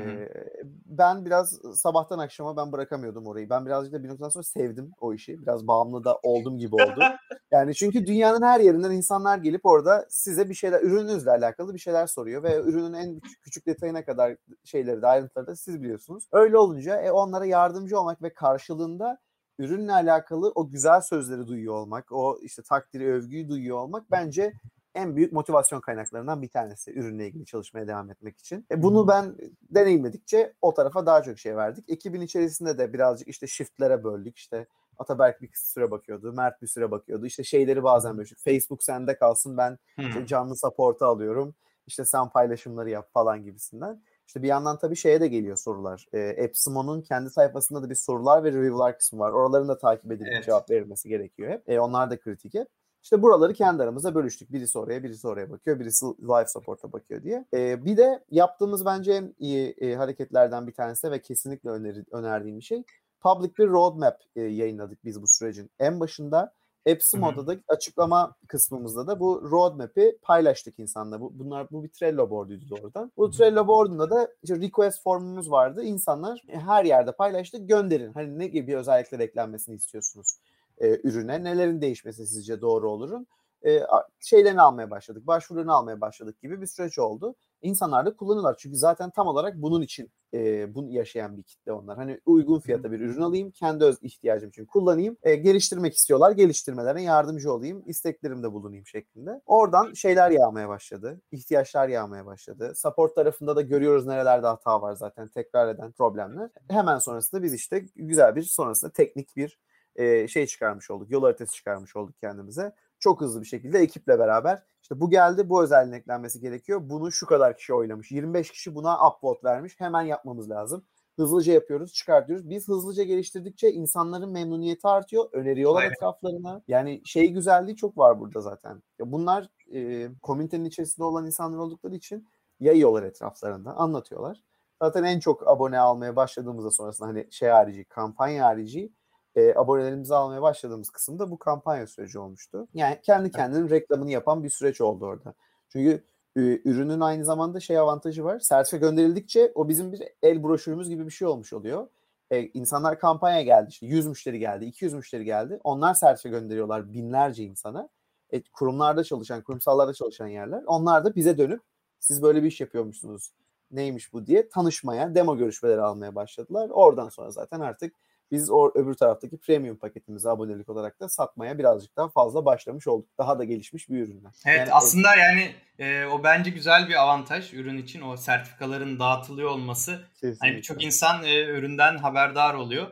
ben 0.85 1.25
biraz 1.25 1.59
sabahtan 1.73 2.19
akşama 2.19 2.57
ben 2.57 2.71
bırakamıyordum 2.71 3.27
orayı. 3.27 3.49
Ben 3.49 3.65
birazcık 3.65 3.93
da 3.93 4.03
bir 4.03 4.09
noktadan 4.09 4.29
sonra 4.29 4.43
sevdim 4.43 4.91
o 4.99 5.13
işi. 5.13 5.41
Biraz 5.41 5.67
bağımlı 5.67 6.03
da 6.03 6.19
oldum 6.23 6.57
gibi 6.57 6.75
oldu. 6.75 6.99
yani 7.51 7.75
çünkü 7.75 8.07
dünyanın 8.07 8.41
her 8.41 8.59
yerinden 8.59 8.91
insanlar 8.91 9.37
gelip 9.37 9.65
orada 9.65 10.05
size 10.09 10.49
bir 10.49 10.53
şeyler, 10.53 10.81
ürününüzle 10.81 11.31
alakalı 11.31 11.73
bir 11.73 11.79
şeyler 11.79 12.07
soruyor 12.07 12.43
ve 12.43 12.61
ürünün 12.61 12.93
en 12.93 13.19
küçük 13.19 13.67
detayına 13.67 14.05
kadar 14.05 14.35
şeyleri 14.63 15.01
de 15.01 15.07
ayrıntıları 15.07 15.47
da 15.47 15.55
siz 15.55 15.81
biliyorsunuz. 15.81 16.27
Öyle 16.31 16.57
olunca 16.57 17.01
e, 17.01 17.11
onlara 17.11 17.45
yardımcı 17.45 17.99
olmak 17.99 18.21
ve 18.21 18.33
karşılığında 18.33 19.17
ürünle 19.59 19.93
alakalı 19.93 20.51
o 20.55 20.69
güzel 20.69 21.01
sözleri 21.01 21.47
duyuyor 21.47 21.73
olmak, 21.73 22.11
o 22.11 22.39
işte 22.41 22.61
takdiri, 22.61 23.13
övgüyü 23.13 23.49
duyuyor 23.49 23.77
olmak 23.77 24.11
bence 24.11 24.53
en 24.95 25.15
büyük 25.15 25.33
motivasyon 25.33 25.81
kaynaklarından 25.81 26.41
bir 26.41 26.49
tanesi 26.49 26.91
ürünle 26.93 27.27
ilgili 27.27 27.45
çalışmaya 27.45 27.87
devam 27.87 28.11
etmek 28.11 28.39
için. 28.39 28.65
E 28.71 28.83
bunu 28.83 29.07
ben 29.07 29.35
deneyimledikçe 29.69 30.53
o 30.61 30.73
tarafa 30.73 31.05
daha 31.05 31.23
çok 31.23 31.39
şey 31.39 31.55
verdik. 31.55 31.85
Ekibin 31.89 32.21
içerisinde 32.21 32.77
de 32.77 32.93
birazcık 32.93 33.27
işte 33.27 33.47
shiftlere 33.47 34.03
böldük. 34.03 34.37
İşte 34.37 34.67
Ataberk 34.97 35.41
bir 35.41 35.49
süre 35.53 35.91
bakıyordu, 35.91 36.33
Mert 36.33 36.61
bir 36.61 36.67
süre 36.67 36.91
bakıyordu. 36.91 37.25
İşte 37.25 37.43
şeyleri 37.43 37.83
bazen 37.83 38.17
böyle 38.17 38.29
Facebook 38.37 38.83
sende 38.83 39.17
kalsın 39.17 39.57
ben 39.57 39.77
işte 39.97 40.25
canlı 40.27 40.55
support'u 40.57 41.05
alıyorum. 41.05 41.55
İşte 41.87 42.05
sen 42.05 42.29
paylaşımları 42.29 42.89
yap 42.89 43.09
falan 43.13 43.43
gibisinden. 43.43 44.01
İşte 44.27 44.43
bir 44.43 44.47
yandan 44.47 44.77
tabii 44.77 44.95
şeye 44.95 45.21
de 45.21 45.27
geliyor 45.27 45.57
sorular. 45.57 46.05
E, 46.13 46.19
Epsimo'nun 46.19 47.01
kendi 47.01 47.29
sayfasında 47.29 47.83
da 47.83 47.89
bir 47.89 47.95
sorular 47.95 48.43
ve 48.43 48.51
review'lar 48.51 48.97
kısmı 48.97 49.19
var. 49.19 49.31
Oraların 49.31 49.67
da 49.67 49.77
takip 49.77 50.11
edilip 50.11 50.33
evet. 50.33 50.45
cevap 50.45 50.69
verilmesi 50.69 51.09
gerekiyor 51.09 51.51
hep. 51.51 51.69
E, 51.69 51.79
onlar 51.79 52.11
da 52.11 52.19
kritik 52.19 52.53
hep. 52.53 52.67
İşte 53.05 53.21
buraları 53.21 53.53
kendi 53.53 53.83
aramızda 53.83 54.15
bölüştük. 54.15 54.53
Birisi 54.53 54.79
oraya, 54.79 55.03
birisi 55.03 55.27
oraya 55.27 55.49
bakıyor, 55.49 55.79
birisi 55.79 56.05
live 56.05 56.47
support'a 56.47 56.91
bakıyor 56.91 57.23
diye. 57.23 57.45
Ee, 57.53 57.85
bir 57.85 57.97
de 57.97 58.23
yaptığımız 58.31 58.85
bence 58.85 59.11
en 59.13 59.35
iyi 59.39 59.75
e, 59.81 59.95
hareketlerden 59.95 60.67
bir 60.67 60.71
tanesi 60.71 61.11
ve 61.11 61.21
kesinlikle 61.21 61.69
öneri, 61.69 62.03
önerdiğim 62.11 62.59
bir 62.59 62.63
şey. 62.63 62.83
Public 63.21 63.51
bir 63.57 63.67
roadmap 63.67 64.21
e, 64.35 64.41
yayınladık 64.41 65.05
biz 65.05 65.21
bu 65.21 65.27
sürecin. 65.27 65.69
En 65.79 65.99
başında 65.99 66.53
Epsimo'da 66.85 67.47
da 67.47 67.55
açıklama 67.67 68.35
kısmımızda 68.47 69.07
da 69.07 69.19
bu 69.19 69.51
roadmap'i 69.51 70.17
paylaştık 70.21 70.79
insanla. 70.79 71.21
Bu, 71.21 71.31
bunlar 71.39 71.67
bu 71.71 71.83
bir 71.83 71.89
Trello 71.89 72.29
board'uydu 72.29 72.69
doğrudan. 72.69 73.11
Bu 73.17 73.31
Trello 73.31 73.67
board'unda 73.67 74.09
da 74.09 74.27
işte 74.43 74.55
request 74.55 75.03
formumuz 75.03 75.51
vardı. 75.51 75.83
İnsanlar 75.83 76.43
her 76.47 76.85
yerde 76.85 77.11
paylaştık 77.11 77.69
gönderin. 77.69 78.13
Hani 78.13 78.39
ne 78.39 78.47
gibi 78.47 78.77
özellikler 78.77 79.19
eklenmesini 79.19 79.75
istiyorsunuz? 79.75 80.37
E, 80.77 80.99
ürüne 81.03 81.43
nelerin 81.43 81.81
değişmesi 81.81 82.27
sizce 82.27 82.61
doğru 82.61 82.89
olurun 82.91 83.27
e, 83.65 83.81
şeylerini 84.19 84.61
almaya 84.61 84.91
başladık, 84.91 85.27
başvurularını 85.27 85.73
almaya 85.73 86.01
başladık 86.01 86.41
gibi 86.41 86.61
bir 86.61 86.67
süreç 86.67 86.99
oldu. 86.99 87.35
İnsanlar 87.61 88.05
da 88.05 88.15
kullanıyorlar 88.15 88.55
çünkü 88.59 88.77
zaten 88.77 89.09
tam 89.09 89.27
olarak 89.27 89.61
bunun 89.61 89.81
için 89.81 90.11
e, 90.33 90.75
bunu 90.75 90.89
yaşayan 90.89 91.37
bir 91.37 91.43
kitle 91.43 91.71
onlar. 91.71 91.97
Hani 91.97 92.19
uygun 92.25 92.59
fiyata 92.59 92.91
bir 92.91 92.99
ürün 92.99 93.21
alayım, 93.21 93.51
kendi 93.51 93.83
öz 93.83 93.97
ihtiyacım 94.01 94.49
için 94.49 94.65
kullanayım, 94.65 95.17
e, 95.23 95.35
geliştirmek 95.35 95.95
istiyorlar, 95.95 96.31
geliştirmelerine 96.31 97.03
yardımcı 97.03 97.53
olayım, 97.53 97.83
isteklerimde 97.85 98.53
bulunayım 98.53 98.85
şeklinde. 98.85 99.41
Oradan 99.45 99.93
şeyler 99.93 100.31
yağmaya 100.31 100.69
başladı, 100.69 101.21
ihtiyaçlar 101.31 101.89
yağmaya 101.89 102.25
başladı. 102.25 102.73
Support 102.75 103.15
tarafında 103.15 103.55
da 103.55 103.61
görüyoruz 103.61 104.05
nerelerde 104.05 104.47
hata 104.47 104.81
var 104.81 104.93
zaten 104.93 105.27
tekrar 105.27 105.67
eden 105.67 105.91
problemler. 105.91 106.49
Hemen 106.69 106.99
sonrasında 106.99 107.43
biz 107.43 107.53
işte 107.53 107.85
güzel 107.95 108.35
bir 108.35 108.43
sonrasında 108.43 108.91
teknik 108.91 109.35
bir 109.35 109.59
e, 109.95 110.27
şey 110.27 110.47
çıkarmış 110.47 110.91
olduk. 110.91 111.11
Yol 111.11 111.23
haritası 111.23 111.55
çıkarmış 111.55 111.95
olduk 111.95 112.15
kendimize. 112.21 112.75
Çok 112.99 113.21
hızlı 113.21 113.41
bir 113.41 113.45
şekilde 113.47 113.79
ekiple 113.79 114.19
beraber 114.19 114.63
işte 114.85 114.99
bu 114.99 115.09
geldi 115.09 115.49
bu 115.49 115.63
özelliğin 115.63 115.93
eklenmesi 115.93 116.39
gerekiyor. 116.39 116.81
Bunu 116.83 117.11
şu 117.11 117.25
kadar 117.25 117.57
kişi 117.57 117.73
oynamış. 117.73 118.11
25 118.11 118.51
kişi 118.51 118.75
buna 118.75 119.07
upvote 119.07 119.43
vermiş. 119.43 119.79
Hemen 119.79 120.01
yapmamız 120.01 120.49
lazım. 120.49 120.85
Hızlıca 121.15 121.53
yapıyoruz, 121.53 121.93
çıkartıyoruz. 121.93 122.49
Biz 122.49 122.67
hızlıca 122.67 123.03
geliştirdikçe 123.03 123.71
insanların 123.71 124.31
memnuniyeti 124.31 124.87
artıyor. 124.87 125.29
Öneriyorlar 125.31 125.81
Aynen. 125.81 125.93
etraflarına. 125.93 126.61
Yani 126.67 127.01
şey 127.05 127.31
güzelliği 127.31 127.75
çok 127.75 127.97
var 127.97 128.19
burada 128.19 128.41
zaten. 128.41 128.83
Ya 128.99 129.11
bunlar 129.11 129.49
e, 129.73 130.09
komünitenin 130.21 130.65
içerisinde 130.65 131.05
olan 131.05 131.25
insanlar 131.25 131.57
oldukları 131.57 131.95
için 131.95 132.27
yayıyorlar 132.59 133.03
etraflarında, 133.03 133.73
anlatıyorlar. 133.73 134.43
Zaten 134.81 135.03
en 135.03 135.19
çok 135.19 135.47
abone 135.47 135.79
almaya 135.79 136.15
başladığımızda 136.15 136.71
sonrasında 136.71 137.07
hani 137.07 137.27
şey 137.31 137.49
harici, 137.49 137.85
kampanya 137.85 138.45
harici 138.45 138.93
e, 139.35 139.53
abonelerimizi 139.55 140.15
almaya 140.15 140.41
başladığımız 140.41 140.89
kısımda 140.89 141.31
bu 141.31 141.39
kampanya 141.39 141.87
süreci 141.87 142.19
olmuştu. 142.19 142.67
Yani 142.73 142.99
kendi 143.03 143.31
kendinin 143.31 143.69
reklamını 143.69 144.11
yapan 144.11 144.43
bir 144.43 144.49
süreç 144.49 144.81
oldu 144.81 145.05
orada. 145.05 145.33
Çünkü 145.69 146.03
ürünün 146.35 146.99
aynı 146.99 147.25
zamanda 147.25 147.59
şey 147.59 147.77
avantajı 147.77 148.23
var. 148.23 148.39
Sertifika 148.39 148.87
gönderildikçe 148.87 149.51
o 149.55 149.69
bizim 149.69 149.91
bir 149.91 150.03
el 150.23 150.43
broşürümüz 150.43 150.89
gibi 150.89 151.05
bir 151.05 151.11
şey 151.11 151.27
olmuş 151.27 151.53
oluyor. 151.53 151.87
E, 152.31 152.41
insanlar 152.41 152.99
kampanya 152.99 153.41
geldi 153.41 153.67
işte 153.69 153.85
100 153.85 154.07
müşteri 154.07 154.39
geldi, 154.39 154.65
200 154.65 154.93
müşteri 154.93 155.25
geldi. 155.25 155.59
Onlar 155.63 155.93
sertifika 155.93 156.39
gönderiyorlar 156.39 156.93
binlerce 156.93 157.43
insana. 157.43 157.89
E, 158.31 158.43
kurumlarda 158.43 159.03
çalışan, 159.03 159.41
kurumsallarda 159.41 159.93
çalışan 159.93 160.27
yerler. 160.27 160.63
Onlar 160.67 161.05
da 161.05 161.15
bize 161.15 161.37
dönüp 161.37 161.61
siz 161.99 162.21
böyle 162.21 162.43
bir 162.43 162.47
iş 162.47 162.61
yapıyormuşsunuz 162.61 163.31
neymiş 163.71 164.13
bu 164.13 164.27
diye 164.27 164.49
tanışmaya, 164.49 165.15
demo 165.15 165.37
görüşmeleri 165.37 165.81
almaya 165.81 166.15
başladılar. 166.15 166.69
Oradan 166.69 167.09
sonra 167.09 167.31
zaten 167.31 167.59
artık 167.59 167.93
biz 168.31 168.49
o 168.49 168.71
öbür 168.75 168.93
taraftaki 168.93 169.37
premium 169.37 169.77
paketimizi 169.77 170.29
abonelik 170.29 170.69
olarak 170.69 170.99
da 170.99 171.09
satmaya 171.09 171.57
birazcık 171.57 171.97
daha 171.97 172.09
fazla 172.09 172.45
başlamış 172.45 172.87
olduk. 172.87 173.09
Daha 173.17 173.39
da 173.39 173.43
gelişmiş 173.43 173.89
bir 173.89 173.99
ürünle. 173.99 174.27
Evet 174.45 174.59
yani, 174.59 174.73
aslında 174.73 175.07
o... 175.15 175.19
yani 175.19 175.55
e, 175.79 176.05
o 176.05 176.23
bence 176.23 176.49
güzel 176.49 176.89
bir 176.89 177.01
avantaj 177.01 177.53
ürün 177.53 177.77
için 177.77 178.01
o 178.01 178.17
sertifikaların 178.17 178.99
dağıtılıyor 178.99 179.49
olması. 179.49 179.91
Hani 179.91 180.03
Kesinlikle. 180.13 180.47
Hani 180.47 180.57
birçok 180.57 180.83
insan 180.83 181.23
e, 181.23 181.45
üründen 181.45 181.97
haberdar 181.97 182.53
oluyor. 182.53 182.87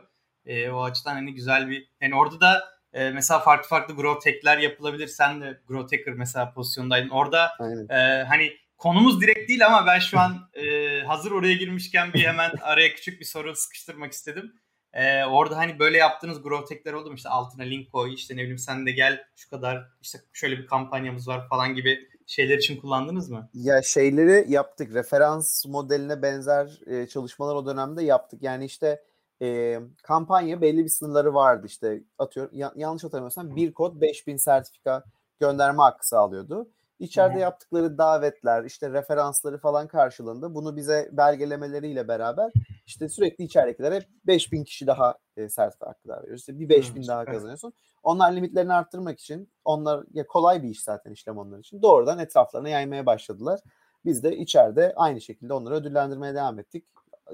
E, 0.46 0.70
o 0.70 0.82
açıdan 0.82 1.14
hani 1.14 1.34
güzel 1.34 1.68
bir 1.68 1.88
yani 2.00 2.14
orada 2.14 2.40
da 2.40 2.64
e, 2.92 3.10
mesela 3.10 3.40
farklı 3.40 3.68
farklı 3.68 3.94
growth 3.94 4.26
hack'ler 4.26 4.58
yapılabilir. 4.58 5.08
Sen 5.08 5.40
de 5.40 5.60
growth 5.68 5.92
hacker 5.92 6.14
mesela 6.14 6.52
pozisyondaydın. 6.52 7.08
Orada 7.08 7.50
e, 7.90 8.22
hani 8.22 8.52
konumuz 8.76 9.20
direkt 9.20 9.48
değil 9.48 9.66
ama 9.66 9.86
ben 9.86 9.98
şu 9.98 10.18
an 10.18 10.50
e, 10.54 11.00
hazır 11.00 11.30
oraya 11.30 11.54
girmişken 11.54 12.12
bir 12.12 12.26
hemen 12.26 12.50
araya 12.62 12.94
küçük 12.94 13.20
bir 13.20 13.24
soru 13.24 13.56
sıkıştırmak 13.56 14.12
istedim. 14.12 14.52
Ee, 14.94 15.24
orada 15.24 15.56
hani 15.56 15.78
böyle 15.78 15.98
yaptığınız 15.98 16.42
growth 16.42 16.70
hack'ler 16.70 16.92
oldu 16.92 17.08
mu? 17.08 17.14
İşte 17.14 17.28
altına 17.28 17.62
link 17.62 17.92
koy, 17.92 18.14
işte 18.14 18.34
ne 18.36 18.38
bileyim 18.38 18.58
sen 18.58 18.86
de 18.86 18.92
gel 18.92 19.24
şu 19.36 19.50
kadar 19.50 19.88
işte 20.02 20.18
şöyle 20.32 20.58
bir 20.58 20.66
kampanyamız 20.66 21.28
var 21.28 21.48
falan 21.48 21.74
gibi 21.74 22.08
şeyler 22.26 22.58
için 22.58 22.80
kullandınız 22.80 23.30
mı? 23.30 23.48
Ya 23.54 23.82
şeyleri 23.82 24.52
yaptık. 24.52 24.94
Referans 24.94 25.66
modeline 25.66 26.22
benzer 26.22 26.80
e, 26.86 27.06
çalışmalar 27.06 27.54
o 27.54 27.66
dönemde 27.66 28.04
yaptık. 28.04 28.42
Yani 28.42 28.64
işte 28.64 29.02
e, 29.42 29.78
kampanya 30.02 30.60
belli 30.60 30.84
bir 30.84 30.88
sınırları 30.88 31.34
vardı. 31.34 31.66
İşte 31.66 32.02
atıyorum 32.18 32.58
ya, 32.58 32.72
yanlış 32.76 33.04
hatırlamıyorsam 33.04 33.56
bir 33.56 33.72
kod 33.72 34.00
5000 34.00 34.36
sertifika 34.36 35.04
gönderme 35.40 35.82
hakkı 35.82 36.08
sağlıyordu. 36.08 36.68
İçeride 36.98 37.38
yaptıkları 37.38 37.98
davetler, 37.98 38.64
işte 38.64 38.90
referansları 38.90 39.58
falan 39.58 39.88
karşılığında 39.88 40.54
bunu 40.54 40.76
bize 40.76 41.08
belgelemeleriyle 41.12 42.08
beraber 42.08 42.52
işte 42.86 43.08
sürekli 43.08 43.44
içeridekilere 43.44 44.02
5000 44.26 44.64
kişi 44.64 44.86
daha 44.86 45.18
e, 45.36 45.48
sertifika 45.48 45.86
hakkı 45.86 46.08
daha 46.08 46.18
veriyoruz. 46.18 46.40
İşte 46.40 46.58
bir 46.58 46.68
5000 46.68 47.00
hmm, 47.00 47.08
daha 47.08 47.24
kazanıyorsun. 47.24 47.72
Onlar 48.02 48.32
limitlerini 48.32 48.72
arttırmak 48.72 49.20
için 49.20 49.50
onlar 49.64 50.04
ya 50.12 50.26
kolay 50.26 50.62
bir 50.62 50.68
iş 50.68 50.82
zaten 50.82 51.12
işlem 51.12 51.38
onlar 51.38 51.58
için. 51.58 51.82
Doğrudan 51.82 52.18
etraflarına 52.18 52.68
yaymaya 52.68 53.06
başladılar. 53.06 53.60
Biz 54.04 54.22
de 54.22 54.36
içeride 54.36 54.92
aynı 54.96 55.20
şekilde 55.20 55.54
onları 55.54 55.74
ödüllendirmeye 55.74 56.34
devam 56.34 56.58
ettik. 56.58 56.84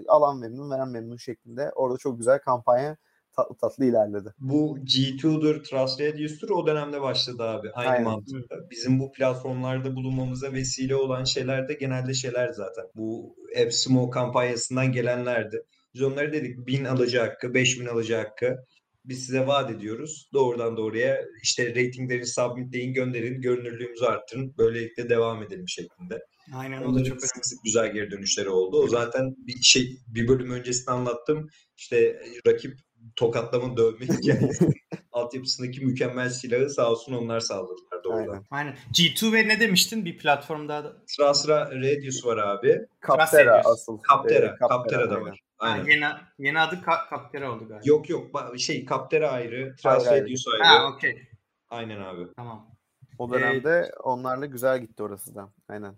Alan 0.09 0.39
memnun, 0.39 0.71
veren 0.71 0.89
memnun 0.89 1.17
şeklinde. 1.17 1.71
Orada 1.71 1.99
çok 1.99 2.19
güzel 2.19 2.39
kampanya 2.39 2.97
tatlı 3.37 3.57
tatlı 3.57 3.85
ilerledi. 3.85 4.35
Bu 4.39 4.79
G2'dur, 4.79 5.63
Trust 5.63 6.01
Radius'tur 6.01 6.51
o 6.51 6.67
dönemde 6.67 7.01
başladı 7.01 7.43
abi. 7.43 7.71
Aynı 7.75 7.91
Aynen. 7.91 8.05
mantıkta. 8.05 8.57
Bizim 8.71 9.01
bu 9.01 9.13
platformlarda 9.13 9.97
bulunmamıza 9.97 10.53
vesile 10.53 10.97
olan 10.97 11.25
şeyler 11.25 11.69
de 11.69 11.75
genelde 11.75 12.15
şeyler 12.15 12.53
zaten. 12.53 12.85
Bu 12.95 13.37
AppSmo 13.63 14.11
kampanyasından 14.11 14.93
gelenlerdi. 14.93 15.63
Biz 15.95 16.03
onlara 16.03 16.33
dedik 16.33 16.67
1000 16.67 16.85
alıcı 16.85 17.21
hakkı, 17.21 17.55
5000 17.55 17.87
alıcı 17.87 18.17
hakkı 18.17 18.57
biz 19.05 19.27
size 19.27 19.47
vaat 19.47 19.71
ediyoruz. 19.71 20.31
Doğrudan 20.33 20.77
doğruya 20.77 21.25
işte 21.43 21.71
ratingleri 21.71 22.27
submitleyin, 22.27 22.95
gönderin, 22.95 23.41
görünürlüğümüzü 23.41 24.05
arttırın. 24.05 24.55
Böylelikle 24.59 25.09
devam 25.09 25.43
edelim 25.43 25.69
şeklinde. 25.69 26.21
Aynen 26.55 26.83
o 26.83 26.95
da 26.95 27.05
çok 27.05 27.21
sık 27.21 27.47
sık 27.47 27.65
güzel 27.65 27.93
geri 27.93 28.11
dönüşleri 28.11 28.49
oldu. 28.49 28.83
O 28.83 28.89
zaten 28.89 29.35
bir 29.39 29.63
şey 29.63 29.99
bir 30.09 30.29
bölüm 30.29 30.51
öncesinde 30.51 30.91
anlattım. 30.91 31.49
İşte 31.77 32.23
rakip 32.47 32.79
tokatlama 33.17 33.77
dövme 33.77 34.07
hikayesi 34.07 34.69
altyapısındaki 35.13 35.85
mükemmel 35.85 36.29
silahı 36.29 36.71
sağ 36.71 36.91
olsun 36.91 37.13
onlar 37.13 37.41
sağladılar 37.41 38.05
doğrudan. 38.05 38.33
Aynen. 38.33 38.45
Aynen. 38.51 38.77
G2 38.93 39.33
ve 39.33 39.49
ne 39.49 39.61
demiştin 39.61 40.05
bir 40.05 40.19
platformda 40.19 40.85
da? 40.85 40.97
Sıra 41.07 41.35
sıra 41.35 41.71
Radius 41.71 42.25
var 42.25 42.37
abi. 42.37 42.87
Captera 43.09 43.63
asıl. 43.65 43.99
Captera. 44.11 44.47
Ee, 44.47 44.69
Captera 44.69 45.11
da 45.11 45.21
var. 45.21 45.41
Aynen. 45.59 45.85
yeni, 45.85 46.05
yeni 46.39 46.61
adı 46.61 46.75
Ka- 46.75 47.11
Captera 47.11 47.53
oldu 47.53 47.69
galiba. 47.69 47.83
Yok 47.85 48.11
yok 48.11 48.31
şey 48.59 48.87
Captera 48.87 49.31
ayrı, 49.31 49.77
Trans 49.83 50.07
Radius 50.07 50.45
ayrı. 50.49 50.65
Ha 50.65 50.93
okey. 50.95 51.23
Aynen 51.71 52.01
abi. 52.01 52.27
Tamam. 52.37 52.71
O 53.19 53.33
dönemde 53.33 53.71
ee, 53.71 54.01
onlarla 54.03 54.47
güzel 54.47 54.81
gitti 54.81 55.03
orası 55.03 55.35
da. 55.35 55.53
Aynen. 55.69 55.95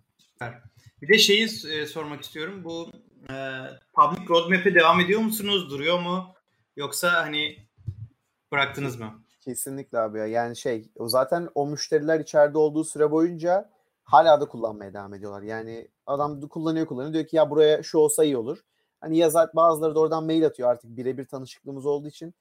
Bir 1.03 1.09
de 1.09 1.19
şeyi 1.19 1.45
e, 1.45 1.87
sormak 1.87 2.23
istiyorum. 2.23 2.65
Bu 2.65 2.91
e, 3.31 3.35
public 3.95 4.29
roadmap'e 4.29 4.75
devam 4.75 5.01
ediyor 5.01 5.21
musunuz? 5.21 5.71
Duruyor 5.71 6.01
mu? 6.01 6.35
Yoksa 6.77 7.13
hani 7.13 7.57
bıraktınız 8.53 9.01
mı? 9.01 9.23
Kesinlikle 9.41 9.99
abi 9.99 10.19
ya. 10.19 10.27
Yani 10.27 10.57
şey 10.57 10.91
o 10.97 11.09
zaten 11.09 11.49
o 11.55 11.67
müşteriler 11.67 12.21
içeride 12.21 12.59
olduğu 12.59 12.85
süre 12.85 13.11
boyunca 13.11 13.71
hala 14.05 14.41
da 14.41 14.49
kullanmaya 14.49 14.95
devam 14.95 15.15
ediyorlar. 15.15 15.43
Yani 15.43 15.89
adam 16.07 16.41
kullanıyor 16.41 16.87
kullanıyor 16.87 17.13
diyor 17.13 17.27
ki 17.27 17.37
ya 17.37 17.51
buraya 17.51 17.83
şu 17.83 17.99
olsa 17.99 18.25
iyi 18.25 18.37
olur. 18.37 18.59
Hani 19.01 19.17
yazar 19.19 19.51
bazıları 19.55 19.95
da 19.95 20.01
oradan 20.01 20.25
mail 20.25 20.47
atıyor 20.47 20.71
artık 20.71 20.97
birebir 20.97 21.25
tanışıklığımız 21.25 21.87
olduğu 21.87 22.09
için. 22.09 22.35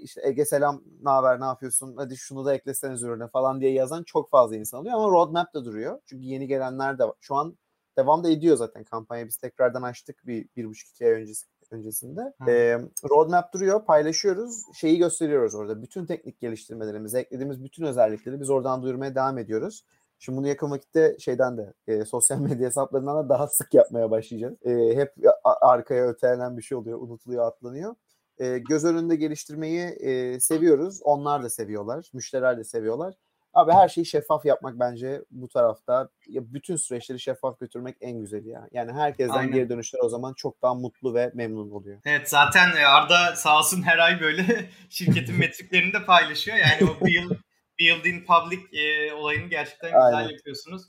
işte 0.00 0.20
Ege 0.28 0.44
selam 0.44 0.82
ne 1.02 1.10
haber 1.10 1.40
ne 1.40 1.44
yapıyorsun 1.44 1.96
hadi 1.96 2.16
şunu 2.16 2.44
da 2.44 2.54
ekleseniz 2.54 3.02
ürüne 3.02 3.28
falan 3.28 3.60
diye 3.60 3.72
yazan 3.72 4.02
çok 4.02 4.30
fazla 4.30 4.56
insan 4.56 4.80
oluyor 4.80 4.94
ama 4.94 5.08
roadmap 5.08 5.54
da 5.54 5.64
duruyor. 5.64 6.00
Çünkü 6.06 6.24
yeni 6.24 6.46
gelenler 6.46 6.98
de 6.98 7.04
var. 7.04 7.14
Şu 7.20 7.34
an 7.34 7.58
devam 7.98 8.24
da 8.24 8.30
ediyor 8.30 8.56
zaten 8.56 8.84
kampanya. 8.84 9.26
Biz 9.26 9.36
tekrardan 9.36 9.82
açtık 9.82 10.26
bir, 10.26 10.48
bir 10.56 10.64
buçuk 10.64 10.88
iki 10.90 11.06
ay 11.06 11.12
öncesi 11.12 11.46
öncesinde. 11.72 12.34
E, 12.48 12.78
roadmap 13.10 13.54
duruyor, 13.54 13.84
paylaşıyoruz. 13.84 14.62
Şeyi 14.74 14.98
gösteriyoruz 14.98 15.54
orada. 15.54 15.82
Bütün 15.82 16.06
teknik 16.06 16.40
geliştirmelerimizi, 16.40 17.18
eklediğimiz 17.18 17.64
bütün 17.64 17.84
özellikleri 17.84 18.40
biz 18.40 18.50
oradan 18.50 18.82
duyurmaya 18.82 19.14
devam 19.14 19.38
ediyoruz. 19.38 19.84
Şimdi 20.18 20.38
bunu 20.38 20.48
yakın 20.48 20.70
vakitte 20.70 21.16
şeyden 21.18 21.58
de 21.58 21.72
e, 21.86 22.04
sosyal 22.04 22.40
medya 22.40 22.66
hesaplarından 22.66 23.16
da 23.16 23.28
daha 23.28 23.46
sık 23.48 23.74
yapmaya 23.74 24.10
başlayacağız. 24.10 24.54
E, 24.66 24.96
hep 24.96 25.14
arkaya 25.44 26.08
ötelenen 26.08 26.56
bir 26.56 26.62
şey 26.62 26.78
oluyor, 26.78 27.00
unutuluyor, 27.00 27.46
atlanıyor. 27.46 27.94
E, 28.38 28.58
göz 28.58 28.84
önünde 28.84 29.16
geliştirmeyi 29.16 29.80
e, 29.80 30.40
seviyoruz. 30.40 31.00
Onlar 31.02 31.42
da 31.42 31.50
seviyorlar, 31.50 32.10
müşteriler 32.12 32.58
de 32.58 32.64
seviyorlar. 32.64 33.14
Abi 33.54 33.72
her 33.72 33.88
şeyi 33.88 34.06
şeffaf 34.06 34.44
yapmak 34.44 34.80
bence 34.80 35.22
bu 35.30 35.48
tarafta 35.48 36.08
ya 36.28 36.52
bütün 36.54 36.76
süreçleri 36.76 37.20
şeffaf 37.20 37.60
götürmek 37.60 37.96
en 38.00 38.20
güzeli 38.20 38.48
ya. 38.48 38.68
Yani 38.72 38.92
herkesten 38.92 39.38
Aynen. 39.38 39.52
geri 39.52 39.68
dönüşler 39.68 40.00
o 40.00 40.08
zaman 40.08 40.34
çok 40.34 40.62
daha 40.62 40.74
mutlu 40.74 41.14
ve 41.14 41.30
memnun 41.34 41.70
oluyor. 41.70 42.00
Evet 42.04 42.30
zaten 42.30 42.76
e, 42.76 42.86
Arda 42.86 43.36
sağ 43.36 43.58
olsun 43.58 43.82
her 43.82 43.98
ay 43.98 44.20
böyle 44.20 44.70
şirketin 44.90 45.38
metriklerini 45.38 45.92
de 45.92 46.04
paylaşıyor. 46.04 46.56
Yani 46.56 46.90
o 46.90 47.04
build, 47.04 47.36
build 47.78 48.04
in 48.04 48.24
public 48.24 48.60
e, 48.72 49.12
olayını 49.12 49.46
gerçekten 49.46 49.90
güzel 49.90 50.16
Aynen. 50.16 50.30
yapıyorsunuz. 50.30 50.82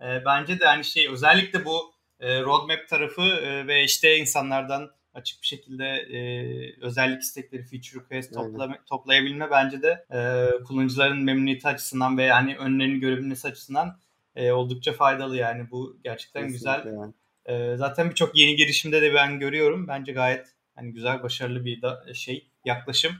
E, 0.00 0.24
bence 0.24 0.60
de 0.60 0.64
hani 0.64 0.84
şey 0.84 1.08
özellikle 1.08 1.64
bu 1.64 1.92
e, 2.20 2.42
roadmap 2.42 2.88
tarafı 2.88 3.22
e, 3.22 3.66
ve 3.66 3.84
işte 3.84 4.16
insanlardan 4.16 4.90
açık 5.14 5.42
bir 5.42 5.46
şekilde 5.46 5.84
e, 5.84 6.20
özellik 6.80 7.22
istekleri, 7.22 7.62
feature 7.62 8.04
request 8.04 8.34
topla, 8.34 8.78
toplayabilme 8.86 9.50
bence 9.50 9.82
de 9.82 10.06
e, 10.12 10.48
kullanıcıların 10.64 11.24
memnuniyeti 11.24 11.68
açısından 11.68 12.18
ve 12.18 12.30
hani 12.30 12.56
önlerini 12.56 13.00
görebilmesi 13.00 13.48
açısından 13.48 13.98
e, 14.36 14.52
oldukça 14.52 14.92
faydalı 14.92 15.36
yani 15.36 15.70
bu 15.70 15.98
gerçekten 16.04 16.42
Kesinlikle 16.42 16.76
güzel. 16.76 16.94
Yani. 16.94 17.12
E, 17.46 17.76
zaten 17.76 18.10
birçok 18.10 18.36
yeni 18.38 18.56
girişimde 18.56 19.02
de 19.02 19.14
ben 19.14 19.38
görüyorum. 19.38 19.88
Bence 19.88 20.12
gayet 20.12 20.46
hani 20.74 20.92
güzel, 20.92 21.22
başarılı 21.22 21.64
bir 21.64 21.82
da, 21.82 22.14
şey 22.14 22.50
yaklaşım. 22.64 23.12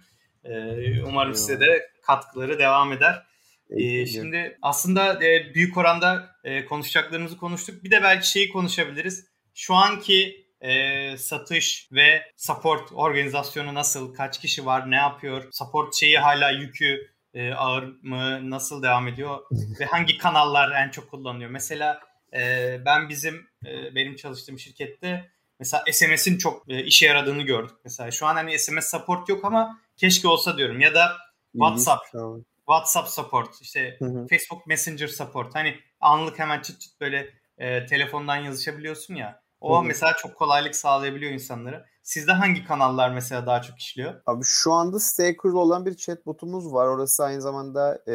E, 0.45 1.03
umarım 1.03 1.34
size 1.34 1.61
de 1.61 1.91
katkıları 2.03 2.59
devam 2.59 2.93
eder. 2.93 3.30
Ee, 3.70 4.07
şimdi 4.07 4.59
aslında 4.62 5.24
e, 5.24 5.55
büyük 5.55 5.76
oranda 5.76 6.36
e, 6.45 6.64
konuşacaklarımızı 6.64 7.36
konuştuk. 7.36 7.84
Bir 7.84 7.91
de 7.91 8.03
belki 8.03 8.30
şeyi 8.30 8.49
konuşabiliriz. 8.49 9.26
Şu 9.55 9.74
anki 9.74 10.47
e, 10.61 11.16
satış 11.16 11.88
ve 11.92 12.22
support 12.36 12.92
organizasyonu 12.92 13.74
nasıl? 13.74 14.14
Kaç 14.14 14.40
kişi 14.40 14.66
var? 14.66 14.90
Ne 14.90 14.96
yapıyor? 14.96 15.48
Support 15.52 15.94
şeyi 15.94 16.18
hala 16.18 16.50
yükü 16.50 17.11
e, 17.34 17.52
ağır 17.52 17.82
mı? 18.02 18.50
Nasıl 18.50 18.82
devam 18.82 19.08
ediyor? 19.08 19.38
ve 19.80 19.84
hangi 19.90 20.18
kanallar 20.18 20.70
en 20.70 20.90
çok 20.90 21.11
kullanılıyor? 21.11 21.50
Mesela 21.50 22.00
e, 22.34 22.76
ben 22.84 23.08
bizim 23.08 23.46
e, 23.66 23.94
benim 23.94 24.16
çalıştığım 24.16 24.58
şirkette 24.58 25.30
mesela 25.58 25.84
SMS'in 25.92 26.38
çok 26.38 26.68
e, 26.68 26.84
işe 26.84 27.06
yaradığını 27.06 27.42
gördük. 27.42 27.76
Mesela 27.84 28.11
şu 28.11 28.26
an 28.26 28.34
hani 28.34 28.58
SMS 28.58 28.90
support 28.90 29.28
yok 29.28 29.44
ama 29.44 29.80
keşke 29.96 30.28
olsa 30.28 30.58
diyorum. 30.58 30.80
Ya 30.80 30.94
da 30.94 31.16
WhatsApp. 31.52 32.02
WhatsApp 32.58 33.08
support, 33.08 33.61
işte 33.61 33.96
hı 33.98 34.04
hı. 34.04 34.26
Facebook 34.26 34.66
Messenger 34.66 35.08
support. 35.08 35.54
Hani 35.54 35.78
anlık 36.00 36.38
hemen 36.38 36.62
çıt 36.62 36.80
çıt 36.80 37.00
böyle 37.00 37.34
e, 37.58 37.86
telefondan 37.86 38.36
yazışabiliyorsun 38.36 39.14
ya. 39.14 39.42
O 39.61 39.78
Hı. 39.78 39.82
mesela 39.82 40.12
çok 40.22 40.36
kolaylık 40.36 40.76
sağlayabiliyor 40.76 41.32
insanlara. 41.32 41.84
Sizde 42.02 42.32
hangi 42.32 42.64
kanallar 42.64 43.11
mesela 43.11 43.46
daha 43.46 43.62
çok 43.62 43.78
işliyor? 43.78 44.14
Abi 44.26 44.44
şu 44.44 44.72
anda 44.72 45.00
Staker'da 45.00 45.58
olan 45.58 45.86
bir 45.86 45.94
chatbotumuz 45.94 46.72
var. 46.72 46.86
Orası 46.86 47.24
aynı 47.24 47.42
zamanda 47.42 48.02
e, 48.08 48.12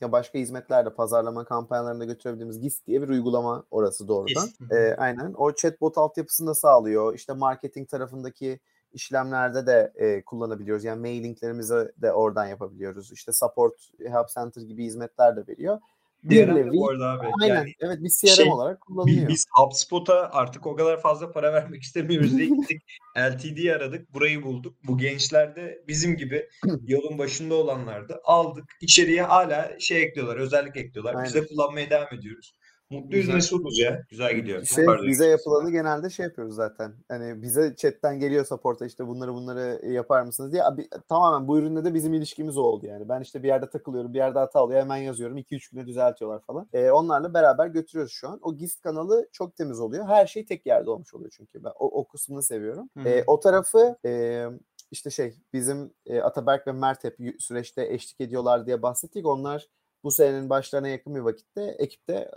ya 0.00 0.12
başka 0.12 0.38
hizmetlerde 0.38 0.94
pazarlama 0.94 1.44
kampanyalarında 1.44 2.04
götürebildiğimiz 2.04 2.60
GIS 2.60 2.86
diye 2.86 3.02
bir 3.02 3.08
uygulama 3.08 3.64
orası 3.70 4.08
doğrudan. 4.08 4.48
E, 4.70 4.94
aynen. 4.94 5.34
O 5.36 5.54
chatbot 5.54 5.98
altyapısını 5.98 6.48
da 6.48 6.54
sağlıyor. 6.54 7.14
İşte 7.14 7.32
marketing 7.32 7.88
tarafındaki 7.88 8.60
işlemlerde 8.92 9.66
de 9.66 9.92
e, 9.94 10.24
kullanabiliyoruz. 10.24 10.84
Yani 10.84 11.00
mailinglerimizi 11.00 11.92
de 11.96 12.12
oradan 12.12 12.46
yapabiliyoruz. 12.46 13.12
İşte 13.12 13.32
support, 13.32 13.74
help 13.98 14.28
center 14.34 14.62
gibi 14.62 14.84
hizmetler 14.84 15.36
de 15.36 15.46
veriyor. 15.46 15.78
Bir 16.22 16.48
nevi. 16.48 16.70
bu 16.70 16.90
arada 16.90 17.10
abi. 17.10 17.26
Aynen. 17.42 17.54
Yani 17.54 17.72
evet 17.80 17.98
bir 18.00 18.08
CRM 18.08 18.36
şey, 18.36 18.52
olarak 18.52 18.80
kullanılıyor. 18.80 19.28
Biz 19.28 19.46
HubSpot'a 19.56 20.30
artık 20.32 20.66
o 20.66 20.76
kadar 20.76 21.00
fazla 21.00 21.32
para 21.32 21.52
vermek 21.52 21.82
istemiyoruz 21.82 22.38
diye 22.38 22.48
gittik. 22.48 22.82
LTD 23.18 23.66
aradık. 23.66 24.14
Burayı 24.14 24.42
bulduk. 24.42 24.76
Bu 24.84 24.98
gençler 24.98 25.56
de 25.56 25.84
bizim 25.88 26.16
gibi 26.16 26.48
yolun 26.86 27.18
başında 27.18 27.54
olanlardı. 27.54 28.20
Aldık. 28.24 28.64
İçeriye 28.80 29.22
hala 29.22 29.80
şey 29.80 30.02
ekliyorlar. 30.02 30.36
Özellik 30.36 30.76
ekliyorlar. 30.76 31.24
Biz 31.24 31.34
de 31.34 31.38
Aynen. 31.38 31.48
kullanmaya 31.48 31.90
devam 31.90 32.14
ediyoruz. 32.14 32.57
Mutluyuz 32.90 33.26
Güzel. 33.26 33.34
mesutuz 33.34 33.78
ya. 33.78 34.02
Güzel 34.10 34.34
gidiyor. 34.36 34.64
Şey, 34.64 34.84
Pardon. 34.84 35.06
bize 35.06 35.26
yapılanı 35.26 35.70
genelde 35.70 36.10
şey 36.10 36.24
yapıyoruz 36.24 36.54
zaten. 36.54 36.94
Hani 37.08 37.42
bize 37.42 37.74
chatten 37.76 38.20
geliyor 38.20 38.44
support'a 38.44 38.86
işte 38.86 39.06
bunları 39.06 39.34
bunları 39.34 39.86
yapar 39.86 40.22
mısınız 40.22 40.52
diye. 40.52 40.64
Abi, 40.64 40.88
tamamen 41.08 41.48
bu 41.48 41.58
ürünle 41.58 41.84
de 41.84 41.94
bizim 41.94 42.14
ilişkimiz 42.14 42.56
oldu 42.56 42.86
yani. 42.86 43.08
Ben 43.08 43.20
işte 43.20 43.42
bir 43.42 43.48
yerde 43.48 43.70
takılıyorum, 43.70 44.12
bir 44.12 44.18
yerde 44.18 44.38
hata 44.38 44.64
oluyor 44.64 44.80
hemen 44.80 44.96
yazıyorum. 44.96 45.38
2-3 45.38 45.70
güne 45.72 45.86
düzeltiyorlar 45.86 46.40
falan. 46.42 46.68
Ee, 46.72 46.90
onlarla 46.90 47.34
beraber 47.34 47.66
götürüyoruz 47.66 48.12
şu 48.12 48.28
an. 48.28 48.38
O 48.42 48.56
GIST 48.56 48.80
kanalı 48.80 49.28
çok 49.32 49.56
temiz 49.56 49.80
oluyor. 49.80 50.06
Her 50.06 50.26
şey 50.26 50.44
tek 50.44 50.66
yerde 50.66 50.90
olmuş 50.90 51.14
oluyor 51.14 51.30
çünkü. 51.36 51.64
Ben 51.64 51.70
o, 51.78 52.00
o 52.00 52.08
kısmını 52.08 52.42
seviyorum. 52.42 52.90
Ee, 53.06 53.24
o 53.26 53.40
tarafı 53.40 53.96
e, 54.04 54.44
işte 54.90 55.10
şey 55.10 55.34
bizim 55.52 55.92
e, 56.06 56.20
Ataberk 56.20 56.66
ve 56.66 56.72
Mert 56.72 57.04
hep 57.04 57.16
süreçte 57.38 57.86
eşlik 57.94 58.20
ediyorlar 58.20 58.66
diye 58.66 58.82
bahsettik. 58.82 59.26
Onlar 59.26 59.68
bu 60.04 60.10
senenin 60.10 60.50
başlarına 60.50 60.88
yakın 60.88 61.14
bir 61.14 61.20
vakitte 61.20 61.62
ekipte 61.62 62.30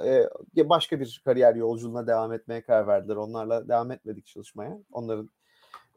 e, 0.57 0.69
başka 0.69 0.99
bir 0.99 1.21
kariyer 1.25 1.55
yolculuğuna 1.55 2.07
devam 2.07 2.33
etmeye 2.33 2.61
karar 2.61 2.87
verdiler. 2.87 3.15
Onlarla 3.15 3.67
devam 3.67 3.91
etmedik 3.91 4.25
çalışmaya. 4.25 4.79
Onların 4.91 5.29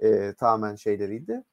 e, 0.00 0.34
tamamen 0.34 0.76
şeyleriydi. 0.76 1.44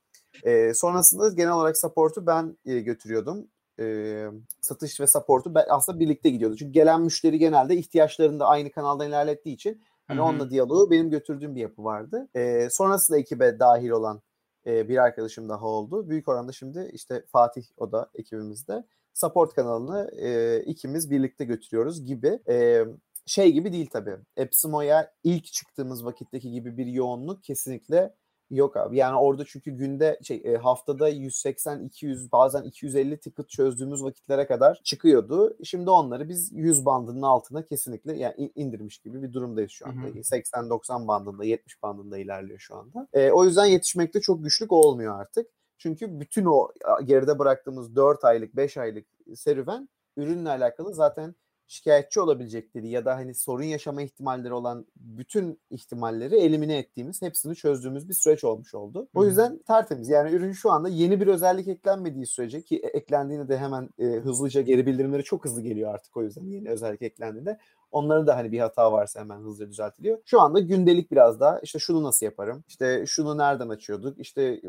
E, 0.43 0.73
sonrasında 0.73 1.29
genel 1.29 1.51
olarak 1.51 1.77
support'u 1.77 2.27
ben 2.27 2.57
e, 2.65 2.79
götürüyordum. 2.79 3.47
E, 3.79 4.25
satış 4.61 4.99
ve 4.99 5.07
support'u 5.07 5.55
ben 5.55 5.65
aslında 5.69 5.99
birlikte 5.99 6.29
gidiyordu. 6.29 6.55
Çünkü 6.55 6.71
gelen 6.71 7.01
müşteri 7.01 7.39
genelde 7.39 7.75
ihtiyaçlarını 7.75 8.39
da 8.39 8.47
aynı 8.47 8.71
kanaldan 8.71 9.07
ilerlettiği 9.07 9.55
için 9.55 9.81
hani 10.07 10.19
Hı 10.19 10.23
hı. 10.23 10.27
onunla 10.27 10.49
diyaloğu 10.49 10.91
benim 10.91 11.09
götürdüğüm 11.09 11.55
bir 11.55 11.61
yapı 11.61 11.83
vardı. 11.83 12.29
E, 12.35 12.69
sonrasında 12.69 13.17
ekibe 13.17 13.59
dahil 13.59 13.89
olan 13.89 14.21
e, 14.65 14.89
bir 14.89 14.97
arkadaşım 14.97 15.49
daha 15.49 15.65
oldu. 15.65 16.09
Büyük 16.09 16.27
oranda 16.27 16.51
şimdi 16.51 16.89
işte 16.93 17.25
Fatih 17.27 17.63
o 17.77 17.91
da 17.91 18.09
ekibimizde. 18.15 18.83
Support 19.13 19.53
kanalını 19.53 20.11
e, 20.19 20.59
ikimiz 20.65 21.11
birlikte 21.11 21.45
götürüyoruz 21.45 22.05
gibi. 22.05 22.39
E, 22.49 22.85
şey 23.25 23.51
gibi 23.51 23.73
değil 23.73 23.89
tabii. 23.91 24.17
Epsimo'ya 24.37 25.13
ilk 25.23 25.45
çıktığımız 25.45 26.05
vakitteki 26.05 26.51
gibi 26.51 26.77
bir 26.77 26.85
yoğunluk 26.85 27.43
kesinlikle 27.43 28.13
yok 28.51 28.77
abi. 28.77 28.97
Yani 28.97 29.17
orada 29.17 29.45
çünkü 29.45 29.71
günde 29.71 30.19
şey 30.23 30.55
haftada 30.55 31.09
180 31.09 31.83
200 31.83 32.31
bazen 32.31 32.63
250 32.63 33.19
ticket 33.19 33.49
çözdüğümüz 33.49 34.03
vakitlere 34.03 34.47
kadar 34.47 34.81
çıkıyordu. 34.83 35.57
Şimdi 35.63 35.89
onları 35.89 36.29
biz 36.29 36.51
100 36.53 36.85
bandının 36.85 37.21
altına 37.21 37.65
kesinlikle 37.65 38.17
yani 38.17 38.33
in- 38.37 38.51
indirmiş 38.55 38.97
gibi 38.97 39.23
bir 39.23 39.33
durumdayız 39.33 39.71
şu 39.71 39.87
anda. 39.87 40.07
Hı 40.07 40.19
hı. 40.19 40.23
80 40.23 40.69
90 40.69 41.07
bandında 41.07 41.45
70 41.45 41.83
bandında 41.83 42.17
ilerliyor 42.17 42.59
şu 42.59 42.75
anda. 42.75 43.07
E, 43.13 43.31
o 43.31 43.45
yüzden 43.45 43.65
yetişmekte 43.65 44.21
çok 44.21 44.43
güçlük 44.43 44.71
olmuyor 44.71 45.19
artık. 45.19 45.47
Çünkü 45.81 46.19
bütün 46.19 46.45
o 46.45 46.69
geride 47.05 47.39
bıraktığımız 47.39 47.95
4 47.95 48.23
aylık 48.23 48.55
5 48.55 48.77
aylık 48.77 49.07
serüven 49.35 49.89
ürünle 50.17 50.49
alakalı 50.49 50.93
zaten 50.93 51.35
şikayetçi 51.67 52.21
olabilecekleri 52.21 52.89
ya 52.89 53.05
da 53.05 53.15
hani 53.15 53.35
sorun 53.35 53.63
yaşama 53.63 54.01
ihtimalleri 54.01 54.53
olan 54.53 54.85
bütün 54.95 55.59
ihtimalleri 55.69 56.35
elimine 56.35 56.77
ettiğimiz, 56.77 57.21
hepsini 57.21 57.55
çözdüğümüz 57.55 58.09
bir 58.09 58.13
süreç 58.13 58.43
olmuş 58.43 58.73
oldu. 58.73 59.07
O 59.13 59.25
yüzden 59.25 59.57
tertemiz. 59.57 60.09
Yani 60.09 60.31
ürün 60.31 60.51
şu 60.51 60.71
anda 60.71 60.89
yeni 60.89 61.21
bir 61.21 61.27
özellik 61.27 61.67
eklenmediği 61.67 62.25
sürece 62.25 62.61
ki 62.61 62.77
e- 62.77 62.97
eklendiğinde 62.97 63.47
de 63.47 63.57
hemen 63.57 63.89
e, 63.99 64.05
hızlıca 64.05 64.61
geri 64.61 64.85
bildirimleri 64.85 65.23
çok 65.23 65.45
hızlı 65.45 65.61
geliyor 65.61 65.93
artık 65.93 66.17
o 66.17 66.23
yüzden 66.23 66.45
yeni 66.45 66.69
özellik 66.69 67.01
eklendiğinde. 67.01 67.57
Onların 67.91 68.27
da 68.27 68.35
hani 68.37 68.51
bir 68.51 68.59
hata 68.59 68.91
varsa 68.91 69.19
hemen 69.19 69.39
hızlıca 69.39 69.69
düzeltiliyor. 69.69 70.17
Şu 70.25 70.41
anda 70.41 70.59
gündelik 70.59 71.11
biraz 71.11 71.39
daha 71.39 71.59
işte 71.59 71.79
şunu 71.79 72.03
nasıl 72.03 72.25
yaparım? 72.25 72.63
İşte 72.67 73.05
şunu 73.07 73.37
nereden 73.37 73.69
açıyorduk? 73.69 74.19
İşte 74.19 74.61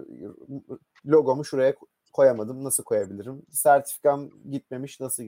logomu 1.07 1.45
şuraya 1.45 1.75
koyamadım 2.13 2.65
nasıl 2.65 2.85
koyabilirim? 2.85 3.43
Sertifikam 3.51 4.31
gitmemiş 4.51 5.01
nasıl 5.01 5.25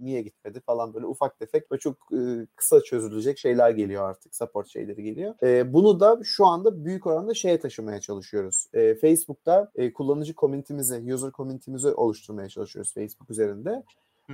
niye 0.00 0.22
gitmedi 0.22 0.60
falan 0.60 0.94
böyle 0.94 1.06
ufak 1.06 1.38
tefek 1.38 1.72
ve 1.72 1.78
çok 1.78 1.96
e, 2.12 2.46
kısa 2.56 2.80
çözülecek 2.80 3.38
şeyler 3.38 3.70
geliyor 3.70 4.10
artık 4.10 4.34
support 4.34 4.68
şeyleri 4.68 5.02
geliyor. 5.02 5.34
E, 5.42 5.72
bunu 5.72 6.00
da 6.00 6.20
şu 6.24 6.46
anda 6.46 6.84
büyük 6.84 7.06
oranda 7.06 7.34
şeye 7.34 7.60
taşımaya 7.60 8.00
çalışıyoruz. 8.00 8.66
E, 8.72 8.94
Facebook'ta 8.94 9.70
e, 9.74 9.92
kullanıcı 9.92 10.34
community'mizi, 10.34 11.14
user 11.14 11.30
community'mizi 11.30 11.88
oluşturmaya 11.88 12.48
çalışıyoruz 12.48 12.94
Facebook 12.94 13.30
üzerinde. 13.30 13.82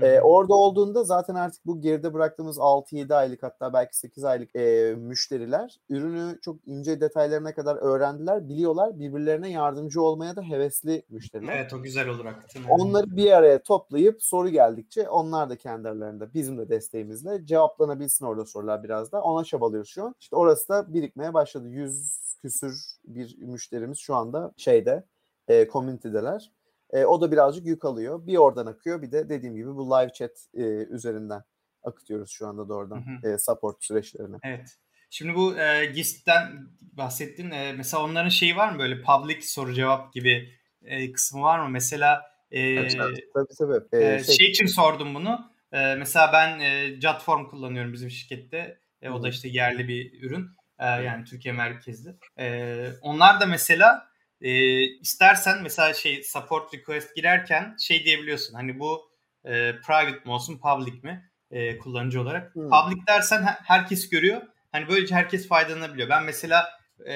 Hı. 0.00 0.20
orada 0.20 0.54
olduğunda 0.54 1.04
zaten 1.04 1.34
artık 1.34 1.66
bu 1.66 1.80
geride 1.80 2.14
bıraktığımız 2.14 2.58
6-7 2.58 3.14
aylık 3.14 3.42
hatta 3.42 3.72
belki 3.72 3.98
8 3.98 4.24
aylık 4.24 4.56
e, 4.56 4.94
müşteriler 4.98 5.80
ürünü 5.88 6.38
çok 6.42 6.56
ince 6.66 7.00
detaylarına 7.00 7.54
kadar 7.54 7.76
öğrendiler, 7.76 8.48
biliyorlar. 8.48 8.98
Birbirlerine 9.00 9.50
yardımcı 9.50 10.02
olmaya 10.02 10.36
da 10.36 10.42
hevesli 10.42 11.02
müşteriler. 11.08 11.56
Evet 11.56 11.74
o 11.74 11.82
güzel 11.82 12.08
olur 12.08 12.24
hakikaten. 12.24 12.64
Onları 12.68 13.16
bir 13.16 13.32
araya 13.32 13.62
toplayıp 13.62 14.22
soru 14.22 14.48
geldikçe 14.48 15.08
onlar 15.08 15.50
da 15.50 15.56
kendi 15.56 15.88
aralarında 15.88 16.34
bizim 16.34 16.58
de 16.58 16.68
desteğimizle 16.68 17.46
cevaplanabilsin 17.46 18.26
orada 18.26 18.44
sorular 18.44 18.84
biraz 18.84 19.12
da. 19.12 19.22
Ona 19.22 19.44
çabalıyoruz 19.44 19.90
şu 19.90 20.04
an. 20.04 20.14
İşte 20.20 20.36
orası 20.36 20.68
da 20.68 20.94
birikmeye 20.94 21.34
başladı. 21.34 21.68
100 21.68 22.26
küsür 22.42 22.96
bir 23.04 23.38
müşterimiz 23.38 23.98
şu 23.98 24.14
anda 24.14 24.52
şeyde, 24.56 25.04
e, 25.48 25.68
community'deler. 25.68 26.52
E, 26.92 27.04
o 27.04 27.20
da 27.20 27.32
birazcık 27.32 27.66
yük 27.66 27.84
alıyor. 27.84 28.26
Bir 28.26 28.36
oradan 28.36 28.66
akıyor 28.66 29.02
bir 29.02 29.12
de 29.12 29.28
dediğim 29.28 29.56
gibi 29.56 29.74
bu 29.74 29.90
live 29.90 30.12
chat 30.12 30.30
e, 30.54 30.62
üzerinden 30.64 31.42
akıtıyoruz 31.82 32.30
şu 32.30 32.46
anda 32.46 32.68
doğrudan 32.68 33.20
Hı 33.22 33.28
e, 33.28 33.38
support 33.38 33.84
süreçlerini. 33.84 34.36
Evet. 34.42 34.76
Şimdi 35.10 35.34
bu 35.34 35.58
e, 35.58 35.86
GIST'ten 35.86 36.68
bahsettin. 36.80 37.50
E, 37.50 37.72
mesela 37.72 38.04
onların 38.04 38.28
şeyi 38.28 38.56
var 38.56 38.72
mı 38.72 38.78
böyle 38.78 39.02
public 39.02 39.42
soru 39.42 39.74
cevap 39.74 40.12
gibi 40.12 40.52
e, 40.82 41.12
kısmı 41.12 41.42
var 41.42 41.58
mı? 41.58 41.68
Mesela 41.68 42.22
e, 42.50 42.60
Evet, 42.60 42.96
Tabii 43.34 43.54
tabii. 43.58 44.04
E, 44.04 44.14
e, 44.14 44.24
şey, 44.24 44.50
için 44.50 44.66
sordum 44.66 45.14
bunu. 45.14 45.50
E, 45.72 45.94
mesela 45.94 46.30
ben 46.32 46.60
e, 46.60 47.00
Jotform 47.00 47.46
kullanıyorum 47.46 47.92
bizim 47.92 48.10
şirkette. 48.10 48.80
E, 49.02 49.10
o 49.10 49.18
Hı 49.18 49.22
da 49.22 49.26
hı. 49.26 49.30
işte 49.30 49.48
yerli 49.48 49.88
bir 49.88 50.22
ürün. 50.22 50.48
E, 50.78 50.86
yani 50.86 51.24
Türkiye 51.24 51.54
merkezli. 51.54 52.14
E, 52.38 52.86
onlar 53.02 53.40
da 53.40 53.46
mesela 53.46 54.08
e, 54.40 54.82
istersen 54.82 55.62
mesela 55.62 55.94
şey 55.94 56.22
support 56.22 56.74
request 56.74 57.16
girerken 57.16 57.76
şey 57.80 58.04
diyebiliyorsun. 58.04 58.54
Hani 58.54 58.78
bu 58.78 59.10
e, 59.44 59.74
private 59.86 60.20
mi 60.24 60.30
olsun 60.30 60.58
public 60.58 61.00
mi 61.02 61.30
e, 61.50 61.78
kullanıcı 61.78 62.20
olarak. 62.20 62.54
Hmm. 62.54 62.70
Public 62.70 63.06
dersen 63.08 63.42
he- 63.42 63.58
herkes 63.64 64.08
görüyor. 64.10 64.42
Hani 64.72 64.88
böylece 64.88 65.14
herkes 65.14 65.48
faydalanabiliyor. 65.48 66.08
Ben 66.08 66.24
mesela 66.24 66.68
e, 67.06 67.14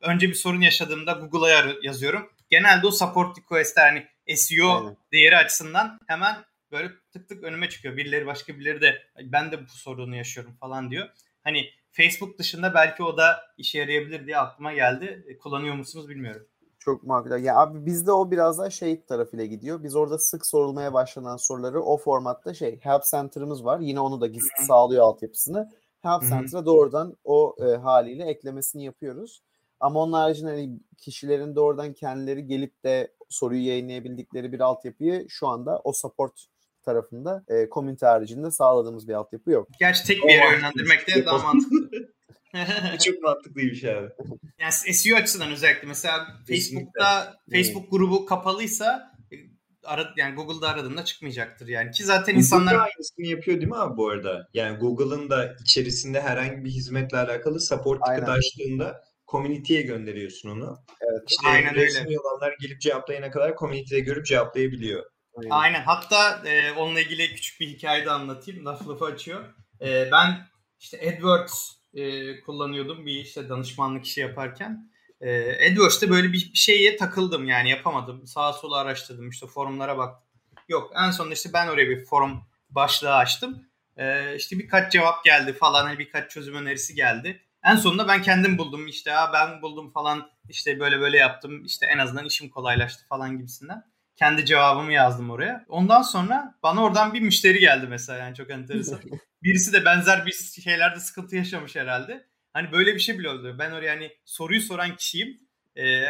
önce 0.00 0.28
bir 0.28 0.34
sorun 0.34 0.60
yaşadığımda 0.60 1.12
Google'a 1.12 1.72
yazıyorum. 1.82 2.30
Genelde 2.50 2.86
o 2.86 2.90
support 2.90 3.38
request'ler 3.38 3.88
hani 3.88 4.36
SEO 4.36 4.76
Aynen. 4.76 4.96
değeri 5.12 5.36
açısından 5.36 5.98
hemen 6.06 6.36
böyle 6.72 6.90
tık 7.12 7.28
tık 7.28 7.44
önüme 7.44 7.68
çıkıyor. 7.68 7.96
Birileri 7.96 8.26
başka 8.26 8.56
birileri 8.56 8.80
de 8.80 9.02
ben 9.22 9.52
de 9.52 9.64
bu 9.64 9.68
sorunu 9.68 10.16
yaşıyorum 10.16 10.56
falan 10.60 10.90
diyor. 10.90 11.08
Hani 11.44 11.70
Facebook 11.90 12.38
dışında 12.38 12.74
belki 12.74 13.02
o 13.02 13.16
da 13.16 13.36
işe 13.58 13.78
yarayabilir 13.78 14.26
diye 14.26 14.38
aklıma 14.38 14.72
geldi. 14.72 15.24
E, 15.28 15.38
Kullanıyor 15.38 15.74
musunuz 15.74 16.08
bilmiyorum. 16.08 16.46
Çok 16.78 17.02
makul. 17.02 17.30
Ya 17.30 17.56
abi 17.56 17.86
bizde 17.86 18.12
o 18.12 18.30
biraz 18.30 18.58
daha 18.58 18.70
şey 18.70 19.04
tarafıyla 19.04 19.44
gidiyor. 19.44 19.82
Biz 19.82 19.96
orada 19.96 20.18
sık 20.18 20.46
sorulmaya 20.46 20.92
başlanan 20.92 21.36
soruları 21.36 21.82
o 21.82 21.96
formatta 21.96 22.54
şey 22.54 22.80
Help 22.80 23.02
Center'ımız 23.10 23.64
var. 23.64 23.80
Yine 23.80 24.00
onu 24.00 24.20
da 24.20 24.26
gizli 24.26 24.66
sağlıyor 24.66 25.02
altyapısını. 25.02 25.70
Help. 26.00 26.22
Center'a 26.22 26.66
doğrudan 26.66 27.16
o 27.24 27.56
e, 27.60 27.76
haliyle 27.76 28.24
eklemesini 28.24 28.84
yapıyoruz. 28.84 29.42
Ama 29.80 30.00
onun 30.00 30.12
haricinde 30.12 30.50
hani 30.50 30.80
kişilerin 30.98 31.56
doğrudan 31.56 31.92
kendileri 31.92 32.46
gelip 32.46 32.84
de 32.84 33.14
soruyu 33.28 33.66
yayınlayabildikleri 33.66 34.52
bir 34.52 34.60
altyapıyı 34.60 35.26
şu 35.28 35.48
anda 35.48 35.80
o 35.84 35.92
support 35.92 36.46
tarafında 36.88 37.44
e, 37.48 37.68
community 37.70 38.06
haricinde 38.06 38.50
sağladığımız 38.50 39.08
bir 39.08 39.12
altyapı 39.12 39.50
yok. 39.50 39.68
Gerçi 39.80 40.06
tek 40.06 40.22
bir 40.24 40.32
yere 40.32 40.52
yönlendirmek 40.52 41.08
de 41.08 41.26
daha 41.26 41.38
mantıklı. 41.38 41.76
mantıklı. 41.80 42.98
Çok 43.04 43.22
mantıklıymış 43.22 43.84
abi. 43.84 44.08
Yani 44.60 44.72
SEO 44.72 45.16
açısından 45.16 45.52
özellikle 45.52 45.88
mesela 45.88 46.26
Kesinlikle. 46.46 46.54
Facebook'ta 46.54 47.36
Facebook 47.52 47.90
grubu 47.90 48.26
kapalıysa 48.26 49.12
e, 49.32 49.36
ara, 49.84 50.14
yani 50.16 50.34
Google'da 50.34 50.68
aradığında 50.68 51.04
çıkmayacaktır 51.04 51.68
yani 51.68 51.90
ki 51.90 52.04
zaten 52.04 52.24
Google 52.24 52.38
insanlar 52.38 52.74
aynısını 52.74 53.26
yapıyor 53.26 53.56
değil 53.56 53.68
mi 53.68 53.76
abi 53.76 53.96
bu 53.96 54.08
arada? 54.08 54.48
Yani 54.54 54.78
Google'ın 54.78 55.30
da 55.30 55.56
içerisinde 55.62 56.20
herhangi 56.20 56.64
bir 56.64 56.70
hizmetle 56.70 57.18
alakalı 57.18 57.60
support 57.60 58.04
ticket 58.04 58.28
açtığında 58.28 59.02
community'ye 59.28 59.82
gönderiyorsun 59.82 60.50
onu. 60.50 60.78
Evet. 61.00 61.22
İşte 61.30 61.48
Aynen 61.48 61.76
öyle. 61.78 62.18
olanlar 62.18 62.54
gelip 62.60 62.80
cevaplayana 62.80 63.30
kadar 63.30 63.56
community'de 63.56 64.00
görüp 64.00 64.26
cevaplayabiliyor. 64.26 65.04
Aynen. 65.38 65.50
Aynen. 65.50 65.82
Hatta 65.82 66.48
e, 66.48 66.72
onunla 66.72 67.00
ilgili 67.00 67.34
küçük 67.34 67.60
bir 67.60 67.68
hikaye 67.68 68.04
de 68.06 68.10
anlatayım. 68.10 68.64
Laf 68.64 68.88
lafı 68.88 69.04
açıyor. 69.04 69.44
E, 69.80 70.08
ben 70.12 70.46
işte 70.80 70.98
AdWords 71.08 71.72
e, 71.94 72.40
kullanıyordum 72.40 73.06
bir 73.06 73.20
işte 73.20 73.48
danışmanlık 73.48 74.06
işi 74.06 74.20
yaparken. 74.20 74.90
E, 75.20 75.52
AdWords'te 75.70 76.10
böyle 76.10 76.28
bir, 76.28 76.32
bir 76.52 76.58
şeye 76.58 76.96
takıldım 76.96 77.48
yani 77.48 77.70
yapamadım. 77.70 78.26
Sağa 78.26 78.52
sola 78.52 78.76
araştırdım 78.76 79.28
işte 79.30 79.46
forumlara 79.46 79.98
baktım. 79.98 80.28
Yok 80.68 80.92
en 81.06 81.10
sonunda 81.10 81.34
işte 81.34 81.50
ben 81.52 81.68
oraya 81.68 81.88
bir 81.88 82.04
forum 82.04 82.42
başlığı 82.70 83.14
açtım. 83.14 83.68
E, 83.96 84.36
işte 84.36 84.58
birkaç 84.58 84.92
cevap 84.92 85.24
geldi 85.24 85.52
falan 85.52 85.84
hani 85.84 85.98
birkaç 85.98 86.30
çözüm 86.30 86.54
önerisi 86.54 86.94
geldi. 86.94 87.42
En 87.64 87.76
sonunda 87.76 88.08
ben 88.08 88.22
kendim 88.22 88.58
buldum 88.58 88.86
işte 88.86 89.10
ha 89.10 89.30
ben 89.32 89.62
buldum 89.62 89.90
falan 89.90 90.30
işte 90.48 90.80
böyle 90.80 91.00
böyle 91.00 91.16
yaptım 91.16 91.64
işte 91.64 91.86
en 91.86 91.98
azından 91.98 92.24
işim 92.24 92.48
kolaylaştı 92.48 93.06
falan 93.08 93.38
gibisinden. 93.38 93.84
Kendi 94.18 94.46
cevabımı 94.46 94.92
yazdım 94.92 95.30
oraya. 95.30 95.64
Ondan 95.68 96.02
sonra 96.02 96.54
bana 96.62 96.84
oradan 96.84 97.14
bir 97.14 97.20
müşteri 97.20 97.58
geldi 97.58 97.86
mesela 97.88 98.18
yani 98.18 98.34
çok 98.34 98.50
enteresan. 98.50 99.00
Birisi 99.42 99.72
de 99.72 99.84
benzer 99.84 100.26
bir 100.26 100.32
şeylerde 100.64 101.00
sıkıntı 101.00 101.36
yaşamış 101.36 101.76
herhalde. 101.76 102.26
Hani 102.52 102.72
böyle 102.72 102.94
bir 102.94 103.00
şey 103.00 103.18
bile 103.18 103.28
oldu. 103.28 103.56
Ben 103.58 103.70
oraya 103.70 103.90
hani 103.90 104.12
soruyu 104.24 104.60
soran 104.60 104.96
kişiyim. 104.96 105.40
Ee, 105.76 106.04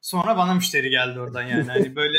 sonra 0.00 0.36
bana 0.36 0.54
müşteri 0.54 0.90
geldi 0.90 1.20
oradan 1.20 1.42
yani. 1.42 1.70
Hani 1.70 1.96
böyle 1.96 2.18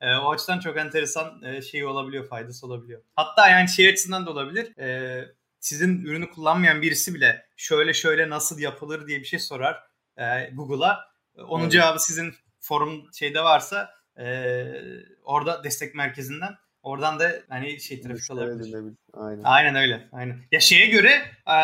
e, 0.00 0.16
o 0.16 0.30
açıdan 0.30 0.58
çok 0.58 0.76
enteresan 0.76 1.42
e, 1.42 1.62
şey 1.62 1.84
olabiliyor, 1.84 2.28
faydası 2.28 2.66
olabiliyor. 2.66 3.02
Hatta 3.16 3.48
yani 3.48 3.68
şey 3.68 3.88
açısından 3.88 4.26
da 4.26 4.30
olabilir. 4.30 4.78
E, 4.78 5.24
sizin 5.60 6.04
ürünü 6.04 6.30
kullanmayan 6.30 6.82
birisi 6.82 7.14
bile 7.14 7.46
şöyle 7.56 7.94
şöyle 7.94 8.30
nasıl 8.30 8.58
yapılır 8.58 9.06
diye 9.06 9.20
bir 9.20 9.24
şey 9.24 9.38
sorar 9.38 9.82
e, 10.16 10.50
Google'a. 10.52 10.98
Onun 11.36 11.62
evet. 11.62 11.72
cevabı 11.72 12.00
sizin 12.00 12.34
forum 12.60 13.12
şeyde 13.12 13.40
varsa 13.40 14.01
e, 14.18 14.64
orada 15.24 15.64
destek 15.64 15.94
merkezinden 15.94 16.56
oradan 16.82 17.20
da 17.20 17.32
hani 17.48 17.80
şey 17.80 18.00
trafik 18.00 18.30
alabilir. 18.30 18.94
Aynen. 19.12 19.42
Aynen 19.44 19.74
öyle. 19.74 20.08
Aynen. 20.12 20.40
Ya 20.52 20.60
şeye 20.60 20.86
göre 20.86 21.10
e, 21.46 21.56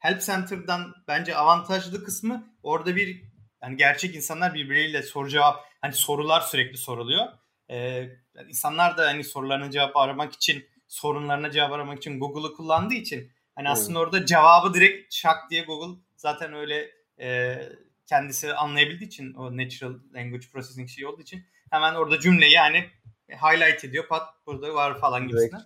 Help 0.00 0.22
Center'dan 0.22 0.94
bence 1.08 1.36
avantajlı 1.36 2.04
kısmı 2.04 2.46
orada 2.62 2.96
bir 2.96 3.22
yani 3.62 3.76
gerçek 3.76 4.14
insanlar 4.14 4.54
birbirleriyle 4.54 5.02
soru 5.02 5.28
cevap 5.28 5.64
hani 5.80 5.92
sorular 5.92 6.40
sürekli 6.40 6.76
soruluyor. 6.78 7.26
E, 7.70 8.08
insanlar 8.48 8.98
da 8.98 9.06
hani 9.06 9.24
sorularına 9.24 9.70
cevap 9.70 9.96
aramak 9.96 10.32
için 10.32 10.66
sorunlarına 10.88 11.50
cevap 11.50 11.72
aramak 11.72 11.98
için 11.98 12.20
Google'ı 12.20 12.52
kullandığı 12.52 12.94
için 12.94 13.32
hani 13.54 13.68
evet. 13.68 13.78
aslında 13.78 13.98
orada 13.98 14.26
cevabı 14.26 14.74
direkt 14.74 15.14
şak 15.14 15.50
diye 15.50 15.64
Google 15.64 16.00
zaten 16.16 16.52
öyle 16.52 16.90
e, 17.20 17.58
kendisi 18.06 18.54
anlayabildiği 18.54 19.08
için 19.08 19.34
o 19.34 19.56
natural 19.56 19.98
language 20.14 20.46
processing 20.52 20.88
şey 20.88 21.06
olduğu 21.06 21.22
için 21.22 21.46
hemen 21.76 21.94
orada 21.94 22.20
cümleyi 22.20 22.52
yani 22.52 22.84
highlight 23.28 23.84
ediyor. 23.84 24.08
Pat 24.08 24.22
burada 24.46 24.74
var 24.74 25.00
falan 25.00 25.28
gibisinden. 25.28 25.62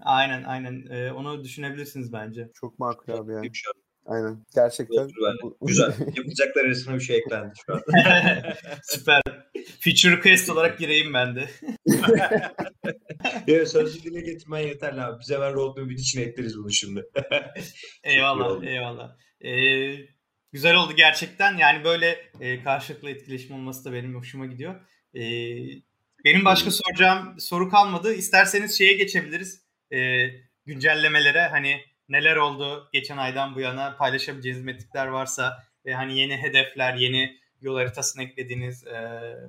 Aynen 0.00 0.42
aynen. 0.42 0.86
Ee, 0.90 1.12
onu 1.12 1.44
düşünebilirsiniz 1.44 2.12
bence. 2.12 2.50
Çok 2.54 2.78
makul 2.78 3.12
abi 3.12 3.32
yani. 3.32 3.50
Aynen. 4.06 4.46
Gerçekten. 4.54 5.10
Güzel. 5.62 5.92
Yapacaklar 6.16 6.64
arasına 6.64 6.94
bir 6.94 7.00
şey 7.00 7.16
eklendi 7.16 7.54
şu 7.66 7.74
an. 7.74 7.82
Süper. 8.82 9.22
Feature 9.80 10.16
request 10.16 10.50
olarak 10.50 10.78
gireyim 10.78 11.14
ben 11.14 11.36
de. 11.36 11.48
evet, 13.48 13.68
sözlü 13.68 14.02
dile 14.02 14.20
getirmen 14.20 14.58
yeterli 14.58 15.00
abi. 15.00 15.20
Biz 15.20 15.30
hemen 15.30 15.54
roadmap'in 15.54 15.96
içine 15.96 16.22
ekleriz 16.22 16.58
bunu 16.58 16.70
şimdi. 16.70 17.04
eyvallah, 18.04 18.62
eyvallah. 18.64 19.16
Ee, 19.44 19.96
güzel 20.52 20.76
oldu 20.76 20.92
gerçekten. 20.96 21.56
Yani 21.56 21.84
böyle 21.84 22.30
e, 22.40 22.62
karşılıklı 22.62 23.10
etkileşim 23.10 23.56
olması 23.56 23.84
da 23.84 23.92
benim 23.92 24.14
hoşuma 24.14 24.46
gidiyor. 24.46 24.74
E, 25.14 25.22
benim 26.24 26.44
başka 26.44 26.70
soracağım 26.70 27.40
soru 27.40 27.68
kalmadı. 27.68 28.14
İsterseniz 28.14 28.78
şeye 28.78 28.92
geçebiliriz. 28.92 29.62
E, 29.92 30.28
güncellemelere 30.66 31.48
hani 31.48 31.80
neler 32.08 32.36
oldu 32.36 32.88
geçen 32.92 33.16
aydan 33.16 33.54
bu 33.54 33.60
yana 33.60 33.96
paylaşabileceğiniz 33.96 34.64
metrikler 34.64 35.06
varsa 35.06 35.64
ve 35.86 35.94
hani 35.94 36.18
yeni 36.18 36.36
hedefler, 36.36 36.94
yeni 36.94 37.38
yol 37.60 37.76
haritasına 37.76 38.22
eklediğiniz 38.22 38.86
e, 38.86 39.00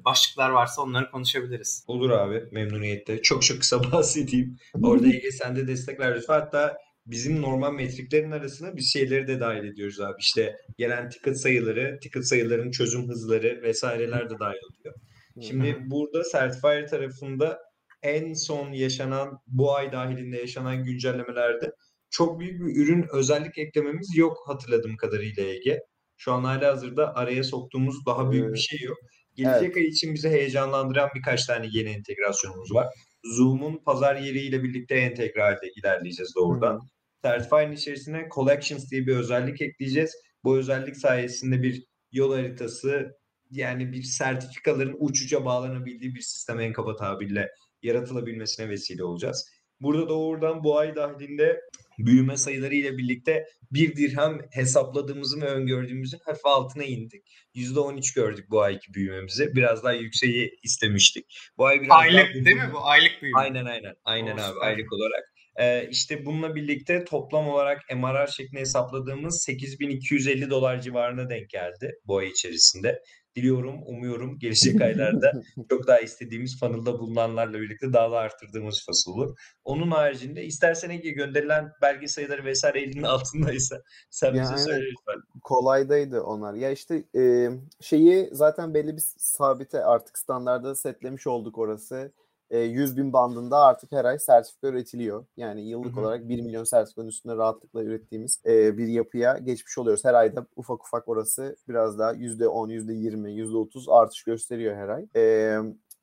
başlıklar 0.05 0.49
varsa 0.49 0.81
onları 0.81 1.11
konuşabiliriz. 1.11 1.83
Olur 1.87 2.09
abi 2.09 2.43
memnuniyetle. 2.51 3.21
Çok 3.21 3.43
çok 3.43 3.59
kısa 3.59 3.83
bahsedeyim. 3.91 4.57
Orada 4.83 5.07
Ege 5.13 5.31
sen 5.31 5.55
de 5.55 5.67
destek 5.67 5.99
ver 5.99 6.15
lütfen. 6.15 6.33
Hatta 6.33 6.77
bizim 7.05 7.41
normal 7.41 7.73
metriklerin 7.73 8.31
arasına 8.31 8.77
bir 8.77 8.81
şeyleri 8.81 9.27
de 9.27 9.39
dahil 9.39 9.63
ediyoruz 9.63 9.99
abi. 10.01 10.19
İşte 10.19 10.57
gelen 10.77 11.09
ticket 11.09 11.37
sayıları, 11.37 11.99
ticket 12.01 12.27
sayılarının 12.27 12.71
çözüm 12.71 13.07
hızları 13.07 13.61
vesaireler 13.63 14.29
de 14.29 14.39
dahil 14.39 14.59
oluyor. 14.71 14.95
Şimdi 15.41 15.77
burada 15.85 16.23
Certifier 16.31 16.87
tarafında 16.87 17.59
en 18.03 18.33
son 18.33 18.71
yaşanan 18.71 19.39
bu 19.47 19.75
ay 19.75 19.91
dahilinde 19.91 20.37
yaşanan 20.37 20.83
güncellemelerde 20.83 21.71
çok 22.09 22.39
büyük 22.39 22.61
bir 22.61 22.83
ürün 22.83 23.05
özellik 23.13 23.57
eklememiz 23.57 24.17
yok 24.17 24.37
hatırladığım 24.45 24.97
kadarıyla 24.97 25.43
Ege. 25.43 25.79
Şu 26.17 26.33
an 26.33 26.43
hala 26.43 26.71
hazırda 26.71 27.15
araya 27.15 27.43
soktuğumuz 27.43 28.05
daha 28.05 28.31
büyük 28.31 28.53
bir 28.53 28.59
şey 28.59 28.79
yok. 28.79 28.97
Gelecek 29.35 29.63
evet. 29.63 29.77
ay 29.77 29.83
için 29.83 30.13
bizi 30.13 30.29
heyecanlandıran 30.29 31.09
birkaç 31.15 31.45
tane 31.45 31.67
yeni 31.71 31.89
entegrasyonumuz 31.89 32.73
var. 32.73 32.87
Zoom'un 33.23 33.77
pazar 33.85 34.15
yeriyle 34.15 34.63
birlikte 34.63 34.95
entegre 34.95 35.41
halde 35.41 35.67
ilerleyeceğiz 35.75 36.35
doğrudan. 36.35 36.75
Hı. 36.75 36.79
Certify'ın 37.23 37.71
içerisine 37.71 38.27
Collections 38.35 38.91
diye 38.91 39.07
bir 39.07 39.15
özellik 39.15 39.61
ekleyeceğiz. 39.61 40.15
Bu 40.43 40.57
özellik 40.57 40.97
sayesinde 40.97 41.63
bir 41.63 41.83
yol 42.11 42.33
haritası 42.33 43.18
yani 43.49 43.91
bir 43.91 44.03
sertifikaların 44.03 44.95
uç 44.99 45.21
uca 45.21 45.45
bağlanabildiği 45.45 46.15
bir 46.15 46.21
sistem 46.21 46.59
en 46.59 46.73
kaba 46.73 46.95
tabirle 46.95 47.49
yaratılabilmesine 47.81 48.69
vesile 48.69 49.03
olacağız. 49.03 49.49
Burada 49.81 50.09
doğrudan 50.09 50.63
bu 50.63 50.77
ay 50.77 50.95
dahilinde 50.95 51.61
büyüme 51.97 52.37
sayıları 52.37 52.75
ile 52.75 52.97
birlikte 52.97 53.45
bir 53.71 53.95
dirhem 53.95 54.39
hesapladığımızın 54.51 55.41
ve 55.41 55.45
öngördüğümüzün 55.45 56.19
hafif 56.25 56.45
altına 56.45 56.83
indik. 56.83 57.23
%13 57.55 58.15
gördük 58.15 58.45
bu 58.49 58.61
ayki 58.61 58.93
büyümemizi. 58.93 59.55
Biraz 59.55 59.83
daha 59.83 59.93
yükseği 59.93 60.59
istemiştik. 60.63 61.39
Bu 61.57 61.65
ay 61.65 61.81
biraz 61.81 61.91
aylık 61.91 62.35
daha 62.35 62.45
değil 62.45 62.57
mi 62.57 62.69
bu? 62.73 62.85
Aylık 62.85 63.21
büyüme. 63.21 63.39
Aynen 63.39 63.65
aynen. 63.65 63.95
Aynen 64.03 64.33
Olsun. 64.33 64.51
abi 64.51 64.59
aylık 64.59 64.93
olarak. 64.93 65.33
Ee, 65.59 65.87
işte 65.91 66.25
bununla 66.25 66.55
birlikte 66.55 67.05
toplam 67.05 67.47
olarak 67.47 67.81
MRR 67.95 68.27
şeklinde 68.27 68.59
hesapladığımız 68.59 69.41
8250 69.41 70.49
dolar 70.49 70.81
civarına 70.81 71.29
denk 71.29 71.49
geldi 71.49 71.91
bu 72.07 72.17
ay 72.17 72.27
içerisinde. 72.27 73.01
Diliyorum, 73.39 73.83
umuyorum 73.85 74.39
gelecek 74.39 74.81
aylarda 74.81 75.31
çok 75.69 75.87
daha 75.87 75.99
istediğimiz 75.99 76.59
funnel'da 76.59 76.99
bulunanlarla 76.99 77.61
birlikte 77.61 77.93
daha 77.93 78.11
da 78.11 78.17
arttırdığımız 78.17 78.85
fasıl 78.85 79.11
olur. 79.11 79.37
Onun 79.63 79.91
haricinde 79.91 80.45
istersen 80.45 80.89
Ege 80.89 81.09
gönderilen 81.09 81.71
belge 81.81 82.07
sayıları 82.07 82.45
vesaire 82.45 82.81
elinin 82.81 83.03
altındaysa 83.03 83.81
sen 84.09 84.33
yani 84.33 84.41
bize 84.41 84.63
söyle 84.63 84.85
lütfen. 84.85 85.21
Kolaydaydı 85.43 86.21
onlar. 86.21 86.53
Ya 86.53 86.71
işte 86.71 87.03
e, 87.15 87.49
şeyi 87.81 88.29
zaten 88.31 88.73
belli 88.73 88.95
bir 88.95 89.03
sabite 89.17 89.83
artık 89.83 90.17
standarda 90.17 90.75
setlemiş 90.75 91.27
olduk 91.27 91.57
orası. 91.57 92.11
100 92.51 92.97
bin 92.97 93.13
bandında 93.13 93.57
artık 93.57 93.91
her 93.91 94.05
ay 94.05 94.19
sertifika 94.19 94.67
üretiliyor. 94.67 95.25
Yani 95.37 95.61
yıllık 95.61 95.95
Hı-hı. 95.95 96.01
olarak 96.01 96.29
1 96.29 96.41
milyon 96.41 96.63
sertifikanın 96.63 97.07
üstünde 97.07 97.35
rahatlıkla 97.35 97.83
ürettiğimiz 97.83 98.41
bir 98.45 98.87
yapıya 98.87 99.37
geçmiş 99.37 99.77
oluyoruz. 99.77 100.05
Her 100.05 100.13
ayda 100.13 100.45
ufak 100.55 100.85
ufak 100.85 101.07
orası 101.07 101.55
biraz 101.67 101.99
daha 101.99 102.13
%10, 102.13 102.71
%20, 102.71 103.29
%30 103.29 103.91
artış 103.91 104.23
gösteriyor 104.23 104.75
her 104.75 104.89
ay. 104.89 105.05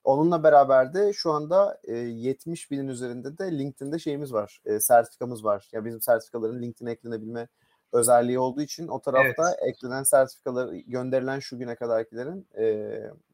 Onunla 0.04 0.42
beraber 0.42 0.94
de 0.94 1.12
şu 1.12 1.32
anda 1.32 1.80
70 1.88 2.70
binin 2.70 2.88
üzerinde 2.88 3.38
de 3.38 3.58
LinkedIn'de 3.58 3.98
şeyimiz 3.98 4.32
var, 4.32 4.62
sertifikamız 4.80 5.44
var. 5.44 5.68
Ya 5.72 5.84
bizim 5.84 6.00
sertifikaların 6.00 6.62
LinkedIn'e 6.62 6.90
eklenebilme 6.90 7.48
özelliği 7.92 8.38
olduğu 8.38 8.62
için 8.62 8.88
o 8.88 9.00
tarafta 9.00 9.48
evet. 9.48 9.58
eklenen 9.62 10.02
sertifikaları 10.02 10.76
gönderilen 10.76 11.38
şu 11.38 11.58
güne 11.58 11.74
kadarkilerin 11.74 12.48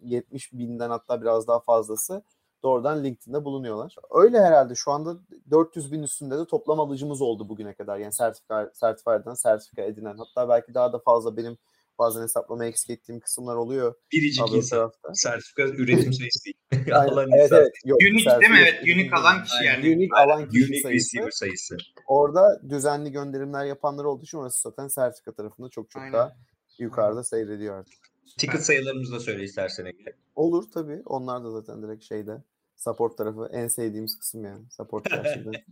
70 0.02 0.52
binden 0.52 0.90
hatta 0.90 1.22
biraz 1.22 1.48
daha 1.48 1.60
fazlası 1.60 2.22
doğrudan 2.62 3.04
LinkedIn'de 3.04 3.44
bulunuyorlar. 3.44 3.94
Öyle 4.10 4.40
herhalde 4.40 4.74
şu 4.74 4.90
anda 4.90 5.16
400 5.50 5.92
bin 5.92 6.02
üstünde 6.02 6.38
de 6.38 6.46
toplam 6.46 6.80
alıcımız 6.80 7.22
oldu 7.22 7.48
bugüne 7.48 7.74
kadar. 7.74 7.98
Yani 7.98 8.12
sertifika, 8.12 8.70
sertifikadan 8.74 9.34
sertifika 9.34 9.82
edinen. 9.82 10.16
Hatta 10.16 10.48
belki 10.48 10.74
daha 10.74 10.92
da 10.92 10.98
fazla 10.98 11.36
benim 11.36 11.58
bazen 11.98 12.22
hesaplama 12.22 12.64
eksik 12.64 12.90
ettiğim 12.90 13.20
kısımlar 13.20 13.56
oluyor. 13.56 13.94
Biricik 14.12 14.52
insan. 14.52 14.78
Tarafta. 14.78 15.14
Sertifika 15.14 15.62
üretim 15.62 16.12
sayısı 16.12 16.44
değil. 16.44 16.56
alan 16.94 17.28
evet, 17.38 17.52
evet. 17.52 17.72
Yok, 17.84 18.00
unique 18.02 18.40
değil 18.40 18.52
mi? 18.52 18.58
Evet. 18.62 18.82
Unique 18.82 19.10
alan 19.12 19.44
kişi 19.44 19.64
yani. 19.64 19.80
Unique 19.80 20.22
alan 20.22 20.48
kişi 20.48 20.64
unique 20.64 20.80
sayısı. 20.82 21.18
sayısı. 21.30 21.76
Orada 22.06 22.60
düzenli 22.70 23.12
gönderimler 23.12 23.64
yapanlar 23.64 24.04
olduğu 24.04 24.22
için 24.22 24.38
orası 24.38 24.60
zaten 24.62 24.88
sertifika 24.88 25.32
tarafında 25.32 25.68
çok 25.68 25.90
çok 25.90 26.02
Aynen. 26.02 26.12
daha 26.12 26.36
yukarıda 26.78 27.24
seyrediyor 27.24 27.78
artık. 27.78 27.98
Ticket 28.38 28.62
sayılarımızı 28.62 29.12
da 29.12 29.20
söyle 29.20 29.44
istersen. 29.44 29.92
Olur 30.34 30.64
tabii. 30.74 31.02
Onlar 31.06 31.44
da 31.44 31.50
zaten 31.50 31.82
direkt 31.82 32.04
şeyde 32.04 32.42
Support 32.84 33.18
tarafı 33.18 33.48
en 33.52 33.68
sevdiğimiz 33.68 34.18
kısım 34.18 34.44
yani. 34.44 34.64
Support 34.70 35.04
gerçekten. 35.10 35.52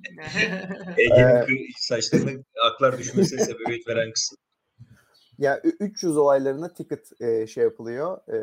Ege'nin 0.98 1.64
ee, 1.64 1.72
saçlarına 1.78 2.30
aklar 2.70 2.98
düşmesine 2.98 3.44
sebebiyet 3.44 3.88
veren 3.88 4.12
kısım. 4.12 4.38
Ya 5.38 5.60
300 5.80 6.16
olaylarına 6.16 6.72
ticket 6.72 7.20
e, 7.20 7.46
şey 7.46 7.64
yapılıyor, 7.64 8.18
e, 8.28 8.38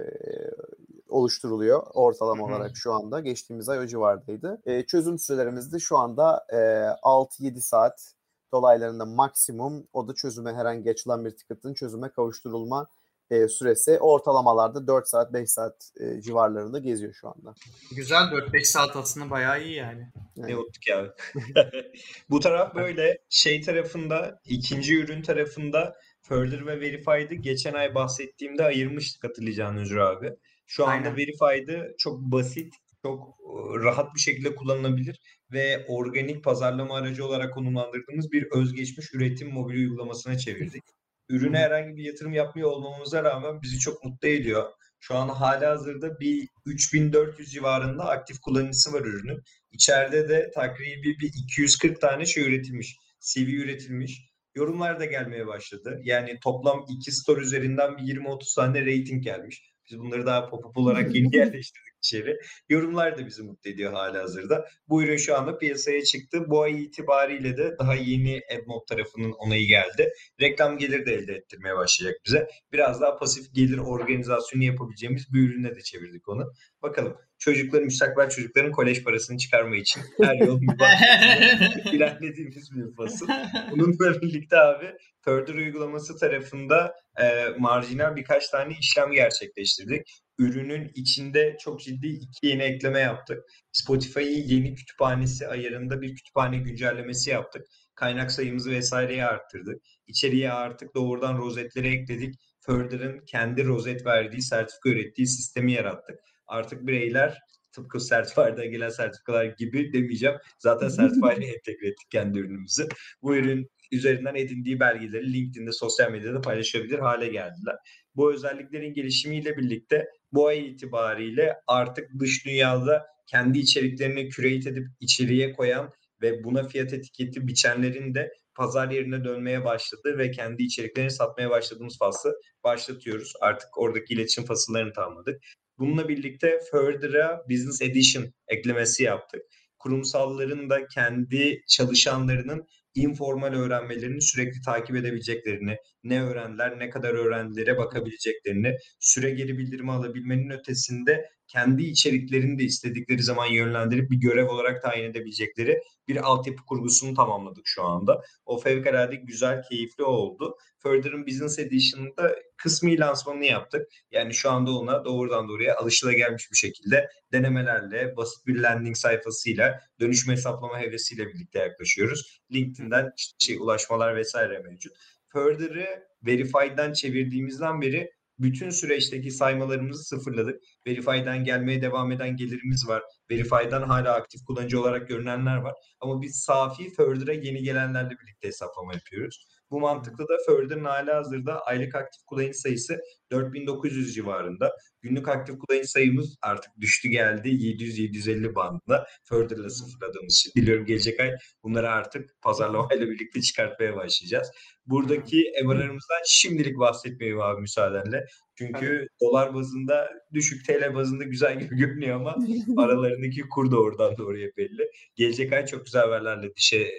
oluşturuluyor 1.09 1.84
ortalama 1.93 2.45
olarak 2.45 2.72
şu 2.78 2.93
anda. 2.93 3.20
Geçtiğimiz 3.20 3.70
ay 3.70 3.80
o 3.80 3.88
civardaydı. 3.88 4.61
E, 4.65 4.86
çözüm 4.86 5.20
sürelerimiz 5.20 5.74
de 5.74 5.80
şu 5.80 5.97
anda 5.97 6.45
e, 6.49 6.55
6-7 6.55 7.61
saat 7.61 8.13
dolaylarında 8.53 9.05
maksimum 9.05 9.88
o 9.93 10.07
da 10.07 10.13
çözüme 10.13 10.53
herhangi 10.53 10.89
açılan 10.89 11.26
bir 11.26 11.32
ticket'ın 11.32 11.74
çözüme 11.74 12.09
kavuşturulma 12.09 12.88
e, 13.32 13.47
süresi 13.47 13.99
ortalamalarda 13.99 14.88
4 14.88 15.07
saat 15.07 15.34
5 15.34 15.49
saat 15.49 15.91
e, 15.99 16.21
civarlarında 16.21 16.80
geziyor 16.80 17.13
şu 17.13 17.28
anda. 17.28 17.53
Güzel 17.95 18.23
4-5 18.23 18.63
saat 18.63 18.95
aslında 18.95 19.30
bayağı 19.30 19.63
iyi 19.63 19.75
yani. 19.75 20.11
Ne 20.38 20.57
unuttuk 20.57 20.88
ya. 20.88 21.15
Bu 22.30 22.39
taraf 22.39 22.75
böyle 22.75 23.17
şey 23.30 23.61
tarafında 23.61 24.39
ikinci 24.45 24.97
ürün 24.97 25.21
tarafında 25.21 25.95
Further 26.21 26.65
ve 26.65 26.82
Verified'ı 26.82 27.36
geçen 27.36 27.73
ay 27.73 27.95
bahsettiğimde 27.95 28.63
ayırmıştık 28.63 29.23
hatırlayacağın 29.23 29.78
Özür 29.78 29.97
abi. 29.97 30.34
Şu 30.67 30.86
anda 30.86 31.09
Aynen. 31.09 31.17
Verified'ı 31.17 31.95
çok 31.97 32.19
basit, 32.19 32.73
çok 33.01 33.23
e, 33.23 33.84
rahat 33.84 34.15
bir 34.15 34.19
şekilde 34.19 34.55
kullanılabilir 34.55 35.19
ve 35.51 35.86
organik 35.88 36.43
pazarlama 36.43 36.95
aracı 36.95 37.25
olarak 37.25 37.53
konumlandırdığımız 37.53 38.32
bir 38.32 38.47
özgeçmiş 38.51 39.13
üretim 39.13 39.53
mobil 39.53 39.75
uygulamasına 39.75 40.38
çevirdik. 40.38 40.84
Ürüne 41.30 41.57
herhangi 41.57 41.97
bir 41.97 42.03
yatırım 42.03 42.34
yapmıyor 42.34 42.71
olmamıza 42.71 43.23
rağmen 43.23 43.61
bizi 43.61 43.80
çok 43.80 44.03
mutlu 44.03 44.28
ediyor. 44.28 44.71
Şu 44.99 45.15
an 45.15 45.30
hala 45.30 45.69
hazırda 45.69 46.19
bir 46.19 46.47
3400 46.65 47.51
civarında 47.51 48.05
aktif 48.05 48.39
kullanıcısı 48.39 48.93
var 48.93 49.01
ürünün. 49.01 49.41
İçeride 49.71 50.30
de 50.30 50.51
takribi 50.55 51.19
bir 51.19 51.32
240 51.34 52.01
tane 52.01 52.25
şey 52.25 52.43
üretilmiş. 52.43 52.95
CV 53.19 53.49
üretilmiş. 53.49 54.21
Yorumlar 54.55 54.99
da 54.99 55.05
gelmeye 55.05 55.47
başladı. 55.47 55.99
Yani 56.03 56.39
toplam 56.43 56.86
iki 56.89 57.11
store 57.11 57.41
üzerinden 57.41 57.97
bir 57.97 58.03
20-30 58.03 58.55
tane 58.55 58.82
rating 58.82 59.23
gelmiş. 59.23 59.73
Biz 59.89 59.99
bunları 59.99 60.25
daha 60.25 60.39
pop-up 60.39 60.80
olarak 60.80 61.15
yeni 61.15 61.36
yerleştirdik 61.36 61.96
içeri. 61.97 62.37
Yorumlar 62.69 63.17
da 63.17 63.25
bizi 63.25 63.43
mutlu 63.43 63.69
ediyor 63.69 63.93
hala 63.93 64.23
hazırda. 64.23 64.65
Bu 64.89 65.03
ürün 65.03 65.17
şu 65.17 65.37
anda 65.37 65.57
piyasaya 65.57 66.03
çıktı. 66.03 66.43
Bu 66.47 66.61
ay 66.61 66.83
itibariyle 66.83 67.57
de 67.57 67.75
daha 67.79 67.95
yeni 67.95 68.41
AdMob 68.55 68.87
tarafının 68.87 69.31
onayı 69.31 69.67
geldi. 69.67 70.11
Reklam 70.41 70.77
gelir 70.77 71.05
de 71.05 71.13
elde 71.13 71.33
ettirmeye 71.33 71.75
başlayacak 71.75 72.21
bize. 72.25 72.47
Biraz 72.71 73.01
daha 73.01 73.17
pasif 73.17 73.53
gelir 73.53 73.77
organizasyonu 73.77 74.63
yapabileceğimiz 74.63 75.33
bir 75.33 75.49
ürüne 75.49 75.75
de 75.75 75.81
çevirdik 75.81 76.29
onu. 76.29 76.51
Bakalım 76.81 77.17
çocukların, 77.39 77.85
müstakbel 77.85 78.29
çocukların 78.29 78.71
kolej 78.71 79.03
parasını 79.03 79.37
çıkarma 79.37 79.75
için 79.75 80.01
her 80.21 80.35
yol 80.35 80.59
mübah 80.59 81.93
ilerlediğimiz 81.93 82.75
bir 82.75 82.95
fasıl. 82.95 83.27
Bununla 83.71 84.21
birlikte 84.21 84.57
abi 84.57 84.93
Further 85.21 85.55
uygulaması 85.55 86.19
tarafında 86.19 86.93
e, 87.21 87.49
marjinal 87.59 88.15
birkaç 88.15 88.49
tane 88.49 88.73
işlem 88.79 89.11
gerçekleştirdik. 89.11 90.21
Ürünün 90.39 90.91
içinde 90.95 91.57
çok 91.59 91.81
ciddi 91.81 92.07
iki 92.07 92.47
yeni 92.47 92.63
ekleme 92.63 92.99
yaptık. 92.99 93.43
Spotify'ın 93.71 94.47
yeni 94.47 94.75
kütüphanesi 94.75 95.47
ayarında 95.47 96.01
bir 96.01 96.15
kütüphane 96.15 96.57
güncellemesi 96.57 97.29
yaptık. 97.29 97.67
Kaynak 97.95 98.31
sayımızı 98.31 98.71
vesaireyi 98.71 99.25
arttırdık. 99.25 99.81
İçeriye 100.07 100.51
artık 100.51 100.95
doğrudan 100.95 101.38
rozetleri 101.38 101.88
ekledik. 101.88 102.35
Further'ın 102.59 103.25
kendi 103.25 103.65
rozet 103.65 104.05
verdiği, 104.05 104.41
sertifika 104.41 104.89
ürettiği 104.89 105.27
sistemi 105.27 105.73
yarattık. 105.73 106.19
Artık 106.47 106.88
bireyler 106.88 107.38
tıpkı 107.77 107.99
Certify'da 107.99 108.65
gelen 108.65 108.89
sertifikalar 108.89 109.45
gibi 109.45 109.93
demeyeceğim. 109.93 110.35
Zaten 110.59 110.89
Certify'le 110.89 111.47
entegre 111.55 111.88
ettik 111.88 112.11
kendi 112.11 112.39
ürünümüzü. 112.39 112.88
Bu 113.21 113.35
ürün 113.35 113.69
üzerinden 113.91 114.35
edindiği 114.35 114.79
belgeleri 114.79 115.33
LinkedIn'de, 115.33 115.71
sosyal 115.71 116.11
medyada 116.11 116.41
paylaşabilir 116.41 116.99
hale 116.99 117.27
geldiler. 117.27 117.75
Bu 118.18 118.34
özelliklerin 118.34 118.93
gelişimiyle 118.93 119.57
birlikte 119.57 120.05
bu 120.32 120.47
ay 120.47 120.68
itibariyle 120.68 121.53
artık 121.68 122.09
dış 122.20 122.45
dünyada 122.45 123.05
kendi 123.28 123.59
içeriklerini 123.59 124.30
curate 124.30 124.70
edip 124.70 124.88
içeriye 124.99 125.53
koyan 125.53 125.91
ve 126.22 126.43
buna 126.43 126.68
fiyat 126.68 126.93
etiketi 126.93 127.47
biçenlerin 127.47 128.13
de 128.15 128.34
pazar 128.55 128.89
yerine 128.91 129.24
dönmeye 129.24 129.65
başladı 129.65 130.18
ve 130.18 130.32
kendi 130.32 130.63
içeriklerini 130.63 131.11
satmaya 131.11 131.49
başladığımız 131.49 131.97
faslı 131.97 132.34
başlatıyoruz. 132.63 133.34
Artık 133.41 133.78
oradaki 133.78 134.13
iletişim 134.13 134.45
fasıllarını 134.45 134.93
tamamladık. 134.93 135.41
Bununla 135.80 136.09
birlikte 136.09 136.59
Further'a 136.72 137.43
Business 137.49 137.82
Edition 137.82 138.26
eklemesi 138.47 139.03
yaptık. 139.03 139.41
Kurumsalların 139.80 140.70
da 140.70 140.88
kendi 140.88 141.61
çalışanlarının 141.68 142.68
informal 142.97 143.53
öğrenmelerini 143.53 144.21
sürekli 144.21 144.61
takip 144.61 144.95
edebileceklerini, 144.95 145.77
ne 146.03 146.23
öğrendiler, 146.23 146.79
ne 146.79 146.89
kadar 146.89 147.13
öğrendilere 147.13 147.77
bakabileceklerini, 147.77 148.75
süre 148.99 149.31
geri 149.31 149.57
bildirimi 149.57 149.91
alabilmenin 149.91 150.49
ötesinde 150.49 151.25
kendi 151.47 151.83
içeriklerini 151.83 152.59
de 152.59 152.63
istedikleri 152.63 153.23
zaman 153.23 153.45
yönlendirip 153.45 154.11
bir 154.11 154.17
görev 154.17 154.47
olarak 154.49 154.81
tayin 154.81 155.03
edebilecekleri 155.03 155.81
bir 156.07 156.15
altyapı 156.15 156.65
kurgusunu 156.65 157.13
tamamladık 157.13 157.63
şu 157.67 157.83
anda. 157.83 158.21
O 158.45 158.57
fevkalade 158.59 159.15
güzel, 159.15 159.63
keyifli 159.69 160.03
oldu. 160.03 160.57
Further'ın 160.79 161.27
Business 161.27 161.59
Edition'da 161.59 162.35
kısmi 162.57 162.99
lansmanını 162.99 163.45
yaptık. 163.45 163.87
Yani 164.11 164.33
şu 164.33 164.51
anda 164.51 164.71
ona 164.71 165.05
doğrudan 165.05 165.47
doğruya 165.47 165.75
alışılagelmiş 165.77 166.51
bir 166.51 166.57
şekilde 166.57 167.09
denemelerle, 167.31 168.17
basit 168.17 168.47
bir 168.47 168.59
landing 168.59 168.95
sayfasıyla, 168.95 169.79
dönüşme 169.99 170.33
hesaplama 170.33 170.79
hevesiyle 170.79 171.27
birlikte 171.27 171.59
yaklaşıyoruz. 171.59 172.41
LinkedIn'den 172.53 173.11
işte 173.17 173.35
şey, 173.39 173.57
ulaşmalar 173.57 174.15
vesaire 174.15 174.59
mevcut. 174.59 174.93
Further'ı 175.27 176.03
Verified'den 176.25 176.93
çevirdiğimizden 176.93 177.81
beri 177.81 178.11
bütün 178.39 178.69
süreçteki 178.69 179.31
saymalarımızı 179.31 180.03
sıfırladık. 180.03 180.61
Verify'den 180.88 181.43
gelmeye 181.43 181.81
devam 181.81 182.11
eden 182.11 182.35
gelirimiz 182.35 182.88
var. 182.88 183.03
Verify'den 183.32 183.82
hala 183.82 184.13
aktif 184.13 184.45
kullanıcı 184.45 184.82
olarak 184.82 185.07
görünenler 185.07 185.57
var. 185.57 185.73
Ama 185.99 186.21
biz 186.21 186.39
safi 186.39 186.93
Further'a 186.93 187.34
yeni 187.34 187.63
gelenlerle 187.63 188.09
birlikte 188.09 188.47
hesaplama 188.47 188.93
yapıyoruz. 188.93 189.47
Bu 189.71 189.80
mantıklı 189.80 190.28
da 190.28 190.38
Further'ın 190.45 190.86
hala 190.86 191.15
hazırda 191.15 191.61
aylık 191.61 191.95
aktif 191.95 192.23
kullanıcı 192.25 192.59
sayısı 192.59 192.99
4900 193.32 194.15
civarında. 194.15 194.78
Günlük 195.01 195.28
aktif 195.28 195.55
kullanıcı 195.59 195.91
sayımız 195.91 196.38
artık 196.41 196.71
düştü 196.82 197.09
geldi 197.09 197.49
700-750 197.49 198.55
bandında. 198.55 199.07
Further'la 199.23 199.69
sıfırladığımız 199.69 200.34
için. 200.34 200.51
Diliyorum 200.55 200.86
gelecek 200.86 201.19
ay 201.19 201.32
bunları 201.63 201.89
artık 201.89 202.41
pazarlamayla 202.41 203.07
birlikte 203.09 203.41
çıkartmaya 203.41 203.95
başlayacağız. 203.95 204.51
Buradaki 204.86 205.51
MRR'ımızdan 205.65 206.21
şimdilik 206.28 206.80
bahsetmeyeyim 206.80 207.41
abi 207.41 207.61
müsaadenle. 207.61 208.25
Çünkü 208.58 208.86
evet. 208.86 209.10
dolar 209.22 209.53
bazında 209.53 210.10
düşük 210.34 210.66
TL 210.66 210.95
bazında 210.95 211.24
güzel 211.24 211.60
gibi 211.60 211.76
görünüyor 211.78 212.16
ama 212.16 212.36
aralarındaki 212.78 213.41
kur 213.41 213.72
da 213.72 213.82
oradan 213.82 214.18
doğruya 214.18 214.49
belli. 214.58 214.89
Gelecek 215.16 215.53
ay 215.53 215.66
çok 215.66 215.86
güzel 215.86 216.01
haberlerle 216.01 216.55
dişe 216.55 216.91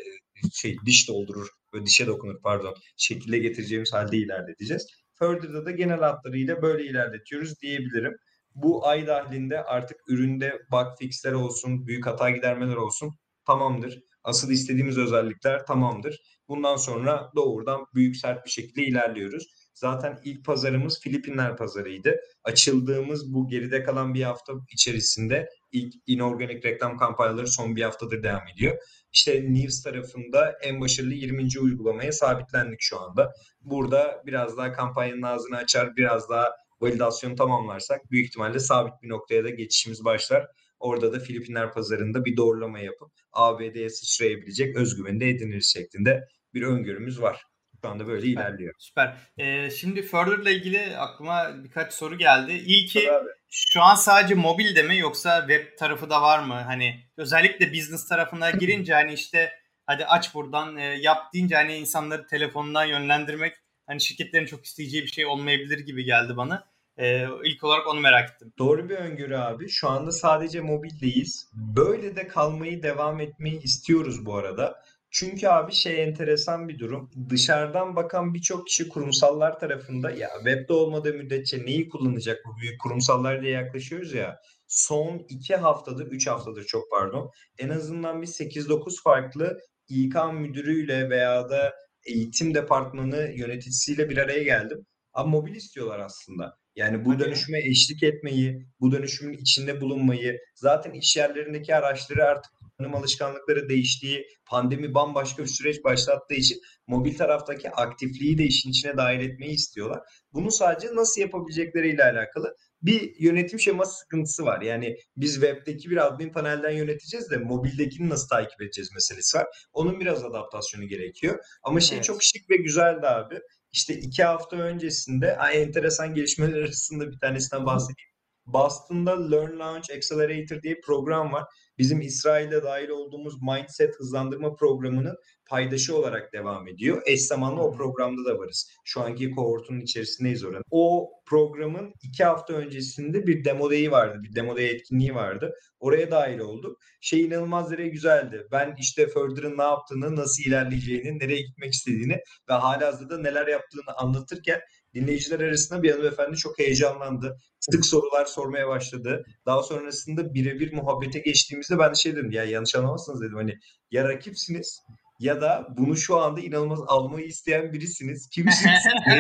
şey 0.53 0.77
diş 0.87 1.09
doldurur 1.09 1.49
ve 1.75 1.87
dişe 1.87 2.07
dokunur 2.07 2.43
pardon 2.43 2.75
şekilde 2.97 3.39
getireceğimiz 3.39 3.93
halde 3.93 4.17
ilerleteceğiz. 4.17 4.87
Further'da 5.15 5.67
da 5.67 5.71
genel 5.71 5.99
hatlarıyla 5.99 6.63
böyle 6.63 6.85
ilerletiyoruz 6.85 7.61
diyebilirim. 7.61 8.17
Bu 8.55 8.87
ay 8.87 9.07
dahilinde 9.07 9.65
artık 9.65 9.97
üründe 10.09 10.59
bug 10.73 10.99
fixler 10.99 11.33
olsun, 11.33 11.87
büyük 11.87 12.07
hata 12.07 12.31
gidermeler 12.31 12.77
olsun 12.77 13.15
tamamdır. 13.47 14.03
Asıl 14.25 14.51
istediğimiz 14.51 14.99
özellikler 14.99 15.67
tamamdır. 15.67 16.21
Bundan 16.49 16.77
sonra 16.77 17.31
doğrudan 17.37 17.87
büyük 17.95 18.17
sert 18.17 18.45
bir 18.45 18.51
şekilde 18.51 18.83
ilerliyoruz. 18.83 19.58
Zaten 19.79 20.19
ilk 20.25 20.45
pazarımız 20.45 21.01
Filipinler 21.01 21.57
pazarıydı. 21.57 22.17
Açıldığımız 22.45 23.35
bu 23.35 23.49
geride 23.49 23.83
kalan 23.83 24.15
bir 24.15 24.23
hafta 24.23 24.53
içerisinde 24.73 25.49
ilk 25.73 25.95
inorganik 26.07 26.65
reklam 26.65 26.97
kampanyaları 26.97 27.47
son 27.47 27.77
bir 27.77 27.83
haftadır 27.83 28.23
devam 28.23 28.49
ediyor. 28.55 28.79
İşte 29.13 29.45
News 29.53 29.83
tarafında 29.83 30.59
en 30.63 30.81
başarılı 30.81 31.15
20. 31.15 31.49
uygulamaya 31.61 32.13
sabitlendik 32.13 32.79
şu 32.81 33.01
anda. 33.01 33.33
Burada 33.61 34.23
biraz 34.27 34.57
daha 34.57 34.73
kampanyanın 34.73 35.23
ağzını 35.23 35.57
açar, 35.57 35.97
biraz 35.97 36.31
daha 36.31 36.51
validasyon 36.81 37.37
tamamlarsak 37.37 38.11
büyük 38.11 38.27
ihtimalle 38.27 38.59
sabit 38.59 39.03
bir 39.03 39.09
noktaya 39.09 39.45
da 39.45 39.51
geçişimiz 39.51 40.05
başlar. 40.05 40.47
Orada 40.79 41.13
da 41.13 41.21
Filipinler 41.21 41.73
pazarında 41.73 42.25
bir 42.25 42.37
doğrulama 42.37 42.79
yapıp 42.79 43.09
ABD'ye 43.33 43.91
sıçrayabilecek 43.91 44.77
özgüveni 44.77 45.21
de 45.21 45.29
ediniriz 45.29 45.73
şeklinde 45.73 46.29
bir 46.55 46.63
öngörümüz 46.63 47.21
var. 47.23 47.43
Şu 47.85 47.89
anda 47.89 48.07
böyle 48.07 48.21
süper, 48.21 48.33
ilerliyor. 48.33 48.75
Süper. 48.79 49.17
Ee, 49.39 49.71
şimdi 49.71 50.03
Further 50.03 50.39
ile 50.39 50.53
ilgili 50.53 50.97
aklıma 50.97 51.65
birkaç 51.65 51.93
soru 51.93 52.19
geldi. 52.19 52.53
İlki 52.53 53.11
şu 53.49 53.83
an 53.83 53.95
sadece 53.95 54.35
mobilde 54.35 54.83
mi 54.83 54.99
yoksa 54.99 55.41
web 55.41 55.79
tarafı 55.79 56.11
da 56.11 56.23
var 56.23 56.39
mı? 56.39 56.55
Hani 56.55 57.01
özellikle 57.17 57.73
business 57.73 58.09
tarafına 58.09 58.51
girince 58.51 58.95
hani 58.95 59.13
işte 59.13 59.53
hadi 59.87 60.07
aç 60.07 60.35
buradan 60.35 60.77
e, 60.77 60.85
yap 60.85 61.35
deyince 61.35 61.55
hani 61.55 61.77
insanları 61.77 62.27
telefonundan 62.27 62.85
yönlendirmek 62.85 63.55
hani 63.87 64.01
şirketlerin 64.01 64.47
çok 64.47 64.65
isteyeceği 64.65 65.03
bir 65.03 65.09
şey 65.09 65.27
olmayabilir 65.27 65.79
gibi 65.79 66.05
geldi 66.05 66.37
bana. 66.37 66.65
Ee, 66.99 67.27
ilk 67.45 67.65
olarak 67.65 67.87
onu 67.87 68.01
merak 68.01 68.31
ettim. 68.31 68.53
Doğru 68.59 68.89
bir 68.89 68.97
öngörü 68.97 69.37
abi. 69.37 69.69
Şu 69.69 69.89
anda 69.89 70.13
sadece 70.13 70.61
mobildeyiz. 70.61 71.51
Böyle 71.53 72.17
de 72.17 72.29
kalmayı 72.29 72.83
devam 72.83 73.21
etmeyi 73.21 73.63
istiyoruz 73.63 74.27
bu 74.27 74.37
arada. 74.37 74.83
Çünkü 75.11 75.49
abi 75.49 75.73
şey 75.73 76.03
enteresan 76.03 76.69
bir 76.69 76.79
durum. 76.79 77.11
Dışarıdan 77.31 77.97
bakan 77.97 78.35
birçok 78.35 78.67
kişi 78.67 78.89
kurumsallar 78.89 79.61
tarafında 79.61 80.11
ya 80.11 80.29
webde 80.45 80.73
olmadığı 80.73 81.15
müddetçe 81.15 81.67
neyi 81.67 81.89
kullanacak 81.89 82.39
bu 82.47 82.61
büyük 82.61 82.81
kurumsallar 82.81 83.43
diye 83.43 83.53
yaklaşıyoruz 83.53 84.13
ya. 84.15 84.37
Son 84.69 85.27
iki 85.29 85.57
haftadır, 85.57 86.07
üç 86.07 86.27
haftadır 86.27 86.65
çok 86.65 86.91
pardon. 86.91 87.31
En 87.59 87.69
azından 87.69 88.23
bir 88.23 88.27
8-9 88.27 89.03
farklı 89.03 89.59
İK 89.89 90.15
müdürüyle 90.33 91.11
veya 91.11 91.51
da 91.51 91.75
eğitim 92.07 92.55
departmanı 92.55 93.33
yöneticisiyle 93.35 94.11
bir 94.11 94.17
araya 94.17 94.43
geldim. 94.43 94.87
Ama 95.13 95.31
mobil 95.31 95.55
istiyorlar 95.55 95.99
aslında. 95.99 96.57
Yani 96.77 97.05
bu 97.05 97.19
dönüşüme 97.19 97.59
eşlik 97.59 98.03
etmeyi, 98.03 98.67
bu 98.81 98.93
dönüşümün 98.93 99.39
içinde 99.39 99.81
bulunmayı, 99.81 100.39
zaten 100.55 100.93
iş 100.93 101.17
yerlerindeki 101.17 101.75
araçları 101.77 102.25
artık 102.25 102.53
kullanım 102.79 102.95
alışkanlıkları 102.95 103.69
değiştiği, 103.69 104.27
pandemi 104.47 104.95
bambaşka 104.95 105.43
bir 105.43 105.49
süreç 105.49 105.85
başlattığı 105.85 106.35
için 106.35 106.61
mobil 106.87 107.17
taraftaki 107.17 107.71
aktifliği 107.71 108.39
de 108.39 108.45
işin 108.45 108.71
içine 108.71 108.97
dahil 108.97 109.21
etmeyi 109.21 109.55
istiyorlar. 109.55 110.01
Bunu 110.33 110.51
sadece 110.51 110.95
nasıl 110.95 111.21
yapabilecekleriyle 111.21 112.05
alakalı 112.05 112.55
bir 112.83 113.15
yönetim 113.19 113.61
şeması 113.61 113.99
sıkıntısı 113.99 114.45
var. 114.45 114.63
Yani 114.63 114.97
biz 115.17 115.35
webdeki 115.35 115.91
bir 115.91 116.07
admin 116.07 116.33
panelden 116.33 116.71
yöneteceğiz 116.71 117.31
de 117.31 117.37
mobildekini 117.37 118.09
nasıl 118.09 118.29
takip 118.29 118.63
edeceğiz 118.63 118.93
meselesi 118.95 119.39
var. 119.39 119.47
Onun 119.73 120.01
biraz 120.01 120.25
adaptasyonu 120.25 120.89
gerekiyor. 120.89 121.39
Ama 121.63 121.81
şey 121.81 121.97
evet. 121.97 122.05
çok 122.05 122.23
şık 122.23 122.51
ve 122.51 122.57
güzeldi 122.57 123.07
abi. 123.07 123.41
İşte 123.73 123.95
iki 123.95 124.25
hafta 124.25 124.57
öncesinde 124.57 125.39
enteresan 125.55 126.15
gelişmeler 126.15 126.59
arasında 126.59 127.11
bir 127.11 127.19
tanesinden 127.19 127.67
bahsedeyim. 127.67 128.08
Boston'da 128.53 129.31
Learn 129.31 129.59
Launch 129.59 129.91
Accelerator 129.97 130.63
diye 130.63 130.77
bir 130.77 130.81
program 130.81 131.33
var. 131.33 131.45
Bizim 131.79 132.01
İsrail'de 132.01 132.63
dahil 132.63 132.89
olduğumuz 132.89 133.35
Mindset 133.43 133.95
hızlandırma 133.99 134.55
programının 134.55 135.17
paydaşı 135.51 135.97
olarak 135.97 136.33
devam 136.33 136.69
ediyor. 136.69 137.03
Eş 137.07 137.23
zamanlı 137.23 137.61
o 137.61 137.77
programda 137.77 138.31
da 138.31 138.39
varız. 138.39 138.71
Şu 138.85 139.01
anki 139.01 139.31
kohortunun 139.31 139.81
içerisindeyiz 139.81 140.45
oranın. 140.45 140.65
O 140.71 141.11
programın 141.27 141.93
iki 142.03 142.25
hafta 142.25 142.53
öncesinde 142.53 143.27
bir 143.27 143.45
demo 143.45 143.71
day 143.71 143.91
vardı. 143.91 144.19
Bir 144.23 144.35
demo 144.35 144.57
day 144.57 144.71
etkinliği 144.71 145.15
vardı. 145.15 145.55
Oraya 145.81 146.11
dahil 146.11 146.39
olduk. 146.39 146.79
Şey 147.01 147.25
inanılmaz 147.25 147.71
derece 147.71 147.89
güzeldi. 147.89 148.47
Ben 148.53 148.75
işte 148.79 149.07
Further'ın 149.07 149.59
ne 149.59 149.63
yaptığını, 149.63 150.17
nasıl 150.17 150.43
ilerleyeceğini, 150.43 151.19
nereye 151.19 151.43
gitmek 151.43 151.73
istediğini 151.73 152.19
ve 152.51 152.53
halihazırda 152.53 153.19
neler 153.19 153.47
yaptığını 153.47 153.95
anlatırken 153.97 154.61
dinleyiciler 154.95 155.41
arasında 155.41 155.83
bir 155.83 155.91
hanımefendi 155.91 156.37
çok 156.37 156.59
heyecanlandı. 156.59 157.37
Sık 157.61 157.87
sorular 157.87 158.25
sormaya 158.25 158.69
başladı. 158.69 159.25
Daha 159.47 159.63
sonrasında 159.63 160.35
birebir 160.35 160.73
muhabbete 160.73 161.19
geçtiğimizde 161.19 161.79
ben 161.79 161.91
de 161.91 161.95
şey 161.95 162.17
dedim 162.17 162.31
ya 162.31 162.45
yanlış 162.45 162.75
anlamazsınız 162.75 163.21
dedim 163.21 163.37
hani 163.37 163.55
ya 163.91 164.05
rakipsiniz 164.05 164.81
ya 165.19 165.41
da 165.41 165.67
bunu 165.77 165.97
şu 165.97 166.17
anda 166.17 166.41
inanılmaz 166.41 166.81
almayı 166.87 167.27
isteyen 167.27 167.73
birisiniz. 167.73 168.29
Kimsiniz? 168.29 168.83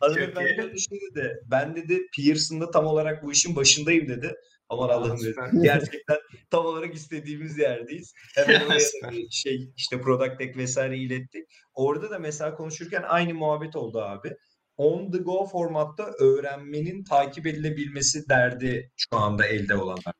Hanımefendi 0.00 0.72
düşündü 0.72 1.14
de 1.14 1.40
ben 1.50 1.76
dedi 1.76 2.06
Pearson'da 2.16 2.70
tam 2.70 2.86
olarak 2.86 3.22
bu 3.22 3.32
işin 3.32 3.56
başındayım 3.56 4.08
dedi. 4.08 4.34
Aman 4.68 4.88
Allah'ım 4.88 5.18
dedi. 5.20 5.34
Gerçekten 5.62 6.18
tam 6.50 6.66
olarak 6.66 6.94
istediğimiz 6.94 7.58
yerdeyiz. 7.58 8.12
Hemen 8.34 8.60
oraya 8.66 9.10
bir 9.10 9.30
şey 9.30 9.72
işte 9.76 10.00
product 10.00 10.38
tech 10.38 10.56
vesaire 10.56 10.98
ilettik. 10.98 11.44
Orada 11.74 12.10
da 12.10 12.18
mesela 12.18 12.54
konuşurken 12.54 13.02
aynı 13.02 13.34
muhabbet 13.34 13.76
oldu 13.76 14.00
abi 14.00 14.36
on 14.80 15.10
the 15.10 15.18
go 15.18 15.46
formatta 15.46 16.10
öğrenmenin 16.20 17.04
takip 17.04 17.46
edilebilmesi 17.46 18.28
derdi 18.28 18.90
şu 18.96 19.16
anda 19.16 19.46
elde 19.46 19.76
olanlar. 19.76 20.14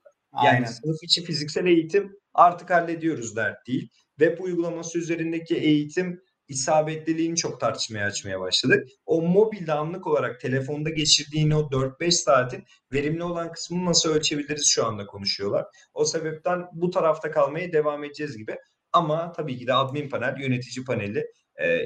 Yani 0.45 0.49
Aynen. 0.49 0.65
sınıf 0.65 0.97
içi 1.03 1.25
fiziksel 1.25 1.67
eğitim 1.67 2.13
artık 2.35 2.71
hallediyoruz 2.71 3.37
dert 3.37 3.67
değil. 3.67 3.91
Web 4.19 4.39
uygulaması 4.41 4.99
üzerindeki 4.99 5.57
eğitim 5.57 6.21
isabetliliğini 6.49 7.37
çok 7.37 7.61
tartışmaya 7.61 8.07
açmaya 8.07 8.41
başladık. 8.41 8.89
O 9.07 9.23
mobilde 9.23 9.73
anlık 9.73 10.07
olarak 10.07 10.41
telefonda 10.41 10.91
geçirdiğin 10.91 11.51
o 11.51 11.61
4-5 11.61 12.11
saatin 12.11 12.65
verimli 12.93 13.25
olan 13.25 13.53
kısmını 13.53 13.85
nasıl 13.85 14.11
ölçebiliriz 14.11 14.67
şu 14.67 14.87
anda 14.87 15.07
konuşuyorlar. 15.07 15.67
O 15.95 16.05
sebepten 16.05 16.67
bu 16.73 16.91
tarafta 16.91 17.31
kalmaya 17.31 17.73
devam 17.73 18.05
edeceğiz 18.05 18.37
gibi. 18.37 18.57
Ama 18.93 19.33
tabii 19.33 19.59
ki 19.59 19.67
de 19.67 19.75
admin 19.75 20.09
panel, 20.09 20.41
yönetici 20.41 20.85
paneli 20.85 21.27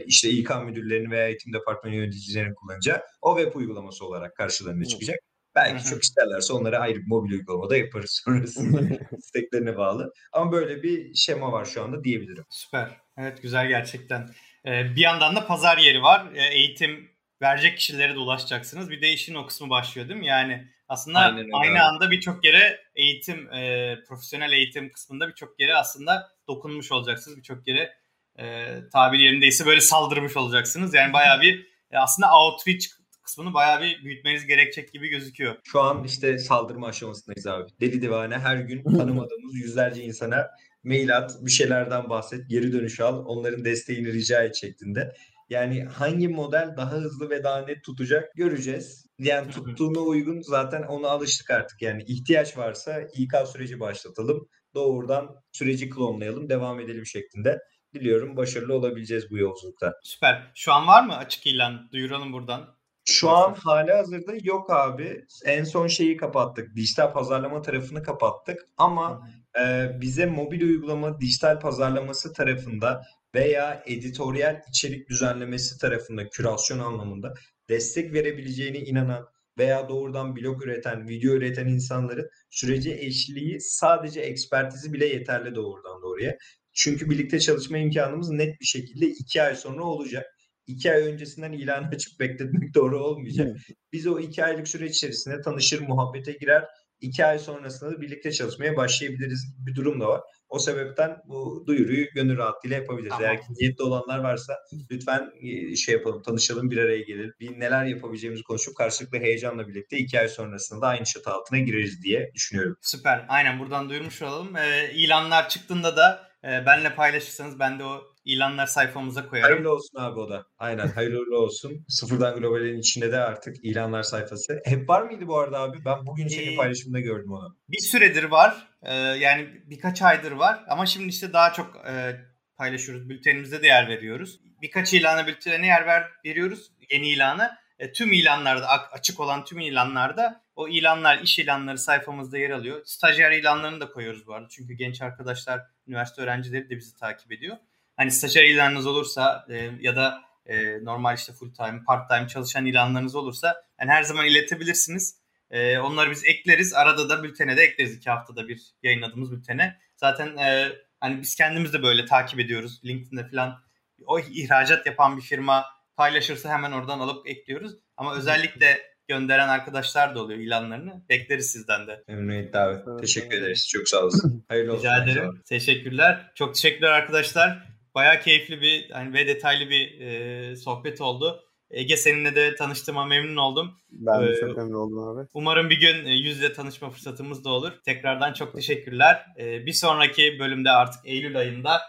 işte 0.07 0.31
İK 0.31 0.51
müdürlerini 0.65 1.11
veya 1.11 1.29
eğitim 1.29 1.53
departmanı 1.53 1.95
yöneticilerini 1.95 2.55
kullanacağı 2.55 3.03
o 3.23 3.39
web 3.39 3.55
uygulaması 3.55 4.07
olarak 4.07 4.37
karşılarına 4.37 4.85
çıkacak. 4.85 5.19
Belki 5.55 5.85
çok 5.85 6.03
isterlerse 6.03 6.53
onları 6.53 6.79
ayrı 6.79 6.99
bir 6.99 7.07
mobil 7.07 7.33
uygulamada 7.33 7.77
yaparız 7.77 8.21
sonrasında 8.25 8.97
isteklerine 9.19 9.77
bağlı. 9.77 10.13
Ama 10.33 10.53
böyle 10.53 10.83
bir 10.83 11.15
şema 11.15 11.53
var 11.53 11.65
şu 11.65 11.83
anda 11.83 12.05
diyebilirim. 12.05 12.45
Süper. 12.51 12.91
Evet 13.19 13.43
güzel 13.43 13.69
gerçekten. 13.69 14.31
Ee, 14.67 14.97
bir 14.97 15.01
yandan 15.01 15.37
da 15.37 15.47
pazar 15.47 15.79
yeri 15.79 16.03
var. 16.03 16.33
Ee, 16.35 16.55
eğitim 16.55 17.11
verecek 17.43 17.79
kişilere 17.79 18.15
de 18.15 18.19
ulaşacaksınız. 18.19 18.91
Bir 18.91 19.03
de 19.03 19.13
işin 19.13 19.35
o 19.35 19.47
kısmı 19.47 19.71
başlıyor 19.71 20.09
değil 20.09 20.21
mi? 20.21 20.27
Yani 20.27 20.69
aslında 20.89 21.19
aynı 21.53 21.85
anda 21.85 22.11
birçok 22.11 22.45
yere 22.45 22.81
eğitim, 22.95 23.53
e, 23.53 23.97
profesyonel 24.09 24.53
eğitim 24.53 24.93
kısmında 24.93 25.29
birçok 25.29 25.61
yere 25.61 25.75
aslında 25.75 26.29
dokunmuş 26.49 26.93
olacaksınız. 26.93 27.37
Birçok 27.37 27.69
yere 27.69 27.95
e, 28.39 28.75
tabir 28.93 29.19
yerindeyse 29.19 29.67
böyle 29.67 29.81
saldırmış 29.81 30.37
olacaksınız. 30.37 30.95
Yani 30.95 31.13
bayağı 31.13 31.41
bir 31.41 31.67
e, 31.91 31.99
aslında 31.99 32.39
outreach 32.39 32.87
kısmını 33.23 33.55
bayağı 33.55 33.83
bir 33.83 34.05
büyütmeniz 34.05 34.47
gerekecek 34.47 34.93
gibi 34.93 35.09
gözüküyor. 35.09 35.57
Şu 35.65 35.81
an 35.81 36.05
işte 36.05 36.39
saldırma 36.39 36.87
aşamasındayız 36.87 37.47
abi. 37.47 37.71
Deli 37.81 38.03
divane 38.03 38.39
her 38.39 38.57
gün 38.57 38.85
tanımadığımız 38.99 39.55
yüzlerce 39.55 40.03
insana 40.03 40.47
mail 40.85 41.17
at, 41.17 41.37
bir 41.41 41.51
şeylerden 41.51 42.09
bahset, 42.09 42.51
geri 42.51 42.73
dönüş 42.73 43.01
al, 43.01 43.25
onların 43.27 43.65
desteğini 43.65 44.13
rica 44.13 44.43
et 44.43 44.57
şeklinde. 44.57 45.13
Yani 45.51 45.85
hangi 45.85 46.29
model 46.29 46.75
daha 46.77 46.93
hızlı 46.93 47.31
ve 47.31 47.45
daha 47.45 47.59
net 47.59 47.85
tutacak 47.85 48.35
göreceğiz. 48.35 49.07
Yani 49.19 49.51
tuttuğuna 49.51 50.01
uygun 50.01 50.41
zaten 50.41 50.83
ona 50.83 51.09
alıştık 51.09 51.51
artık. 51.51 51.83
Yani 51.83 52.03
ihtiyaç 52.07 52.59
varsa 52.59 53.01
İK 53.15 53.33
süreci 53.53 53.81
başlatalım. 53.81 54.49
Doğrudan 54.75 55.29
süreci 55.53 55.91
klonlayalım, 55.91 56.49
devam 56.49 56.81
edelim 56.81 57.07
şeklinde 57.07 57.59
diliyorum 57.95 58.37
başarılı 58.37 58.75
olabileceğiz 58.75 59.31
bu 59.31 59.39
yolculukta. 59.39 59.93
Süper. 60.03 60.53
Şu 60.55 60.73
an 60.73 60.87
var 60.87 61.07
mı 61.07 61.17
açık 61.17 61.47
ilan? 61.47 61.89
Duyuralım 61.93 62.33
buradan. 62.33 62.77
Şu 63.05 63.27
Nasıl? 63.27 63.37
an 63.37 63.55
hali 63.55 63.93
hazırda 63.93 64.33
yok 64.43 64.71
abi. 64.71 65.25
En 65.45 65.65
son 65.65 65.87
şeyi 65.87 66.17
kapattık. 66.17 66.77
Dijital 66.77 67.13
pazarlama 67.13 67.63
tarafını 67.63 68.03
kapattık. 68.03 68.59
Ama 68.77 69.29
e, 69.61 69.91
bize 70.01 70.27
mobil 70.27 70.63
uygulama 70.63 71.21
dijital 71.21 71.61
pazarlaması 71.61 72.33
tarafında 72.33 73.03
veya 73.35 73.83
editoryal 73.87 74.63
içerik 74.69 75.09
düzenlemesi 75.11 75.79
tarafında 75.79 76.29
kürasyon 76.29 76.79
anlamında 76.79 77.35
destek 77.69 78.13
verebileceğine 78.13 78.79
inanan 78.79 79.29
veya 79.59 79.89
doğrudan 79.89 80.37
blog 80.37 80.63
üreten, 80.63 81.09
video 81.09 81.35
üreten 81.35 81.67
insanların 81.67 82.29
sürece 82.51 82.91
eşliği 82.91 83.61
sadece 83.61 84.21
ekspertizi 84.21 84.93
bile 84.93 85.07
yeterli 85.07 85.55
doğrudan 85.55 86.03
doğruya. 86.03 86.37
Çünkü 86.75 87.11
birlikte 87.11 87.41
çalışma 87.41 87.79
imkanımız 87.79 88.31
net 88.31 88.61
bir 88.61 88.67
şekilde 88.67 89.07
iki 89.07 89.43
ay 89.43 89.55
sonra 89.55 89.85
olacak. 89.85 90.27
İki 90.67 90.93
ay 90.93 91.03
öncesinden 91.03 91.53
ilan 91.53 91.83
açıp 91.83 92.21
bekletmek 92.21 92.75
doğru 92.75 93.05
olmayacak. 93.05 93.57
Biz 93.93 94.07
o 94.07 94.21
iki 94.21 94.45
aylık 94.45 94.69
süreç 94.69 94.97
içerisinde 94.97 95.41
tanışır, 95.41 95.81
muhabbete 95.81 96.33
girer. 96.33 96.65
İki 97.01 97.25
ay 97.25 97.39
sonrasında 97.39 97.91
da 97.91 98.01
birlikte 98.01 98.33
çalışmaya 98.33 98.77
başlayabiliriz 98.77 99.55
bir 99.67 99.75
durum 99.75 100.01
da 100.01 100.09
var. 100.09 100.21
O 100.49 100.59
sebepten 100.59 101.17
bu 101.25 101.65
duyuruyu 101.67 102.07
gönül 102.15 102.37
rahatlığıyla 102.37 102.77
yapabiliriz. 102.77 103.11
Tamam. 103.11 103.25
Eğer 103.25 103.41
ki 103.41 103.47
niyetli 103.51 103.83
olanlar 103.83 104.19
varsa 104.19 104.55
lütfen 104.91 105.31
e, 105.41 105.77
şey 105.77 105.95
yapalım, 105.95 106.23
tanışalım, 106.23 106.71
bir 106.71 106.79
araya 106.79 107.01
gelelim. 107.01 107.33
Bir 107.41 107.61
neler 107.61 107.85
yapabileceğimizi 107.85 108.43
konuşup 108.43 108.77
karşılıklı 108.77 109.19
heyecanla 109.19 109.69
birlikte 109.69 109.99
iki 109.99 110.21
ay 110.21 110.29
sonrasında 110.29 110.81
da 110.81 110.87
aynı 110.87 111.05
çatı 111.05 111.31
altına 111.31 111.59
gireriz 111.59 112.03
diye 112.03 112.31
düşünüyorum. 112.35 112.77
Süper. 112.83 113.27
Aynen 113.29 113.59
buradan 113.59 113.89
duyurmuş 113.89 114.23
olalım. 114.23 114.57
Ee, 114.57 114.93
ilanlar 114.95 115.49
çıktığında 115.49 115.97
da 115.97 116.34
e, 116.45 116.67
benle 116.67 116.95
paylaşırsanız 116.95 117.59
ben 117.59 117.79
de 117.79 117.85
o 117.85 118.03
ilanlar 118.25 118.67
sayfamıza 118.67 119.29
koyarım. 119.29 119.51
Hayırlı 119.51 119.73
olsun 119.73 119.99
abi 119.99 120.21
o 120.21 120.31
da. 120.31 120.47
Aynen 120.59 120.89
hayırlı 120.89 121.39
olsun. 121.39 121.85
Sıfırdan 121.89 122.41
Global'in 122.41 122.79
içinde 122.79 123.13
de 123.13 123.19
artık 123.19 123.65
ilanlar 123.65 124.03
sayfası. 124.03 124.61
Hep 124.65 124.89
var 124.89 125.03
mıydı 125.03 125.27
bu 125.27 125.39
arada 125.39 125.61
abi? 125.61 125.85
Ben 125.85 126.07
bugün 126.07 126.29
senin 126.29 126.53
ee, 126.53 126.57
paylaşımında 126.57 127.01
gördüm 127.01 127.33
onu. 127.33 127.57
Bir 127.69 127.83
süredir 127.83 128.25
var. 128.25 128.69
Ee, 128.83 128.95
yani 128.95 129.49
birkaç 129.65 130.03
aydır 130.03 130.33
var. 130.33 130.65
Ama 130.69 130.87
şimdi 130.87 131.09
işte 131.09 131.33
daha 131.33 131.53
çok 131.53 131.77
e, 131.77 132.17
paylaşıyoruz. 132.57 133.09
Bültenimizde 133.09 133.63
de 133.63 133.67
yer 133.67 133.89
veriyoruz. 133.89 134.41
Birkaç 134.63 134.95
ilana 134.95 135.27
bültene 135.27 135.67
yer 135.67 135.87
ver, 135.87 136.05
veriyoruz. 136.25 136.73
Yeni 136.91 137.09
ilanı. 137.09 137.51
E, 137.79 137.93
tüm 137.93 138.13
ilanlarda 138.13 138.69
açık 138.93 139.21
olan 139.21 139.45
tüm 139.45 139.59
ilanlarda 139.59 140.44
o 140.57 140.69
ilanlar 140.69 141.19
iş 141.19 141.39
ilanları 141.39 141.79
sayfamızda 141.79 142.39
yer 142.39 142.51
alıyor. 142.51 142.83
Stajyer 142.85 143.33
ilanlarını 143.33 143.81
da 143.81 143.89
koyuyoruz 143.89 144.27
bu 144.27 144.35
arada. 144.35 144.49
Çünkü 144.51 144.75
genç 144.75 145.03
arkadaşlar, 145.03 145.61
üniversite 145.87 146.23
öğrencileri 146.23 146.71
de 146.71 146.77
bizi 146.77 146.97
takip 146.97 147.33
ediyor. 147.33 147.57
Hani 147.97 148.11
stajyer 148.11 148.45
ilanınız 148.45 148.87
olursa 148.87 149.47
e, 149.49 149.71
ya 149.81 149.97
da 149.97 150.23
e, 150.47 150.85
normal 150.85 151.17
işte 151.17 151.33
full 151.33 151.55
time, 151.55 151.83
part 151.87 152.11
time 152.11 152.29
çalışan 152.29 152.67
ilanlarınız 152.67 153.15
olursa 153.15 153.65
yani 153.81 153.91
her 153.91 154.03
zaman 154.03 154.27
iletebilirsiniz. 154.27 155.19
E, 155.51 155.79
onları 155.79 156.11
biz 156.11 156.25
ekleriz. 156.25 156.75
Arada 156.75 157.09
da 157.09 157.23
bültene 157.23 157.57
de 157.57 157.63
ekleriz. 157.63 157.97
iki 157.97 158.11
haftada 158.11 158.49
bir 158.49 158.63
yayınladığımız 158.83 159.33
bültene. 159.33 159.79
Zaten 159.97 160.37
e, 160.37 160.69
hani 161.01 161.21
biz 161.21 161.35
kendimiz 161.35 161.73
de 161.73 161.83
böyle 161.83 162.07
takip 162.07 162.41
ediyoruz. 162.41 162.81
LinkedIn'de 162.85 163.29
falan 163.29 163.61
o 164.07 164.19
ihracat 164.19 164.87
yapan 164.87 165.17
bir 165.17 165.23
firma 165.23 165.67
paylaşırsa 165.97 166.51
hemen 166.51 166.73
oradan 166.73 167.01
alıp 167.01 167.29
ekliyoruz. 167.29 167.73
Ama 167.97 168.15
özellikle 168.15 168.94
gönderen 169.09 169.49
arkadaşlar 169.49 170.15
da 170.15 170.23
oluyor 170.23 170.39
ilanlarını. 170.41 171.03
Bekleriz 171.09 171.51
sizden 171.51 171.87
de. 171.87 172.05
Memnuniyetle 172.09 172.59
abi. 172.59 172.79
Evet, 172.89 173.01
Teşekkür 173.01 173.39
ederiz. 173.39 173.69
Çok 173.73 173.89
sağ 173.89 174.01
olasın. 174.03 174.45
Hayırlı 174.49 174.73
olsun. 174.73 174.83
Rica 174.85 175.05
ederim. 175.05 175.43
Teşekkürler. 175.49 176.31
Çok 176.35 176.55
teşekkürler 176.55 176.91
arkadaşlar. 176.91 177.75
Bayağı 177.95 178.21
keyifli 178.21 178.61
bir 178.61 178.91
hani 178.91 179.15
ve 179.15 179.27
detaylı 179.27 179.71
bir 179.71 180.01
e, 180.01 180.57
sohbet 180.57 181.01
oldu. 181.01 181.41
Ege 181.71 181.97
seninle 181.97 182.35
de 182.37 182.55
tanıştığıma 182.55 183.07
memnun 183.07 183.37
oldum. 183.37 183.79
Ben 183.91 184.23
de 184.27 184.31
Ee, 184.33 184.41
çok 184.41 184.57
memnun 184.57 184.75
oldum 184.75 184.99
abi. 184.99 185.29
Umarım 185.35 185.71
bir 185.71 185.81
gün 185.81 186.05
e, 186.05 186.11
yüzle 186.15 186.53
tanışma 186.53 186.91
fırsatımız 186.91 187.45
da 187.45 187.51
olur. 187.51 187.73
Tekrardan 187.85 188.33
çok 188.33 188.55
teşekkürler. 188.55 189.27
E, 189.39 189.67
Bir 189.67 189.73
sonraki 189.73 190.39
bölümde 190.39 190.71
artık 190.71 191.01
Eylül 191.05 191.39
ayında 191.39 191.81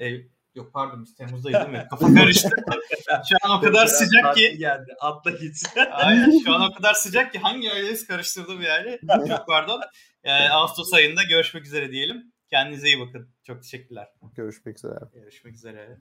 e, 0.00 0.06
yok 0.54 0.72
pardon 0.72 1.04
biz 1.04 1.14
Temmuz'dayız 1.14 1.58
değil 1.58 1.70
mi? 1.70 1.86
Kafa 1.90 2.14
karıştı. 2.14 2.48
Şu 3.28 3.36
an 3.42 3.58
o 3.58 3.60
kadar 3.60 3.86
sıcak 3.86 4.36
ki 4.36 4.58
geldi. 4.58 4.94
Atla 5.00 5.30
git. 5.30 5.62
Aynen 5.90 6.38
şu 6.44 6.54
an 6.54 6.70
o 6.70 6.74
kadar 6.74 6.94
sıcak 6.94 7.32
ki 7.32 7.38
hangi 7.38 7.72
aydayız 7.72 8.06
karıştırdım 8.06 8.62
yani. 8.62 8.98
Çok 9.28 9.46
pardon. 9.46 9.80
E, 10.24 10.32
Ağustos 10.32 10.94
ayında 10.94 11.22
görüşmek 11.22 11.64
üzere 11.64 11.90
diyelim. 11.92 12.32
Kendinize 12.50 12.86
iyi 12.86 13.00
bakın. 13.00 13.34
Çok 13.46 13.62
teşekkürler. 13.62 14.08
Görüşmek 14.36 14.76
üzere. 14.76 14.98
Görüşmek 15.14 15.54
üzere. 15.54 15.98